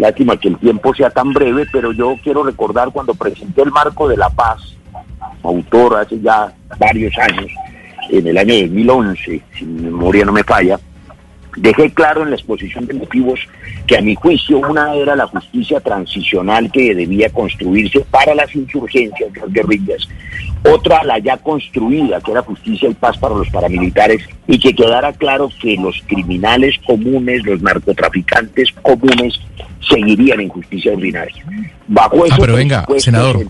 Lástima 0.00 0.34
que 0.38 0.48
el 0.48 0.56
tiempo 0.56 0.94
sea 0.94 1.10
tan 1.10 1.30
breve, 1.34 1.66
pero 1.70 1.92
yo 1.92 2.16
quiero 2.22 2.42
recordar 2.42 2.90
cuando 2.90 3.14
presenté 3.14 3.60
el 3.60 3.70
marco 3.70 4.08
de 4.08 4.16
la 4.16 4.30
paz, 4.30 4.74
autor 5.42 5.98
hace 5.98 6.18
ya 6.18 6.50
varios 6.78 7.12
años, 7.18 7.46
en 8.08 8.26
el 8.26 8.38
año 8.38 8.54
2011, 8.62 9.42
si 9.58 9.64
mi 9.66 9.82
memoria 9.82 10.24
no 10.24 10.32
me 10.32 10.42
falla, 10.42 10.80
dejé 11.60 11.90
claro 11.90 12.22
en 12.22 12.30
la 12.30 12.36
exposición 12.36 12.86
de 12.86 12.94
motivos 12.94 13.40
que 13.86 13.98
a 13.98 14.00
mi 14.00 14.14
juicio 14.14 14.58
una 14.58 14.94
era 14.94 15.14
la 15.14 15.26
justicia 15.26 15.80
transicional 15.80 16.70
que 16.72 16.94
debía 16.94 17.28
construirse 17.30 18.00
para 18.10 18.34
las 18.34 18.54
insurgencias, 18.54 19.30
las 19.36 19.52
guerrillas, 19.52 20.08
otra 20.64 21.04
la 21.04 21.18
ya 21.18 21.36
construida, 21.36 22.20
que 22.20 22.32
era 22.32 22.42
justicia 22.42 22.88
y 22.88 22.94
paz 22.94 23.18
para 23.18 23.34
los 23.34 23.48
paramilitares, 23.50 24.22
y 24.46 24.58
que 24.58 24.74
quedara 24.74 25.12
claro 25.12 25.50
que 25.60 25.76
los 25.76 26.02
criminales 26.06 26.78
comunes, 26.86 27.44
los 27.44 27.60
narcotraficantes 27.60 28.72
comunes, 28.82 29.40
seguirían 29.86 30.40
en 30.40 30.48
justicia 30.48 30.92
ordinaria. 30.92 31.44
Bajo 31.88 32.22
Ah, 32.22 32.26
esos 32.26 32.40
pero 32.40 32.56
venga, 32.56 32.86
senador. 32.98 33.46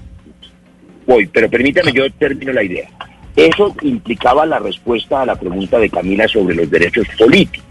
Voy, 1.07 1.27
pero 1.27 1.49
permítame, 1.49 1.93
yo 1.93 2.11
termino 2.13 2.53
la 2.53 2.63
idea. 2.63 2.89
Eso 3.37 3.75
implicaba 3.83 4.47
la 4.47 4.59
respuesta 4.59 5.23
a 5.23 5.27
la 5.27 5.37
pregunta 5.37 5.79
de 5.79 5.89
Camila 5.89 6.27
sobre 6.27 6.55
los 6.55 6.71
derechos 6.71 7.07
políticos. 7.19 7.70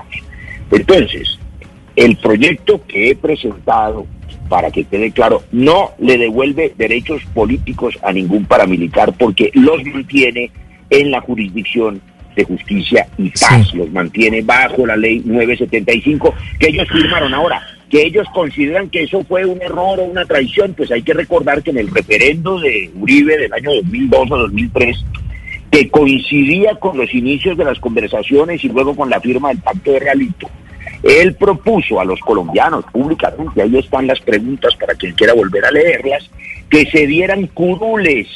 Entonces, 0.71 1.39
el 1.95 2.15
proyecto 2.17 2.81
que 2.87 3.09
he 3.09 3.15
presentado, 3.15 4.05
para 4.47 4.71
que 4.71 4.85
quede 4.85 5.11
claro, 5.11 5.43
no 5.51 5.91
le 5.99 6.17
devuelve 6.17 6.73
derechos 6.77 7.21
políticos 7.33 7.97
a 8.01 8.11
ningún 8.11 8.45
paramilitar 8.45 9.13
porque 9.17 9.51
los 9.53 9.83
mantiene 9.85 10.51
en 10.89 11.11
la 11.11 11.21
jurisdicción 11.21 12.01
de 12.35 12.43
justicia 12.43 13.07
y 13.17 13.29
paz, 13.29 13.73
los 13.73 13.91
mantiene 13.91 14.41
bajo 14.41 14.85
la 14.85 14.95
ley 14.95 15.21
975 15.25 16.33
que 16.59 16.67
ellos 16.69 16.87
firmaron 16.89 17.33
ahora. 17.33 17.61
Que 17.89 18.03
ellos 18.03 18.27
consideran 18.35 18.87
que 18.89 19.03
eso 19.03 19.23
fue 19.23 19.45
un 19.45 19.59
error 19.63 19.99
o 19.99 20.03
una 20.03 20.23
traición, 20.23 20.75
pues 20.75 20.91
hay 20.91 21.01
que 21.01 21.13
recordar 21.13 21.63
que 21.63 21.71
en 21.71 21.79
el 21.79 21.93
referendo 21.93 22.59
de 22.59 22.91
Uribe 22.95 23.35
del 23.35 23.51
año 23.51 23.71
2002 23.73 24.31
o 24.31 24.37
2003, 24.37 25.05
que 25.71 25.89
coincidía 25.89 26.75
con 26.75 26.97
los 26.97 27.13
inicios 27.13 27.57
de 27.57 27.65
las 27.65 27.79
conversaciones 27.79 28.63
y 28.63 28.69
luego 28.69 28.95
con 28.95 29.09
la 29.09 29.19
firma 29.19 29.49
del 29.49 29.59
pacto 29.59 29.91
de 29.91 29.99
realito. 29.99 30.49
Él 31.03 31.35
propuso 31.35 31.99
a 31.99 32.05
los 32.05 32.19
colombianos 32.19 32.83
públicamente, 32.91 33.61
ahí 33.61 33.77
están 33.77 34.07
las 34.07 34.19
preguntas 34.19 34.75
para 34.75 34.95
quien 34.95 35.13
quiera 35.13 35.33
volver 35.33 35.65
a 35.65 35.71
leerlas, 35.71 36.29
que 36.69 36.85
se 36.89 37.07
dieran 37.07 37.47
curules 37.47 38.27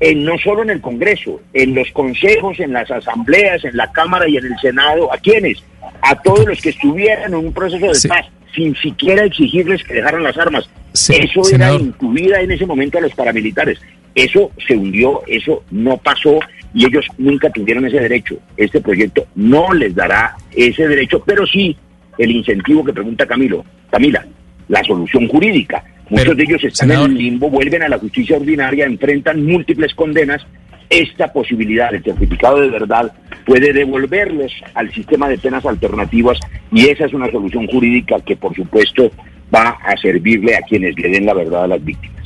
en, 0.00 0.24
no 0.24 0.38
solo 0.38 0.62
en 0.62 0.70
el 0.70 0.80
Congreso, 0.80 1.40
en 1.52 1.74
los 1.74 1.90
consejos, 1.92 2.60
en 2.60 2.72
las 2.72 2.90
asambleas, 2.90 3.64
en 3.64 3.76
la 3.76 3.90
Cámara 3.92 4.28
y 4.28 4.36
en 4.36 4.46
el 4.46 4.58
Senado. 4.60 5.12
¿A 5.12 5.18
quiénes? 5.18 5.62
A 6.02 6.14
todos 6.22 6.46
los 6.46 6.60
que 6.60 6.70
estuvieran 6.70 7.32
en 7.32 7.34
un 7.34 7.52
proceso 7.52 7.86
de 7.86 8.08
paz, 8.08 8.26
sin 8.54 8.74
siquiera 8.76 9.24
exigirles 9.24 9.82
que 9.84 9.94
dejaran 9.94 10.22
las 10.22 10.36
armas. 10.36 10.68
eso 10.92 11.42
era 11.52 11.72
incluida 11.74 12.40
en 12.40 12.50
ese 12.52 12.66
momento 12.66 12.98
a 12.98 13.00
los 13.00 13.14
paramilitares. 13.14 13.80
Eso 14.14 14.50
se 14.66 14.74
hundió, 14.74 15.22
eso 15.26 15.62
no 15.70 15.96
pasó 15.98 16.38
y 16.76 16.84
ellos 16.84 17.06
nunca 17.16 17.48
tuvieron 17.48 17.86
ese 17.86 17.98
derecho. 17.98 18.36
Este 18.54 18.82
proyecto 18.82 19.26
no 19.34 19.72
les 19.72 19.94
dará 19.94 20.36
ese 20.54 20.86
derecho, 20.86 21.22
pero 21.24 21.46
sí 21.46 21.74
el 22.18 22.30
incentivo 22.30 22.84
que 22.84 22.92
pregunta 22.92 23.26
Camilo, 23.26 23.64
Camila, 23.90 24.26
la 24.68 24.84
solución 24.84 25.26
jurídica. 25.26 25.82
Muchos 26.10 26.36
de 26.36 26.42
ellos 26.42 26.62
están 26.62 26.90
en 26.92 27.00
el 27.00 27.14
limbo, 27.14 27.48
vuelven 27.48 27.82
a 27.82 27.88
la 27.88 27.98
justicia 27.98 28.36
ordinaria, 28.36 28.84
enfrentan 28.84 29.42
múltiples 29.42 29.94
condenas. 29.94 30.46
Esta 30.90 31.32
posibilidad 31.32 31.90
del 31.90 32.04
certificado 32.04 32.60
de 32.60 32.68
verdad 32.68 33.10
puede 33.46 33.72
devolverlos 33.72 34.52
al 34.74 34.92
sistema 34.92 35.30
de 35.30 35.38
penas 35.38 35.64
alternativas 35.64 36.38
y 36.70 36.88
esa 36.88 37.06
es 37.06 37.14
una 37.14 37.30
solución 37.30 37.66
jurídica 37.68 38.20
que 38.20 38.36
por 38.36 38.54
supuesto 38.54 39.10
va 39.52 39.78
a 39.82 39.96
servirle 39.96 40.54
a 40.54 40.60
quienes 40.60 40.94
le 40.98 41.08
den 41.08 41.24
la 41.24 41.32
verdad 41.32 41.64
a 41.64 41.68
las 41.68 41.82
víctimas. 41.82 42.16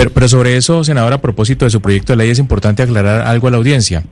Pero, 0.00 0.12
pero 0.14 0.28
sobre 0.28 0.56
eso, 0.56 0.82
senador, 0.82 1.12
a 1.12 1.20
propósito 1.20 1.66
de 1.66 1.70
su 1.70 1.82
proyecto 1.82 2.14
de 2.14 2.16
ley, 2.16 2.30
es 2.30 2.38
importante 2.38 2.82
aclarar 2.82 3.20
algo 3.20 3.48
a 3.48 3.50
la 3.50 3.58
audiencia. 3.58 4.02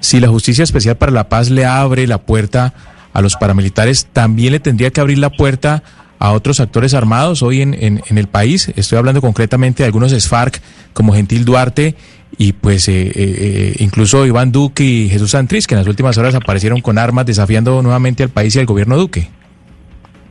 Si 0.00 0.20
la 0.20 0.28
Justicia 0.28 0.64
Especial 0.64 0.96
para 0.96 1.12
la 1.12 1.28
Paz 1.28 1.50
le 1.50 1.66
abre 1.66 2.06
la 2.06 2.16
puerta 2.16 2.72
a 3.12 3.20
los 3.20 3.36
paramilitares, 3.36 4.06
también 4.10 4.52
le 4.52 4.58
tendría 4.58 4.88
que 4.88 5.02
abrir 5.02 5.18
la 5.18 5.28
puerta 5.28 5.82
a 6.18 6.32
otros 6.32 6.60
actores 6.60 6.94
armados 6.94 7.42
hoy 7.42 7.60
en, 7.60 7.74
en, 7.74 8.16
el 8.16 8.26
país. 8.26 8.72
Estoy 8.74 8.96
hablando 8.96 9.20
concretamente 9.20 9.82
de 9.82 9.88
algunos 9.88 10.12
SFARC 10.12 10.62
como 10.94 11.12
Gentil 11.12 11.44
Duarte 11.44 11.94
y 12.38 12.54
pues 12.54 12.88
eh, 12.88 13.12
eh, 13.14 13.74
incluso 13.80 14.24
Iván 14.24 14.50
Duque 14.50 14.82
y 14.82 15.08
Jesús 15.10 15.32
Santriz, 15.32 15.66
que 15.66 15.74
en 15.74 15.80
las 15.80 15.88
últimas 15.88 16.16
horas 16.16 16.36
aparecieron 16.36 16.80
con 16.80 16.96
armas 16.96 17.26
desafiando 17.26 17.82
nuevamente 17.82 18.22
al 18.22 18.30
país 18.30 18.56
y 18.56 18.60
al 18.60 18.66
gobierno 18.66 18.96
Duque. 18.96 19.28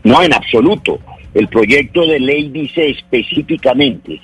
No, 0.03 0.23
en 0.23 0.33
absoluto. 0.33 0.99
El 1.35 1.47
proyecto 1.49 2.03
de 2.07 2.19
ley 2.19 2.49
dice 2.49 2.89
específicamente, 2.89 4.19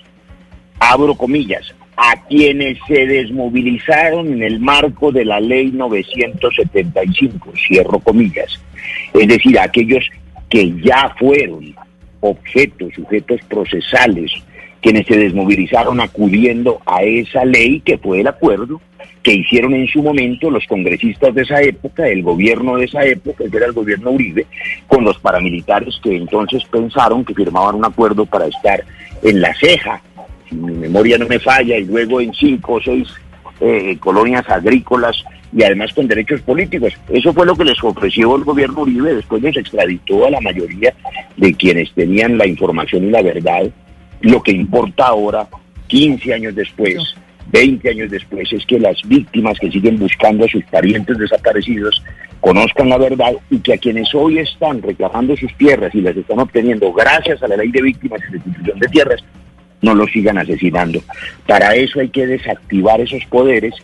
abro 0.93 1.15
comillas, 1.15 1.73
a 1.97 2.15
quienes 2.27 2.77
se 2.87 3.05
desmovilizaron 3.05 4.33
en 4.33 4.43
el 4.43 4.59
marco 4.59 5.11
de 5.11 5.25
la 5.25 5.39
ley 5.39 5.71
975, 5.71 7.51
cierro 7.67 7.99
comillas, 7.99 8.59
es 9.13 9.27
decir, 9.27 9.59
aquellos 9.59 10.03
que 10.49 10.71
ya 10.81 11.13
fueron 11.17 11.75
objetos, 12.19 12.93
sujetos 12.93 13.41
procesales, 13.47 14.31
quienes 14.81 15.07
se 15.07 15.17
desmovilizaron 15.17 15.99
acudiendo 15.99 16.79
a 16.85 17.03
esa 17.03 17.45
ley 17.45 17.79
que 17.81 17.97
fue 17.97 18.21
el 18.21 18.27
acuerdo 18.27 18.81
que 19.23 19.33
hicieron 19.33 19.73
en 19.73 19.87
su 19.87 20.03
momento 20.03 20.51
los 20.51 20.67
congresistas 20.67 21.33
de 21.33 21.43
esa 21.43 21.61
época, 21.61 22.07
el 22.07 22.21
gobierno 22.21 22.75
de 22.75 22.85
esa 22.85 23.05
época, 23.05 23.45
que 23.49 23.57
era 23.57 23.67
el 23.67 23.71
gobierno 23.71 24.11
Uribe, 24.11 24.45
con 24.87 25.05
los 25.05 25.17
paramilitares 25.19 25.97
que 26.03 26.17
entonces 26.17 26.63
pensaron 26.65 27.23
que 27.23 27.33
firmaban 27.33 27.75
un 27.75 27.85
acuerdo 27.85 28.25
para 28.25 28.47
estar 28.47 28.83
en 29.23 29.39
la 29.39 29.53
ceja, 29.55 30.01
si 30.53 30.59
mi 30.59 30.73
memoria 30.73 31.17
no 31.17 31.27
me 31.27 31.39
falla, 31.39 31.77
y 31.77 31.85
luego 31.85 32.21
en 32.21 32.33
cinco 32.33 32.73
o 32.73 32.81
seis 32.81 33.07
eh, 33.59 33.97
colonias 33.99 34.47
agrícolas 34.49 35.23
y 35.55 35.63
además 35.63 35.93
con 35.93 36.07
derechos 36.07 36.41
políticos. 36.41 36.93
Eso 37.09 37.33
fue 37.33 37.45
lo 37.45 37.55
que 37.55 37.65
les 37.65 37.81
ofreció 37.83 38.35
el 38.35 38.43
gobierno 38.43 38.81
Uribe, 38.81 39.15
después 39.15 39.41
les 39.41 39.55
extraditó 39.55 40.25
a 40.25 40.31
la 40.31 40.41
mayoría 40.41 40.93
de 41.37 41.53
quienes 41.53 41.91
tenían 41.93 42.37
la 42.37 42.47
información 42.47 43.05
y 43.05 43.11
la 43.11 43.21
verdad. 43.21 43.69
Lo 44.21 44.41
que 44.41 44.51
importa 44.51 45.07
ahora, 45.07 45.47
15 45.87 46.33
años 46.33 46.55
después, 46.55 47.15
20 47.51 47.89
años 47.89 48.09
después, 48.09 48.51
es 48.51 48.65
que 48.65 48.79
las 48.79 48.97
víctimas 49.05 49.59
que 49.59 49.69
siguen 49.69 49.99
buscando 49.99 50.45
a 50.45 50.47
sus 50.47 50.63
parientes 50.65 51.17
desaparecidos 51.17 52.01
conozcan 52.39 52.89
la 52.89 52.97
verdad 52.97 53.33
y 53.49 53.59
que 53.59 53.73
a 53.73 53.77
quienes 53.77 54.13
hoy 54.15 54.39
están 54.39 54.81
reclamando 54.81 55.37
sus 55.37 55.55
tierras 55.55 55.93
y 55.93 56.01
las 56.01 56.17
están 56.17 56.39
obteniendo 56.39 56.91
gracias 56.91 57.41
a 57.43 57.47
la 57.47 57.57
ley 57.57 57.71
de 57.71 57.81
víctimas 57.81 58.21
y 58.27 58.33
restitución 58.33 58.79
de 58.79 58.87
tierras, 58.87 59.23
no 59.83 59.93
los 59.93 60.11
sigan 60.11 60.39
asesinando. 60.39 60.99
Para 61.47 61.75
eso 61.75 61.99
hay 61.99 62.09
que 62.09 62.25
desactivar 62.25 62.99
esos 62.99 63.23
poderes 63.25 63.75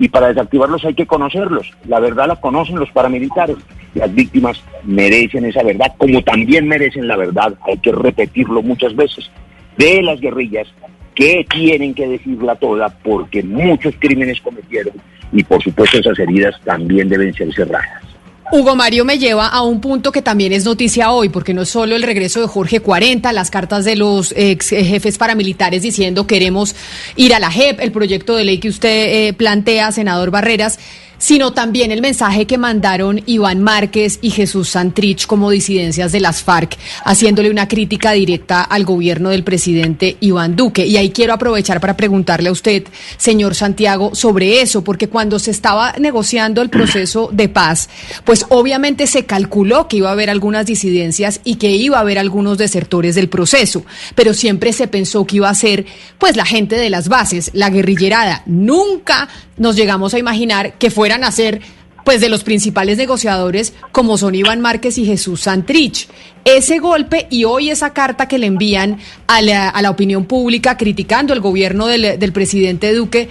y 0.00 0.08
para 0.08 0.28
desactivarlos 0.28 0.84
hay 0.84 0.94
que 0.94 1.06
conocerlos. 1.06 1.70
La 1.86 2.00
verdad 2.00 2.26
la 2.26 2.40
conocen 2.40 2.80
los 2.80 2.90
paramilitares. 2.90 3.56
Las 3.94 4.12
víctimas 4.12 4.60
merecen 4.82 5.44
esa 5.44 5.62
verdad, 5.62 5.92
como 5.98 6.22
también 6.22 6.66
merecen 6.66 7.06
la 7.06 7.16
verdad, 7.16 7.54
hay 7.66 7.76
que 7.78 7.92
repetirlo 7.92 8.62
muchas 8.62 8.96
veces, 8.96 9.30
de 9.76 10.02
las 10.02 10.18
guerrillas 10.18 10.66
que 11.14 11.46
tienen 11.50 11.94
que 11.94 12.08
decirla 12.08 12.54
toda 12.56 12.88
porque 13.02 13.42
muchos 13.42 13.94
crímenes 13.98 14.40
cometieron 14.40 14.94
y 15.30 15.44
por 15.44 15.62
supuesto 15.62 15.98
esas 15.98 16.18
heridas 16.18 16.58
también 16.64 17.10
deben 17.10 17.34
ser 17.34 17.52
cerradas. 17.52 18.11
Hugo 18.54 18.76
Mario 18.76 19.06
me 19.06 19.18
lleva 19.18 19.46
a 19.46 19.62
un 19.62 19.80
punto 19.80 20.12
que 20.12 20.20
también 20.20 20.52
es 20.52 20.66
noticia 20.66 21.10
hoy, 21.10 21.30
porque 21.30 21.54
no 21.54 21.62
es 21.62 21.70
solo 21.70 21.96
el 21.96 22.02
regreso 22.02 22.38
de 22.38 22.46
Jorge 22.46 22.80
40, 22.80 23.32
las 23.32 23.50
cartas 23.50 23.86
de 23.86 23.96
los 23.96 24.34
ex 24.36 24.68
jefes 24.68 25.16
paramilitares 25.16 25.80
diciendo 25.80 26.26
queremos 26.26 26.76
ir 27.16 27.34
a 27.34 27.40
la 27.40 27.50
JEP, 27.50 27.80
el 27.80 27.92
proyecto 27.92 28.36
de 28.36 28.44
ley 28.44 28.58
que 28.58 28.68
usted 28.68 29.28
eh, 29.28 29.32
plantea, 29.32 29.90
senador 29.90 30.30
Barreras, 30.30 30.78
sino 31.22 31.52
también 31.52 31.92
el 31.92 32.00
mensaje 32.00 32.48
que 32.48 32.58
mandaron 32.58 33.22
Iván 33.26 33.62
Márquez 33.62 34.18
y 34.22 34.30
Jesús 34.30 34.70
Santrich 34.70 35.28
como 35.28 35.50
disidencias 35.50 36.10
de 36.10 36.18
las 36.18 36.42
FARC, 36.42 36.76
haciéndole 37.04 37.48
una 37.48 37.68
crítica 37.68 38.10
directa 38.10 38.62
al 38.62 38.84
gobierno 38.84 39.30
del 39.30 39.44
presidente 39.44 40.16
Iván 40.18 40.56
Duque. 40.56 40.84
Y 40.84 40.96
ahí 40.96 41.10
quiero 41.10 41.32
aprovechar 41.32 41.80
para 41.80 41.96
preguntarle 41.96 42.48
a 42.48 42.52
usted, 42.52 42.82
señor 43.18 43.54
Santiago, 43.54 44.16
sobre 44.16 44.62
eso, 44.62 44.82
porque 44.82 45.08
cuando 45.08 45.38
se 45.38 45.52
estaba 45.52 45.94
negociando 45.96 46.60
el 46.60 46.70
proceso 46.70 47.30
de 47.32 47.48
paz, 47.48 47.88
pues 48.24 48.44
obviamente 48.48 49.06
se 49.06 49.24
calculó 49.24 49.86
que 49.86 49.98
iba 49.98 50.08
a 50.08 50.12
haber 50.12 50.28
algunas 50.28 50.66
disidencias 50.66 51.40
y 51.44 51.54
que 51.54 51.70
iba 51.70 51.98
a 51.98 52.00
haber 52.00 52.18
algunos 52.18 52.58
desertores 52.58 53.14
del 53.14 53.28
proceso, 53.28 53.84
pero 54.16 54.34
siempre 54.34 54.72
se 54.72 54.88
pensó 54.88 55.24
que 55.24 55.36
iba 55.36 55.48
a 55.48 55.54
ser 55.54 55.86
pues 56.18 56.34
la 56.34 56.46
gente 56.46 56.74
de 56.74 56.90
las 56.90 57.08
bases, 57.08 57.52
la 57.54 57.70
guerrillerada. 57.70 58.42
Nunca 58.46 59.28
nos 59.56 59.76
llegamos 59.76 60.14
a 60.14 60.18
imaginar 60.18 60.74
que 60.74 60.90
fueran 60.90 61.11
a 61.14 61.30
ser 61.30 61.60
pues 62.04 62.20
de 62.20 62.28
los 62.28 62.44
principales 62.44 62.98
negociadores 62.98 63.74
como 63.92 64.18
son 64.18 64.34
Iván 64.34 64.60
Márquez 64.60 64.98
y 64.98 65.06
Jesús 65.06 65.42
Santrich. 65.42 66.08
Ese 66.44 66.78
golpe 66.78 67.26
y 67.30 67.44
hoy 67.44 67.70
esa 67.70 67.92
carta 67.92 68.26
que 68.26 68.38
le 68.38 68.46
envían 68.46 68.98
a 69.26 69.40
la, 69.42 69.68
a 69.68 69.82
la 69.82 69.90
opinión 69.90 70.24
pública 70.24 70.76
criticando 70.76 71.32
el 71.32 71.40
gobierno 71.40 71.86
del, 71.86 72.18
del, 72.18 72.32
presidente 72.32 72.92
Duque, 72.92 73.28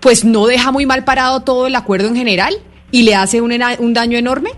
pues 0.00 0.24
no 0.24 0.46
deja 0.46 0.70
muy 0.70 0.86
mal 0.86 1.04
parado 1.04 1.40
todo 1.40 1.66
el 1.66 1.74
acuerdo 1.74 2.08
en 2.08 2.16
general 2.16 2.54
y 2.92 3.02
le 3.02 3.14
hace 3.16 3.40
un, 3.40 3.52
un 3.78 3.94
daño 3.94 4.18
enorme. 4.18 4.50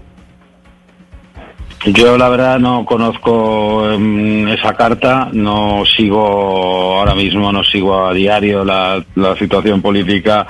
Yo 1.87 2.17
la 2.17 2.31
verdad 2.31 2.59
no 2.59 2.87
conozco 2.87 3.83
um, 3.83 4.49
esa 4.49 4.73
carta, 4.73 5.29
no 5.33 5.83
sigo 5.85 6.99
ahora 6.99 7.15
mismo, 7.15 7.53
no 7.53 7.63
sigo 7.63 8.07
a 8.07 8.15
diario 8.15 8.65
la, 8.65 9.05
la 9.17 9.37
situación 9.37 9.83
política 9.83 10.47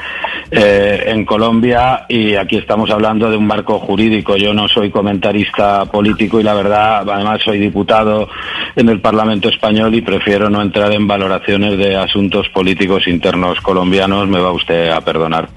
eh, 0.48 1.06
en 1.08 1.24
Colombia 1.24 2.06
y 2.08 2.36
aquí 2.36 2.56
estamos 2.56 2.88
hablando 2.90 3.28
de 3.28 3.36
un 3.36 3.48
marco 3.48 3.80
jurídico. 3.80 4.36
Yo 4.36 4.54
no 4.54 4.68
soy 4.68 4.92
comentarista 4.92 5.84
político 5.86 6.38
y 6.38 6.44
la 6.44 6.54
verdad, 6.54 7.08
además 7.10 7.40
soy 7.44 7.58
diputado 7.58 8.28
en 8.76 8.88
el 8.88 9.00
Parlamento 9.00 9.48
español 9.48 9.92
y 9.96 10.02
prefiero 10.02 10.48
no 10.48 10.62
entrar 10.62 10.92
en 10.92 11.08
valoraciones 11.08 11.76
de 11.76 11.96
asuntos 11.96 12.48
políticos 12.50 13.08
internos 13.08 13.60
colombianos. 13.60 14.28
Me 14.28 14.38
va 14.38 14.52
usted 14.52 14.90
a 14.90 15.00
perdonar. 15.00 15.48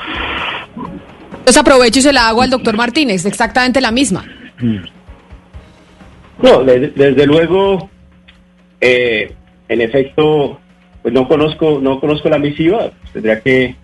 Pues 1.44 1.56
aprovecho 1.56 2.00
y 2.00 2.02
se 2.02 2.14
la 2.14 2.30
hago 2.30 2.42
al 2.42 2.50
doctor 2.50 2.76
Martínez, 2.76 3.26
exactamente 3.26 3.80
la 3.80 3.92
misma. 3.92 4.26
No, 6.42 6.64
desde 6.64 7.26
luego, 7.26 7.90
eh, 8.80 9.34
en 9.70 9.82
efecto, 9.82 10.60
pues 11.02 11.14
no 11.14 11.28
conozco, 11.28 11.80
no 11.82 12.00
conozco 12.00 12.30
la 12.30 12.38
misiva, 12.38 12.92
tendría 13.12 13.42
que 13.42 13.76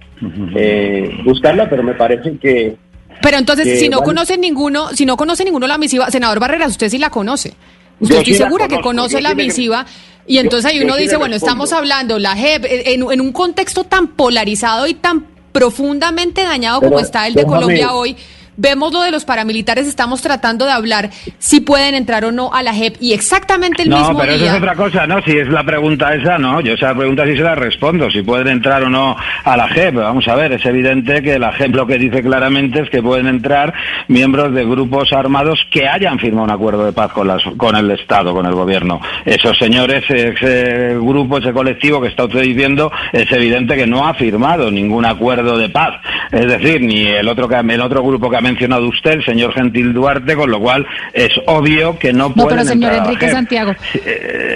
eh, 0.55 1.09
buscarla, 1.25 1.69
pero 1.69 1.83
me 1.83 1.93
parece 1.93 2.37
que. 2.37 2.75
Pero 3.21 3.37
entonces, 3.37 3.79
si 3.79 3.89
no 3.89 4.01
conoce 4.01 4.37
ninguno, 4.37 4.89
si 4.89 5.05
no 5.05 5.17
conoce 5.17 5.43
ninguno 5.43 5.67
la 5.67 5.77
misiva, 5.77 6.09
senador 6.11 6.39
Barreras, 6.39 6.71
usted 6.71 6.89
sí 6.89 6.97
la 6.97 7.09
conoce. 7.09 7.53
Usted 7.99 8.17
estoy 8.17 8.33
segura 8.33 8.67
que 8.67 8.81
conoce 8.81 9.21
la 9.21 9.33
misiva. 9.33 9.85
Y 10.25 10.37
entonces 10.37 10.71
ahí 10.71 10.81
uno 10.81 10.95
dice, 10.95 11.17
bueno, 11.17 11.35
estamos 11.35 11.73
hablando, 11.73 12.17
la 12.17 12.35
JEP, 12.35 12.65
en, 12.65 13.11
en, 13.11 13.21
un 13.21 13.31
contexto 13.33 13.83
tan 13.83 14.07
polarizado 14.07 14.87
y 14.87 14.93
tan 14.93 15.25
profundamente 15.51 16.43
dañado 16.43 16.81
como 16.81 16.99
está 16.99 17.27
el 17.27 17.33
de 17.33 17.45
Colombia 17.45 17.93
hoy, 17.93 18.15
vemos 18.57 18.93
lo 18.93 19.01
de 19.01 19.11
los 19.11 19.25
paramilitares, 19.25 19.87
estamos 19.87 20.21
tratando 20.21 20.65
de 20.65 20.71
hablar 20.71 21.09
si 21.39 21.59
pueden 21.59 21.95
entrar 21.95 22.25
o 22.25 22.31
no 22.31 22.53
a 22.53 22.63
la 22.63 22.73
JEP 22.73 22.97
y 22.99 23.13
exactamente 23.13 23.83
el 23.83 23.89
no, 23.89 23.97
mismo 23.97 24.19
pero 24.19 24.33
eso 24.33 24.45
es 24.45 24.53
otra 24.53 24.75
cosa, 24.75 25.07
¿no? 25.07 25.21
Si 25.23 25.31
es 25.31 25.47
la 25.49 25.63
pregunta 25.63 26.13
esa, 26.13 26.37
no. 26.37 26.61
Yo 26.61 26.73
esa 26.73 26.93
pregunta 26.95 27.25
sí 27.25 27.35
se 27.35 27.43
la 27.43 27.55
respondo, 27.55 28.09
si 28.09 28.21
pueden 28.21 28.47
entrar 28.47 28.83
o 28.83 28.89
no 28.89 29.15
a 29.43 29.57
la 29.57 29.67
JEP. 29.67 29.95
Vamos 29.95 30.27
a 30.27 30.35
ver, 30.35 30.53
es 30.53 30.65
evidente 30.65 31.21
que 31.21 31.39
la 31.39 31.51
JEP 31.53 31.75
lo 31.75 31.87
que 31.87 31.97
dice 31.97 32.21
claramente 32.21 32.81
es 32.81 32.89
que 32.89 33.01
pueden 33.01 33.27
entrar 33.27 33.73
miembros 34.07 34.53
de 34.53 34.65
grupos 34.65 35.11
armados 35.13 35.65
que 35.71 35.87
hayan 35.87 36.19
firmado 36.19 36.45
un 36.45 36.51
acuerdo 36.51 36.85
de 36.85 36.93
paz 36.93 37.11
con, 37.11 37.27
las, 37.27 37.43
con 37.57 37.75
el 37.75 37.89
Estado, 37.91 38.33
con 38.33 38.45
el 38.45 38.53
gobierno. 38.53 39.01
Esos 39.25 39.57
señores, 39.57 40.03
ese 40.09 40.95
grupo, 40.95 41.37
ese 41.37 41.53
colectivo 41.53 42.01
que 42.01 42.07
está 42.07 42.25
usted 42.25 42.41
diciendo, 42.41 42.91
es 43.11 43.31
evidente 43.31 43.75
que 43.75 43.87
no 43.87 44.07
ha 44.07 44.13
firmado 44.13 44.69
ningún 44.71 45.05
acuerdo 45.05 45.57
de 45.57 45.69
paz. 45.69 45.95
Es 46.31 46.47
decir, 46.47 46.81
ni 46.81 47.07
el 47.07 47.27
otro, 47.27 47.49
el 47.49 47.81
otro 47.81 48.03
grupo 48.03 48.29
que 48.29 48.37
ha 48.37 48.41
mencionado 48.43 48.87
usted, 48.87 49.13
el 49.13 49.25
señor 49.25 49.53
Gentil 49.53 49.93
Duarte, 49.93 50.35
con 50.35 50.51
lo 50.51 50.59
cual 50.59 50.85
es 51.13 51.31
obvio 51.47 51.97
que 51.97 52.13
no 52.13 52.29
No, 52.29 52.35
pueden 52.35 52.49
pero 52.49 52.63
señor 52.65 52.93
Enrique. 52.93 53.29
Santiago. 53.31 53.73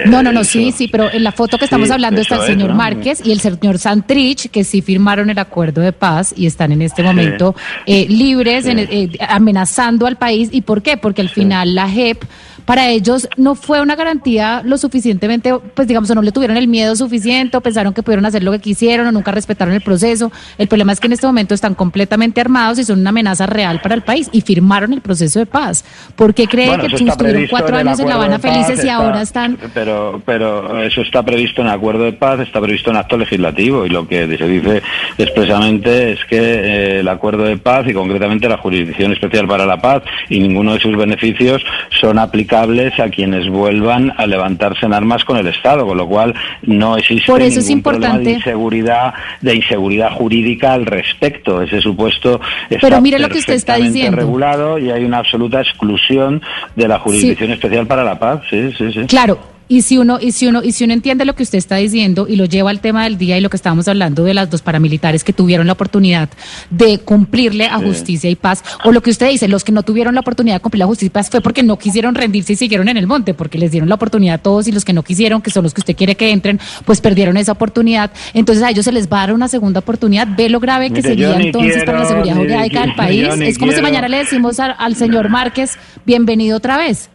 No, 0.06 0.22
no, 0.22 0.32
no, 0.32 0.44
sí, 0.44 0.70
sí, 0.72 0.86
pero 0.88 1.10
en 1.12 1.24
la 1.24 1.32
foto 1.32 1.58
que 1.58 1.64
estamos 1.64 1.88
Sí, 1.88 1.92
hablando 1.94 2.20
está 2.20 2.36
el 2.36 2.40
es, 2.42 2.46
señor 2.46 2.70
¿no? 2.70 2.76
Márquez 2.76 3.20
y 3.24 3.32
el 3.32 3.40
señor 3.40 3.78
Santrich, 3.78 4.50
que 4.50 4.62
sí 4.62 4.82
firmaron 4.82 5.30
el 5.30 5.38
acuerdo 5.38 5.80
de 5.80 5.92
paz 5.92 6.32
y 6.36 6.46
están 6.46 6.70
en 6.72 6.82
este 6.82 7.02
momento 7.02 7.56
eh, 7.86 8.06
libres, 8.08 8.66
en- 8.66 8.78
eh, 8.78 9.10
amenazando 9.28 10.06
al 10.06 10.16
país. 10.16 10.50
¿Y 10.52 10.60
por 10.62 10.82
qué? 10.82 10.96
Porque 10.96 11.22
al 11.22 11.28
final 11.30 11.74
la 11.74 11.88
JEP 11.88 12.22
para 12.68 12.90
ellos 12.90 13.26
no 13.38 13.54
fue 13.54 13.80
una 13.80 13.96
garantía 13.96 14.60
lo 14.62 14.76
suficientemente, 14.76 15.54
pues 15.72 15.88
digamos, 15.88 16.10
o 16.10 16.14
no 16.14 16.20
le 16.20 16.32
tuvieron 16.32 16.58
el 16.58 16.68
miedo 16.68 16.94
suficiente, 16.96 17.56
o 17.56 17.62
pensaron 17.62 17.94
que 17.94 18.02
pudieron 18.02 18.26
hacer 18.26 18.42
lo 18.42 18.52
que 18.52 18.58
quisieron, 18.58 19.06
o 19.06 19.12
nunca 19.12 19.30
respetaron 19.30 19.72
el 19.72 19.80
proceso. 19.80 20.30
El 20.58 20.68
problema 20.68 20.92
es 20.92 21.00
que 21.00 21.06
en 21.06 21.14
este 21.14 21.26
momento 21.26 21.54
están 21.54 21.74
completamente 21.74 22.42
armados 22.42 22.78
y 22.78 22.84
son 22.84 23.00
una 23.00 23.08
amenaza 23.08 23.46
real 23.46 23.80
para 23.80 23.94
el 23.94 24.02
país 24.02 24.28
y 24.32 24.42
firmaron 24.42 24.92
el 24.92 25.00
proceso 25.00 25.38
de 25.38 25.46
paz. 25.46 25.82
¿Por 26.14 26.34
qué 26.34 26.46
cree 26.46 26.66
Bueno, 26.66 26.82
que 26.88 26.94
estuvieron 26.94 27.46
cuatro 27.48 27.78
en 27.78 27.88
años 27.88 28.00
en 28.00 28.08
La 28.10 28.16
Habana 28.16 28.38
paz, 28.38 28.52
felices 28.52 28.84
y 28.84 28.90
ahora 28.90 29.22
están 29.22 29.56
Pero, 29.72 30.20
pero 30.26 30.82
eso 30.82 31.00
está 31.00 31.22
previsto 31.22 31.62
en 31.62 31.68
el 31.68 31.72
acuerdo 31.72 32.04
de 32.04 32.12
paz, 32.12 32.40
está 32.40 32.60
previsto 32.60 32.90
en 32.90 32.96
acto 32.96 33.16
legislativo 33.16 33.86
y 33.86 33.88
lo 33.88 34.06
que 34.06 34.36
se 34.36 34.46
dice 34.46 34.82
expresamente 35.16 36.12
es 36.12 36.24
que 36.26 36.38
eh, 36.38 37.00
el 37.00 37.08
acuerdo 37.08 37.44
de 37.44 37.56
paz 37.56 37.88
y 37.88 37.94
concretamente 37.94 38.46
la 38.46 38.58
Jurisdicción 38.58 39.10
Especial 39.12 39.48
para 39.48 39.64
la 39.64 39.80
Paz 39.80 40.02
y 40.28 40.38
ninguno 40.38 40.74
de 40.74 40.80
sus 40.80 40.94
beneficios 40.94 41.64
son 41.98 42.18
aplicables 42.18 42.57
a 42.62 43.08
quienes 43.08 43.48
vuelvan 43.48 44.12
a 44.16 44.26
levantarse 44.26 44.86
en 44.86 44.92
armas 44.92 45.24
con 45.24 45.36
el 45.36 45.46
Estado, 45.46 45.86
con 45.86 45.96
lo 45.96 46.06
cual 46.08 46.34
no 46.62 46.96
existe 46.96 47.30
Por 47.30 47.40
eso 47.42 47.60
es 47.60 47.66
ningún 47.68 47.82
problema 47.82 48.06
importante- 48.06 48.30
de 48.30 48.36
inseguridad, 48.36 49.14
de 49.40 49.54
inseguridad 49.54 50.12
jurídica 50.12 50.72
al 50.72 50.86
respecto. 50.86 51.62
Ese 51.62 51.80
supuesto 51.80 52.40
está 52.68 52.86
Pero 52.88 53.00
mire 53.00 53.18
lo 53.18 53.28
que 53.28 53.38
usted 53.38 53.54
está 53.54 53.76
diciendo. 53.76 54.16
regulado 54.16 54.78
y 54.78 54.90
hay 54.90 55.04
una 55.04 55.18
absoluta 55.18 55.60
exclusión 55.60 56.42
de 56.76 56.88
la 56.88 56.98
Jurisdicción 56.98 57.50
Especial 57.52 57.86
para 57.86 58.04
la 58.04 58.18
Paz. 58.18 58.42
Sí, 58.50 58.72
sí, 58.76 58.92
sí. 58.92 59.00
Claro, 59.06 59.38
y 59.70 59.82
si 59.82 59.98
uno 59.98 60.18
y 60.20 60.32
si 60.32 60.46
uno 60.46 60.62
y 60.64 60.72
si 60.72 60.84
uno 60.84 60.94
entiende 60.94 61.24
lo 61.26 61.34
que 61.34 61.42
usted 61.42 61.58
está 61.58 61.76
diciendo 61.76 62.26
y 62.28 62.36
lo 62.36 62.46
lleva 62.46 62.70
al 62.70 62.80
tema 62.80 63.04
del 63.04 63.18
día 63.18 63.36
y 63.36 63.42
lo 63.42 63.50
que 63.50 63.56
estábamos 63.56 63.86
hablando 63.86 64.24
de 64.24 64.32
las 64.32 64.48
dos 64.48 64.62
paramilitares 64.62 65.24
que 65.24 65.34
tuvieron 65.34 65.66
la 65.66 65.74
oportunidad 65.74 66.30
de 66.70 66.98
cumplirle 67.00 67.66
a 67.66 67.78
justicia 67.78 68.30
y 68.30 68.34
paz 68.36 68.64
o 68.84 68.92
lo 68.92 69.02
que 69.02 69.10
usted 69.10 69.28
dice, 69.28 69.46
los 69.46 69.64
que 69.64 69.72
no 69.72 69.82
tuvieron 69.82 70.14
la 70.14 70.20
oportunidad 70.22 70.56
de 70.56 70.60
cumplir 70.60 70.78
la 70.78 70.86
justicia 70.86 71.06
y 71.08 71.10
paz 71.10 71.28
fue 71.30 71.40
porque 71.42 71.62
no 71.62 71.78
quisieron 71.78 72.14
rendirse 72.14 72.54
y 72.54 72.56
siguieron 72.56 72.88
en 72.88 72.96
el 72.96 73.06
monte, 73.06 73.34
porque 73.34 73.58
les 73.58 73.70
dieron 73.70 73.88
la 73.90 73.96
oportunidad 73.96 74.36
a 74.36 74.38
todos 74.38 74.66
y 74.68 74.72
los 74.72 74.84
que 74.86 74.92
no 74.94 75.02
quisieron, 75.02 75.42
que 75.42 75.50
son 75.50 75.64
los 75.64 75.74
que 75.74 75.80
usted 75.82 75.94
quiere 75.96 76.14
que 76.14 76.30
entren, 76.30 76.58
pues 76.86 77.00
perdieron 77.02 77.36
esa 77.36 77.52
oportunidad. 77.52 78.10
Entonces 78.34 78.64
a 78.64 78.70
ellos 78.70 78.84
se 78.86 78.92
les 78.92 79.06
va 79.08 79.18
a 79.18 79.26
dar 79.26 79.34
una 79.34 79.48
segunda 79.48 79.80
oportunidad. 79.80 80.26
Ve 80.36 80.48
lo 80.48 80.60
grave 80.60 80.90
que 80.90 81.02
sería 81.02 81.28
entonces 81.46 81.84
para 81.84 81.98
la 82.00 82.04
seguridad 82.06 82.36
jurídica 82.36 82.80
del 82.86 82.94
país. 82.94 83.28
Es 83.48 83.58
como 83.58 83.72
si 83.72 83.82
mañana 83.82 84.08
le 84.08 84.16
decimos 84.18 84.60
a- 84.60 84.72
al 84.72 84.96
señor 84.96 85.28
Márquez, 85.28 85.72
bienvenido 86.06 86.56
otra 86.56 86.78
vez. 86.78 87.10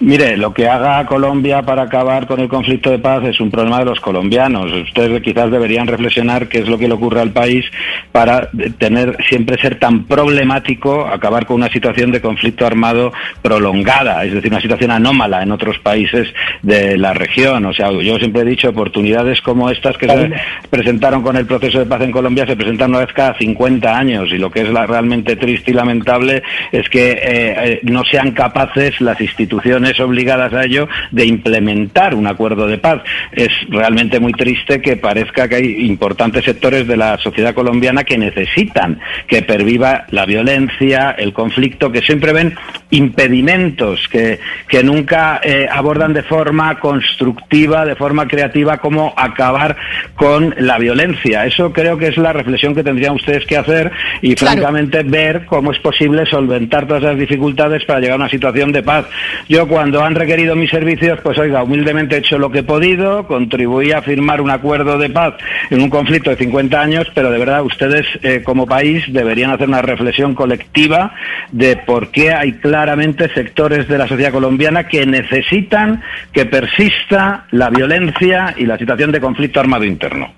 Mire, 0.00 0.36
lo 0.36 0.52
que 0.52 0.68
haga 0.68 1.04
Colombia 1.06 1.62
para 1.62 1.82
acabar 1.82 2.26
con 2.26 2.40
el 2.40 2.48
conflicto 2.48 2.90
de 2.90 2.98
paz 2.98 3.24
es 3.24 3.40
un 3.40 3.50
problema 3.50 3.78
de 3.78 3.84
los 3.86 4.00
colombianos. 4.00 4.70
Ustedes 4.72 5.22
quizás 5.22 5.50
deberían 5.50 5.86
reflexionar 5.86 6.48
qué 6.48 6.58
es 6.58 6.68
lo 6.68 6.78
que 6.78 6.88
le 6.88 6.94
ocurre 6.94 7.20
al 7.20 7.30
país 7.30 7.64
para 8.12 8.50
tener 8.78 9.16
siempre 9.28 9.56
ser 9.60 9.78
tan 9.78 10.04
problemático 10.04 11.06
acabar 11.06 11.46
con 11.46 11.56
una 11.56 11.70
situación 11.70 12.10
de 12.12 12.20
conflicto 12.20 12.66
armado 12.66 13.12
prolongada, 13.42 14.24
es 14.24 14.32
decir, 14.34 14.50
una 14.52 14.60
situación 14.60 14.90
anómala 14.90 15.42
en 15.42 15.52
otros 15.52 15.78
países 15.78 16.28
de 16.62 16.96
la 16.98 17.14
región. 17.14 17.64
O 17.66 17.72
sea, 17.72 17.90
yo 17.92 18.18
siempre 18.18 18.42
he 18.42 18.44
dicho 18.44 18.68
oportunidades 18.68 19.40
como 19.40 19.70
estas 19.70 19.96
que 19.96 20.06
se 20.06 20.68
presentaron 20.70 21.22
con 21.22 21.36
el 21.36 21.46
proceso 21.46 21.78
de 21.78 21.86
paz 21.86 22.02
en 22.02 22.10
Colombia 22.12 22.46
se 22.46 22.56
presentan 22.56 22.90
una 22.90 23.00
vez 23.00 23.12
cada 23.12 23.36
50 23.38 23.96
años 23.96 24.28
y 24.32 24.38
lo 24.38 24.50
que 24.50 24.62
es 24.62 24.68
la- 24.70 24.86
realmente 24.86 25.36
triste 25.36 25.70
y 25.70 25.74
lamentable 25.74 26.42
es 26.72 26.88
que 26.88 27.12
eh, 27.12 27.18
eh, 27.24 27.80
no 27.84 28.04
sean 28.04 28.32
capaces 28.32 29.00
las 29.00 29.20
instituciones 29.20 29.63
obligadas 29.72 30.52
a 30.52 30.64
ello 30.64 30.88
de 31.10 31.26
implementar 31.26 32.14
un 32.14 32.26
acuerdo 32.26 32.66
de 32.66 32.78
paz. 32.78 33.02
Es 33.32 33.50
realmente 33.68 34.20
muy 34.20 34.32
triste 34.32 34.80
que 34.80 34.96
parezca 34.96 35.48
que 35.48 35.56
hay 35.56 35.86
importantes 35.86 36.44
sectores 36.44 36.86
de 36.86 36.96
la 36.96 37.18
sociedad 37.18 37.54
colombiana 37.54 38.04
que 38.04 38.18
necesitan 38.18 38.98
que 39.26 39.42
perviva 39.42 40.04
la 40.10 40.26
violencia, 40.26 41.14
el 41.18 41.32
conflicto, 41.32 41.90
que 41.90 42.02
siempre 42.02 42.32
ven 42.32 42.54
impedimentos, 42.90 44.08
que, 44.08 44.38
que 44.68 44.82
nunca 44.82 45.40
eh, 45.42 45.66
abordan 45.70 46.12
de 46.12 46.22
forma 46.22 46.78
constructiva, 46.78 47.84
de 47.84 47.94
forma 47.96 48.26
creativa, 48.26 48.78
cómo 48.78 49.14
acabar 49.16 49.76
con 50.14 50.54
la 50.58 50.78
violencia. 50.78 51.46
Eso 51.46 51.72
creo 51.72 51.96
que 51.98 52.08
es 52.08 52.16
la 52.16 52.32
reflexión 52.32 52.74
que 52.74 52.82
tendrían 52.82 53.14
ustedes 53.14 53.44
que 53.46 53.56
hacer 53.56 53.90
y, 54.22 54.34
Claro. 54.34 54.56
francamente, 54.56 55.02
ver 55.04 55.46
cómo 55.46 55.72
es 55.72 55.78
posible 55.78 56.26
solventar 56.26 56.86
todas 56.86 57.02
las 57.02 57.18
dificultades 57.18 57.84
para 57.84 58.00
llegar 58.00 58.14
a 58.14 58.22
una 58.22 58.28
situación 58.28 58.72
de 58.72 58.82
paz. 58.82 59.06
Yo, 59.48 59.53
cuando 59.68 60.02
han 60.02 60.14
requerido 60.14 60.56
mis 60.56 60.70
servicios, 60.70 61.18
pues, 61.22 61.38
oiga, 61.38 61.62
humildemente 61.62 62.16
he 62.16 62.18
hecho 62.18 62.38
lo 62.38 62.50
que 62.50 62.58
he 62.60 62.62
podido, 62.62 63.26
contribuí 63.26 63.92
a 63.92 64.02
firmar 64.02 64.40
un 64.40 64.50
acuerdo 64.50 64.98
de 64.98 65.10
paz 65.10 65.34
en 65.70 65.80
un 65.80 65.88
conflicto 65.90 66.30
de 66.30 66.36
50 66.36 66.80
años, 66.80 67.06
pero 67.14 67.30
de 67.30 67.38
verdad, 67.38 67.62
ustedes, 67.62 68.06
eh, 68.22 68.42
como 68.44 68.66
país, 68.66 69.04
deberían 69.12 69.50
hacer 69.52 69.68
una 69.68 69.82
reflexión 69.82 70.34
colectiva 70.34 71.14
de 71.52 71.76
por 71.76 72.10
qué 72.10 72.32
hay 72.32 72.52
claramente 72.54 73.32
sectores 73.32 73.86
de 73.88 73.98
la 73.98 74.08
sociedad 74.08 74.32
colombiana 74.32 74.88
que 74.88 75.06
necesitan 75.06 76.02
que 76.32 76.46
persista 76.46 77.44
la 77.52 77.70
violencia 77.70 78.54
y 78.56 78.66
la 78.66 78.76
situación 78.76 79.12
de 79.12 79.20
conflicto 79.20 79.60
armado 79.60 79.84
interno. 79.84 80.32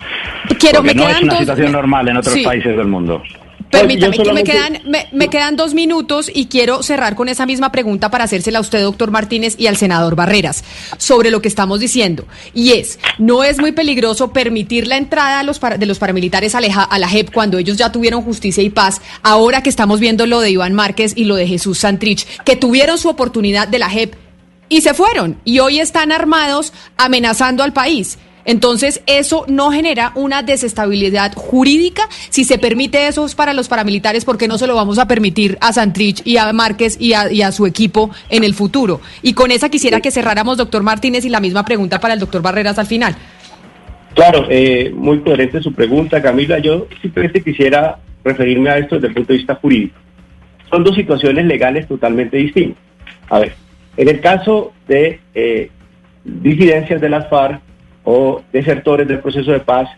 Quiero, 0.59 0.79
Porque 0.81 0.95
me 0.95 1.03
no 1.03 1.09
es 1.09 1.23
una 1.23 1.39
situación 1.39 1.67
me- 1.69 1.73
normal 1.73 2.09
en 2.09 2.17
otros 2.19 2.35
sí. 2.35 2.43
países 2.45 2.77
del 2.77 2.87
mundo. 2.87 3.23
Permítame 3.81 4.17
que 4.17 4.33
me 4.33 4.45
quedan, 4.45 4.83
me, 4.91 5.09
me 5.13 5.29
quedan 5.29 5.57
dos 5.57 5.75
minutos 5.75 6.31
y 6.33 6.47
quiero 6.47 6.83
cerrar 6.83 7.15
con 7.15 7.29
esa 7.29 7.47
misma 7.47 7.73
pregunta 7.73 8.11
para 8.11 8.25
hacérsela 8.25 8.59
a 8.59 8.61
usted, 8.61 8.83
doctor 8.83 9.11
Martínez, 9.11 9.55
y 9.59 9.67
al 9.67 9.77
senador 9.77 10.17
Barreras, 10.17 10.65
sobre 10.99 11.31
lo 11.31 11.41
que 11.43 11.49
estamos 11.49 11.81
diciendo. 11.81 12.27
Y 12.55 12.73
es, 12.73 12.99
¿no 13.19 13.45
es 13.45 13.59
muy 13.59 13.73
peligroso 13.73 14.33
permitir 14.33 14.87
la 14.87 14.97
entrada 14.97 15.41
a 15.41 15.43
los 15.43 15.59
para- 15.59 15.79
de 15.79 15.87
los 15.87 15.99
paramilitares 15.99 16.55
a, 16.55 16.61
Leja- 16.61 16.85
a 16.85 16.99
la 16.99 17.09
JEP 17.09 17.33
cuando 17.33 17.59
ellos 17.59 17.77
ya 17.77 17.93
tuvieron 17.93 18.23
justicia 18.23 18.63
y 18.63 18.71
paz, 18.71 19.01
ahora 19.23 19.63
que 19.63 19.69
estamos 19.71 20.01
viendo 20.01 20.27
lo 20.27 20.41
de 20.41 20.51
Iván 20.51 20.73
Márquez 20.75 21.13
y 21.17 21.25
lo 21.25 21.37
de 21.37 21.47
Jesús 21.47 21.79
Santrich, 21.79 22.27
que 22.45 22.57
tuvieron 22.57 22.99
su 22.99 23.09
oportunidad 23.09 23.69
de 23.69 23.79
la 23.79 23.91
JEP 23.91 24.15
y 24.69 24.81
se 24.81 24.95
fueron 24.95 25.39
y 25.45 25.61
hoy 25.61 25.79
están 25.79 26.11
armados 26.13 26.73
amenazando 26.97 27.63
al 27.63 27.73
país? 27.73 28.19
Entonces, 28.47 29.03
eso 29.07 29.45
no 29.49 29.73
genera 29.73 30.13
una 30.15 30.43
desestabilidad 30.43 31.35
jurídica. 31.35 32.09
Si 32.31 32.45
se 32.45 32.59
permite 32.59 33.09
eso 33.09 33.27
para 33.37 33.53
los 33.53 33.69
paramilitares, 33.69 34.25
¿por 34.25 34.39
qué 34.39 34.47
no 34.47 34.57
se 34.57 34.69
lo 34.69 34.77
vamos 34.77 34.99
a 34.99 35.09
permitir 35.09 35.59
a 35.61 35.73
Santrich 35.73 36.23
y 36.25 36.37
a 36.37 36.53
Márquez 36.53 36.97
y 37.01 37.13
a, 37.13 37.53
su 37.53 37.67
equipo 37.67 38.11
en 38.31 38.45
el 38.45 38.55
futuro? 38.55 39.01
Y 39.21 39.35
con 39.35 39.51
esa 39.51 39.69
quisiera 39.69 40.01
que 40.01 40.13
cerráramos, 40.13 40.57
doctor 40.57 40.85
Martínez, 40.85 41.25
y 41.25 41.29
la 41.29 41.41
misma 41.41 41.65
pregunta 41.65 42.01
para 42.01 42.15
el 42.15 42.21
doctor 42.21 42.41
Barreras 42.41 42.79
al 42.79 42.87
final. 42.87 43.17
Claro, 44.15 44.47
eh, 44.49 44.93
muy 44.95 45.21
coherente 45.21 45.61
su 45.61 45.73
pregunta, 45.75 46.23
Camila. 46.23 46.59
Yo 46.61 46.87
simplemente 47.03 47.43
quisiera 47.43 47.99
referirme 48.25 48.71
a 48.71 48.79
esto 48.79 48.95
desde 48.95 49.09
el 49.09 49.15
punto 49.15 49.33
de 49.33 49.39
vista 49.39 49.57
jurídico. 49.57 49.99
Son 50.71 50.85
dos 50.85 50.95
situaciones 50.95 51.45
legales 51.47 51.87
totalmente 51.89 52.37
distintas. 52.37 52.83
A 53.29 53.41
ver, 53.41 53.55
en 53.97 54.09
el 54.09 54.21
caso 54.21 54.73
de 54.87 55.21
eh, 55.35 55.71
disidencias 56.25 57.01
de 57.01 57.09
las 57.09 57.29
FARC 57.29 57.66
o 58.09 58.41
desertores 58.53 59.09
del 59.09 59.19
proceso 59.19 59.51
de 59.51 59.59
paz, 59.61 59.89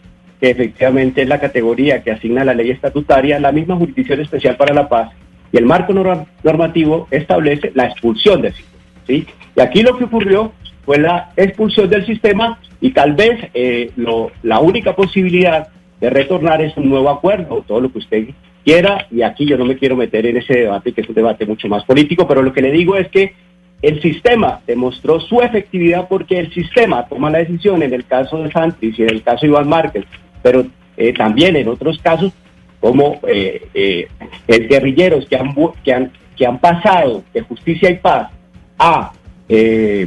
que 0.40 0.48
efectivamente 0.50 1.22
es 1.22 1.28
la 1.28 1.38
categoría 1.40 2.02
que 2.02 2.10
asigna 2.10 2.42
la 2.42 2.54
ley 2.54 2.70
estatutaria, 2.70 3.38
la 3.38 3.52
misma 3.52 3.76
Jurisdicción 3.76 4.20
Especial 4.20 4.56
para 4.56 4.72
la 4.74 4.88
Paz 4.88 5.10
y 5.52 5.58
el 5.58 5.66
marco 5.66 5.92
norma- 5.92 6.24
normativo 6.42 7.06
establece 7.10 7.70
la 7.74 7.84
expulsión 7.84 8.40
del 8.40 8.54
sistema. 8.54 8.82
¿sí? 9.06 9.26
Y 9.56 9.60
aquí 9.60 9.82
lo 9.82 9.98
que 9.98 10.04
ocurrió 10.04 10.52
fue 10.86 10.98
la 10.98 11.32
expulsión 11.36 11.90
del 11.90 12.06
sistema 12.06 12.58
y 12.80 12.92
tal 12.92 13.12
vez 13.12 13.40
eh, 13.52 13.90
lo- 13.96 14.30
la 14.42 14.58
única 14.60 14.96
posibilidad 14.96 15.68
de 16.00 16.08
retornar 16.10 16.62
es 16.62 16.74
un 16.78 16.88
nuevo 16.88 17.10
acuerdo, 17.10 17.62
todo 17.66 17.80
lo 17.82 17.92
que 17.92 17.98
usted 17.98 18.28
quiera, 18.64 19.06
y 19.10 19.20
aquí 19.22 19.44
yo 19.44 19.58
no 19.58 19.64
me 19.66 19.76
quiero 19.76 19.96
meter 19.96 20.24
en 20.24 20.36
ese 20.38 20.54
debate, 20.60 20.92
que 20.92 21.00
es 21.02 21.08
un 21.08 21.14
debate 21.14 21.44
mucho 21.44 21.68
más 21.68 21.84
político, 21.84 22.26
pero 22.26 22.40
lo 22.42 22.52
que 22.54 22.62
le 22.62 22.70
digo 22.70 22.96
es 22.96 23.08
que 23.08 23.34
el 23.80 24.02
sistema 24.02 24.60
demostró 24.66 25.20
su 25.20 25.40
efectividad 25.40 26.08
porque 26.08 26.38
el 26.38 26.52
sistema 26.52 27.06
toma 27.06 27.30
la 27.30 27.38
decisión 27.38 27.82
en 27.82 27.92
el 27.94 28.04
caso 28.04 28.42
de 28.42 28.50
Santis 28.50 28.98
y 28.98 29.02
en 29.02 29.10
el 29.10 29.22
caso 29.22 29.42
de 29.42 29.48
Iván 29.48 29.68
Márquez, 29.68 30.04
pero 30.42 30.66
eh, 30.96 31.12
también 31.12 31.56
en 31.56 31.68
otros 31.68 31.98
casos 31.98 32.32
como 32.80 33.20
eh, 33.26 33.68
eh, 33.74 34.08
guerrilleros 34.46 35.26
que 35.26 35.36
han, 35.36 35.54
que, 35.84 35.92
han, 35.92 36.12
que 36.36 36.46
han 36.46 36.58
pasado 36.58 37.22
de 37.34 37.40
justicia 37.42 37.90
y 37.90 37.96
paz 37.96 38.30
a, 38.78 39.12
eh, 39.48 40.06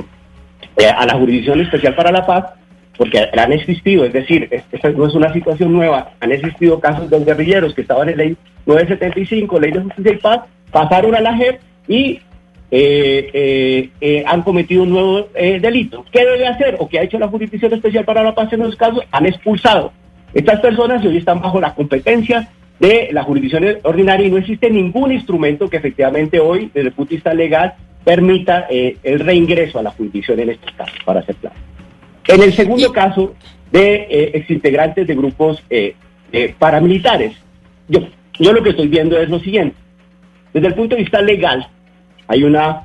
a 0.98 1.06
la 1.06 1.14
Jurisdicción 1.16 1.62
Especial 1.62 1.96
para 1.96 2.12
la 2.12 2.26
Paz, 2.26 2.46
porque 2.98 3.20
han 3.20 3.52
existido, 3.52 4.06
es 4.06 4.14
decir, 4.14 4.48
esta 4.72 4.90
no 4.92 5.08
es 5.08 5.16
una 5.16 5.34
situación 5.34 5.74
nueva, 5.74 6.12
han 6.20 6.32
existido 6.32 6.80
casos 6.80 7.10
de 7.10 7.24
guerrilleros 7.24 7.74
que 7.74 7.82
estaban 7.82 8.10
en 8.10 8.18
ley 8.18 8.38
975, 8.66 9.60
ley 9.60 9.72
de 9.72 9.82
justicia 9.82 10.12
y 10.12 10.18
paz, 10.18 10.42
pasaron 10.72 11.16
a 11.16 11.22
la 11.22 11.36
JEP 11.36 11.60
y 11.88 12.22
han 12.72 14.42
cometido 14.44 14.84
un 14.84 14.90
nuevo 14.92 15.28
delito. 15.34 16.06
¿Qué 16.12 16.26
debe 16.26 16.48
hacer 16.48 16.78
o 16.80 16.88
qué 16.88 17.00
ha 17.00 17.04
hecho 17.04 17.20
la 17.20 17.28
Jurisdicción 17.28 17.74
Especial 17.74 18.06
para 18.06 18.24
la 18.24 18.34
Paz 18.34 18.54
en 18.54 18.62
esos 18.62 18.76
casos? 18.76 19.04
Han 19.12 19.26
expulsado. 19.26 19.92
Estas 20.34 20.62
personas 20.62 21.06
hoy 21.06 21.18
están 21.18 21.42
bajo 21.42 21.60
la 21.60 21.76
competencia 21.76 22.50
de 22.82 23.10
la 23.12 23.24
jurisdicción 23.24 23.78
ordinaria 23.84 24.26
y 24.26 24.32
no 24.32 24.38
existe 24.38 24.70
ningún 24.70 25.12
instrumento 25.12 25.70
que 25.70 25.78
efectivamente 25.78 26.40
hoy, 26.40 26.72
desde 26.74 26.88
el 26.88 26.94
punto 26.94 27.12
de 27.12 27.16
vista 27.18 27.34
legal, 27.34 27.76
permita 28.04 28.66
eh, 28.70 28.98
el 29.04 29.20
reingreso 29.20 29.78
a 29.78 29.84
la 29.84 29.92
jurisdicción 29.92 30.40
en 30.40 30.50
este 30.50 30.72
caso, 30.76 30.94
para 31.06 31.20
hacer 31.20 31.36
claro. 31.36 31.56
En 32.28 32.42
el 32.42 32.54
segundo 32.54 32.92
caso 32.92 33.36
de 33.72 34.08
eh, 34.10 34.32
exintegrantes 34.34 35.06
de 35.06 35.16
grupos 35.16 35.64
eh, 35.70 35.96
paramilitares, 36.58 37.34
yo, 37.88 38.08
yo 38.40 38.52
lo 38.52 38.64
que 38.64 38.72
estoy 38.72 38.88
viendo 38.88 39.20
es 39.20 39.30
lo 39.30 39.40
siguiente. 39.40 39.76
Desde 40.52 40.68
el 40.68 40.74
punto 40.74 40.96
de 40.96 41.04
vista 41.04 41.22
legal, 41.22 41.68
hay 42.28 42.44
una 42.44 42.84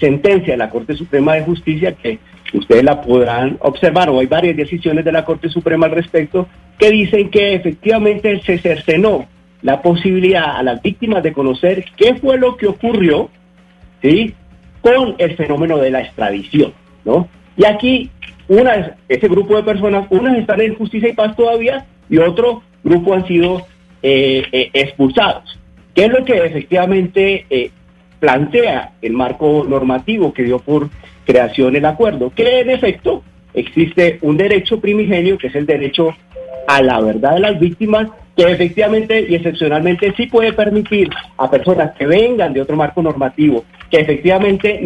sentencia 0.00 0.54
de 0.54 0.56
la 0.56 0.68
Corte 0.68 0.94
Suprema 0.94 1.34
de 1.34 1.42
Justicia 1.42 1.92
que 1.92 2.18
ustedes 2.54 2.82
la 2.82 3.00
podrán 3.00 3.56
observar, 3.60 4.10
o 4.10 4.18
hay 4.18 4.26
varias 4.26 4.56
decisiones 4.56 5.04
de 5.04 5.12
la 5.12 5.24
Corte 5.24 5.48
Suprema 5.48 5.86
al 5.86 5.92
respecto, 5.92 6.48
que 6.78 6.90
dicen 6.90 7.30
que 7.30 7.54
efectivamente 7.54 8.40
se 8.44 8.58
cercenó 8.58 9.28
la 9.62 9.82
posibilidad 9.82 10.56
a 10.56 10.62
las 10.62 10.82
víctimas 10.82 11.22
de 11.22 11.32
conocer 11.32 11.84
qué 11.96 12.14
fue 12.14 12.38
lo 12.38 12.56
que 12.56 12.66
ocurrió, 12.66 13.28
¿sí? 14.02 14.34
Con 14.80 15.14
el 15.18 15.36
fenómeno 15.36 15.76
de 15.76 15.90
la 15.90 16.00
extradición, 16.00 16.72
¿no? 17.04 17.28
Y 17.56 17.64
aquí, 17.66 18.10
una, 18.48 18.96
ese 19.08 19.28
grupo 19.28 19.56
de 19.56 19.62
personas, 19.62 20.06
unas 20.10 20.38
están 20.38 20.60
en 20.62 20.74
justicia 20.74 21.10
y 21.10 21.12
paz 21.12 21.36
todavía 21.36 21.84
y 22.08 22.18
otro 22.18 22.62
grupo 22.82 23.14
han 23.14 23.26
sido 23.26 23.66
eh, 24.02 24.44
eh, 24.50 24.70
expulsados. 24.72 25.58
¿Qué 25.94 26.06
es 26.06 26.12
lo 26.12 26.24
que 26.24 26.38
efectivamente 26.38 27.44
eh, 27.50 27.70
plantea 28.20 28.92
el 29.02 29.14
marco 29.14 29.64
normativo 29.68 30.32
que 30.32 30.44
dio 30.44 30.58
por 30.58 30.88
creación 31.24 31.74
el 31.74 31.84
acuerdo? 31.84 32.30
Que 32.30 32.60
en 32.60 32.70
efecto 32.70 33.22
existe 33.54 34.18
un 34.22 34.36
derecho 34.36 34.80
primigenio, 34.80 35.38
que 35.38 35.48
es 35.48 35.54
el 35.54 35.66
derecho 35.66 36.14
a 36.68 36.82
la 36.82 37.00
verdad 37.00 37.34
de 37.34 37.40
las 37.40 37.58
víctimas, 37.58 38.08
que 38.36 38.44
efectivamente 38.44 39.26
y 39.28 39.34
excepcionalmente 39.34 40.14
sí 40.16 40.26
puede 40.26 40.52
permitir 40.52 41.10
a 41.36 41.50
personas 41.50 41.92
que 41.96 42.06
vengan 42.06 42.52
de 42.52 42.62
otro 42.62 42.76
marco 42.76 43.02
normativo, 43.02 43.64
que 43.90 43.98
efectivamente 43.98 44.80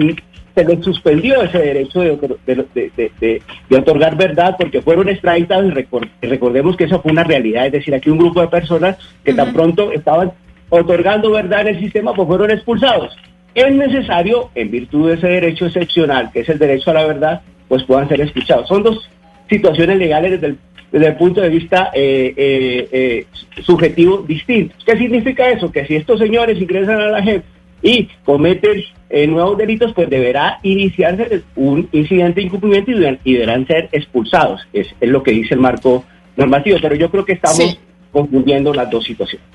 se 0.55 0.64
les 0.64 0.85
suspendió 0.85 1.43
ese 1.43 1.59
derecho 1.59 2.01
de, 2.01 3.43
otorgar 3.76 4.16
verdad 4.16 4.57
porque 4.57 4.80
fueron 4.80 5.09
extraditados 5.09 5.66
y, 5.66 6.26
recordemos 6.26 6.76
que 6.76 6.85
eso 6.85 7.03
fue 7.03 7.12
una 7.12 7.24
realidad, 7.24 7.66
es 7.66 7.72
decir, 7.72 7.95
aquí 7.95 8.09
un 8.09 8.18
grupo 8.18 8.41
de 8.41 8.49
personas 8.49 8.97
que 9.24 9.35
tan 9.35 9.53
pronto 9.53 9.91
estaban 9.93 10.32
otorgando 10.68 11.30
verdad 11.30 11.62
en 11.62 11.76
el 11.76 11.80
sistema, 11.80 12.14
pues 12.14 12.28
fueron 12.28 12.50
expulsados. 12.50 13.16
Es 13.54 13.72
necesario, 13.72 14.50
en 14.54 14.70
virtud 14.70 15.08
de 15.08 15.14
ese 15.14 15.28
derecho 15.28 15.66
excepcional, 15.66 16.30
que 16.32 16.40
es 16.40 16.48
el 16.48 16.58
derecho 16.58 16.90
a 16.90 16.94
la 16.94 17.06
verdad, 17.06 17.42
pues 17.68 17.84
puedan 17.84 18.08
ser 18.08 18.20
escuchados. 18.20 18.68
Son 18.68 18.82
dos 18.82 19.08
situaciones 19.48 19.98
legales 19.98 20.32
desde 20.32 20.46
el 20.48 20.58
desde 20.94 21.08
el 21.08 21.16
punto 21.16 21.40
de 21.40 21.48
vista 21.48 21.90
eh, 21.92 22.32
eh, 22.36 22.88
eh, 22.92 23.26
subjetivo 23.64 24.18
distinto. 24.18 24.76
¿Qué 24.86 24.96
significa 24.96 25.50
eso? 25.50 25.72
Que 25.72 25.84
si 25.86 25.96
estos 25.96 26.20
señores 26.20 26.56
ingresan 26.62 27.00
a 27.00 27.08
la 27.08 27.20
JEP 27.20 27.42
y 27.82 28.08
cometen 28.24 28.80
nuevos 29.28 29.58
delitos, 29.58 29.92
pues 29.92 30.08
deberá 30.08 30.60
iniciarse 30.62 31.42
un 31.56 31.88
incidente 31.90 32.40
de 32.40 32.46
incumplimiento 32.46 32.92
y, 33.24 33.32
deberán 33.32 33.66
ser 33.66 33.88
expulsados. 33.90 34.60
Es, 34.72 34.86
es, 35.00 35.08
lo 35.08 35.24
que 35.24 35.32
dice 35.32 35.54
el 35.54 35.60
marco 35.60 36.04
normativo, 36.36 36.78
pero 36.80 36.94
yo 36.94 37.10
creo 37.10 37.24
que 37.24 37.32
estamos 37.32 37.76
confundiendo 38.12 38.72
las 38.72 38.88
dos 38.88 39.02
situaciones. 39.02 39.48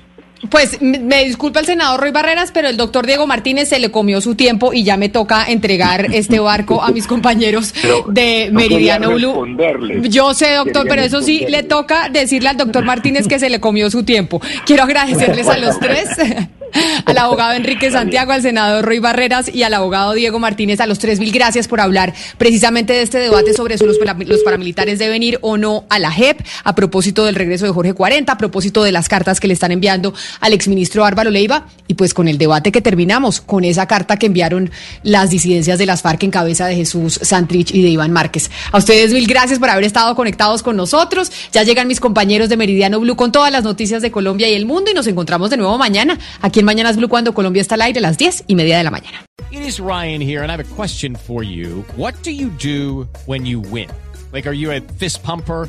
Pues 0.48 0.80
me 0.80 1.24
disculpa 1.24 1.60
el 1.60 1.66
senador 1.66 2.00
Roy 2.00 2.12
Barreras, 2.12 2.50
pero 2.52 2.68
el 2.68 2.76
doctor 2.76 3.06
Diego 3.06 3.26
Martínez 3.26 3.68
se 3.68 3.78
le 3.78 3.90
comió 3.90 4.20
su 4.20 4.34
tiempo 4.34 4.72
y 4.72 4.84
ya 4.84 4.96
me 4.96 5.10
toca 5.10 5.44
entregar 5.44 6.14
este 6.14 6.38
barco 6.38 6.82
a 6.82 6.90
mis 6.90 7.06
compañeros 7.06 7.74
de 8.08 8.48
Meridiano 8.50 9.10
Blue. 9.12 9.46
Yo 10.08 10.32
sé, 10.32 10.54
doctor, 10.54 10.86
pero 10.88 11.02
eso 11.02 11.20
sí, 11.20 11.44
le 11.48 11.62
toca 11.62 12.08
decirle 12.08 12.48
al 12.48 12.56
doctor 12.56 12.84
Martínez 12.84 13.28
que 13.28 13.38
se 13.38 13.50
le 13.50 13.60
comió 13.60 13.90
su 13.90 14.04
tiempo. 14.04 14.40
Quiero 14.64 14.84
agradecerles 14.84 15.46
a 15.48 15.58
los 15.58 15.78
tres. 15.78 16.08
al 17.04 17.18
abogado 17.18 17.52
Enrique 17.52 17.90
Santiago, 17.90 18.32
al 18.32 18.42
senador 18.42 18.84
Roy 18.84 18.98
Barreras 18.98 19.52
y 19.52 19.62
al 19.62 19.74
abogado 19.74 20.12
Diego 20.12 20.38
Martínez, 20.38 20.80
a 20.80 20.86
los 20.86 20.98
tres 20.98 21.20
mil 21.20 21.32
gracias 21.32 21.68
por 21.68 21.80
hablar 21.80 22.14
precisamente 22.38 22.92
de 22.92 23.02
este 23.02 23.18
debate 23.18 23.54
sobre 23.54 23.78
si 23.78 23.84
los, 23.84 23.98
paramilitares 24.44 24.98
deben 24.98 25.22
ir 25.22 25.38
o 25.42 25.56
no 25.56 25.84
a 25.88 25.98
la 25.98 26.10
JEP, 26.10 26.40
a 26.64 26.74
propósito 26.74 27.24
del 27.24 27.34
regreso 27.34 27.66
de 27.66 27.72
Jorge 27.72 27.94
40, 27.94 28.32
a 28.32 28.38
propósito 28.38 28.82
de 28.82 28.92
las 28.92 29.08
cartas 29.08 29.40
que 29.40 29.48
le 29.48 29.54
están 29.54 29.72
enviando 29.72 30.14
al 30.40 30.52
exministro 30.52 31.04
Álvaro 31.04 31.30
Leiva, 31.30 31.66
y 31.88 31.94
pues 31.94 32.14
con 32.14 32.28
el 32.28 32.38
debate 32.38 32.72
que 32.72 32.80
terminamos, 32.80 33.40
con 33.40 33.64
esa 33.64 33.86
carta 33.86 34.16
que 34.16 34.26
enviaron 34.26 34.70
las 35.02 35.30
disidencias 35.30 35.78
de 35.78 35.86
las 35.86 36.02
FARC 36.02 36.22
en 36.22 36.30
cabeza 36.30 36.66
de 36.66 36.76
Jesús 36.76 37.18
Santrich 37.22 37.74
y 37.74 37.82
de 37.82 37.88
Iván 37.88 38.12
Márquez. 38.12 38.50
A 38.72 38.78
ustedes 38.78 39.12
mil 39.12 39.26
gracias 39.26 39.58
por 39.58 39.70
haber 39.70 39.84
estado 39.84 40.14
conectados 40.14 40.62
con 40.62 40.76
nosotros. 40.76 41.32
Ya 41.52 41.62
llegan 41.62 41.88
mis 41.88 42.00
compañeros 42.00 42.48
de 42.48 42.56
Meridiano 42.56 43.00
Blue 43.00 43.16
con 43.16 43.32
todas 43.32 43.50
las 43.50 43.64
noticias 43.64 44.02
de 44.02 44.10
Colombia 44.10 44.48
y 44.48 44.54
el 44.54 44.66
mundo 44.66 44.90
y 44.90 44.94
nos 44.94 45.06
encontramos 45.06 45.50
de 45.50 45.56
nuevo 45.56 45.76
mañana 45.78 46.18
aquí 46.60 46.62
en 46.62 46.66
Mañanas 46.66 46.96
Blue 46.96 47.08
cuando 47.08 47.32
Colombia 47.32 47.62
está 47.62 47.74
al 47.74 47.82
aire 47.82 47.98
a 47.98 48.02
las 48.02 48.18
10 48.18 48.44
y 48.46 48.54
media 48.54 48.76
de 48.76 48.84
la 48.84 48.90
mañana. 48.90 49.24
It 49.50 49.62
is 49.66 49.80
Ryan 49.80 50.20
here 50.20 50.42
and 50.42 50.50
I 50.50 50.52
have 50.52 50.60
a 50.60 50.74
question 50.76 51.16
for 51.16 51.42
you. 51.42 51.84
What 51.96 52.14
do 52.22 52.30
you 52.30 52.50
do 52.50 53.08
when 53.26 53.46
you 53.46 53.60
win? 53.60 53.88
Like, 54.32 54.46
are 54.46 54.54
you 54.54 54.70
a 54.70 54.80
fist 54.98 55.22
pumper? 55.22 55.68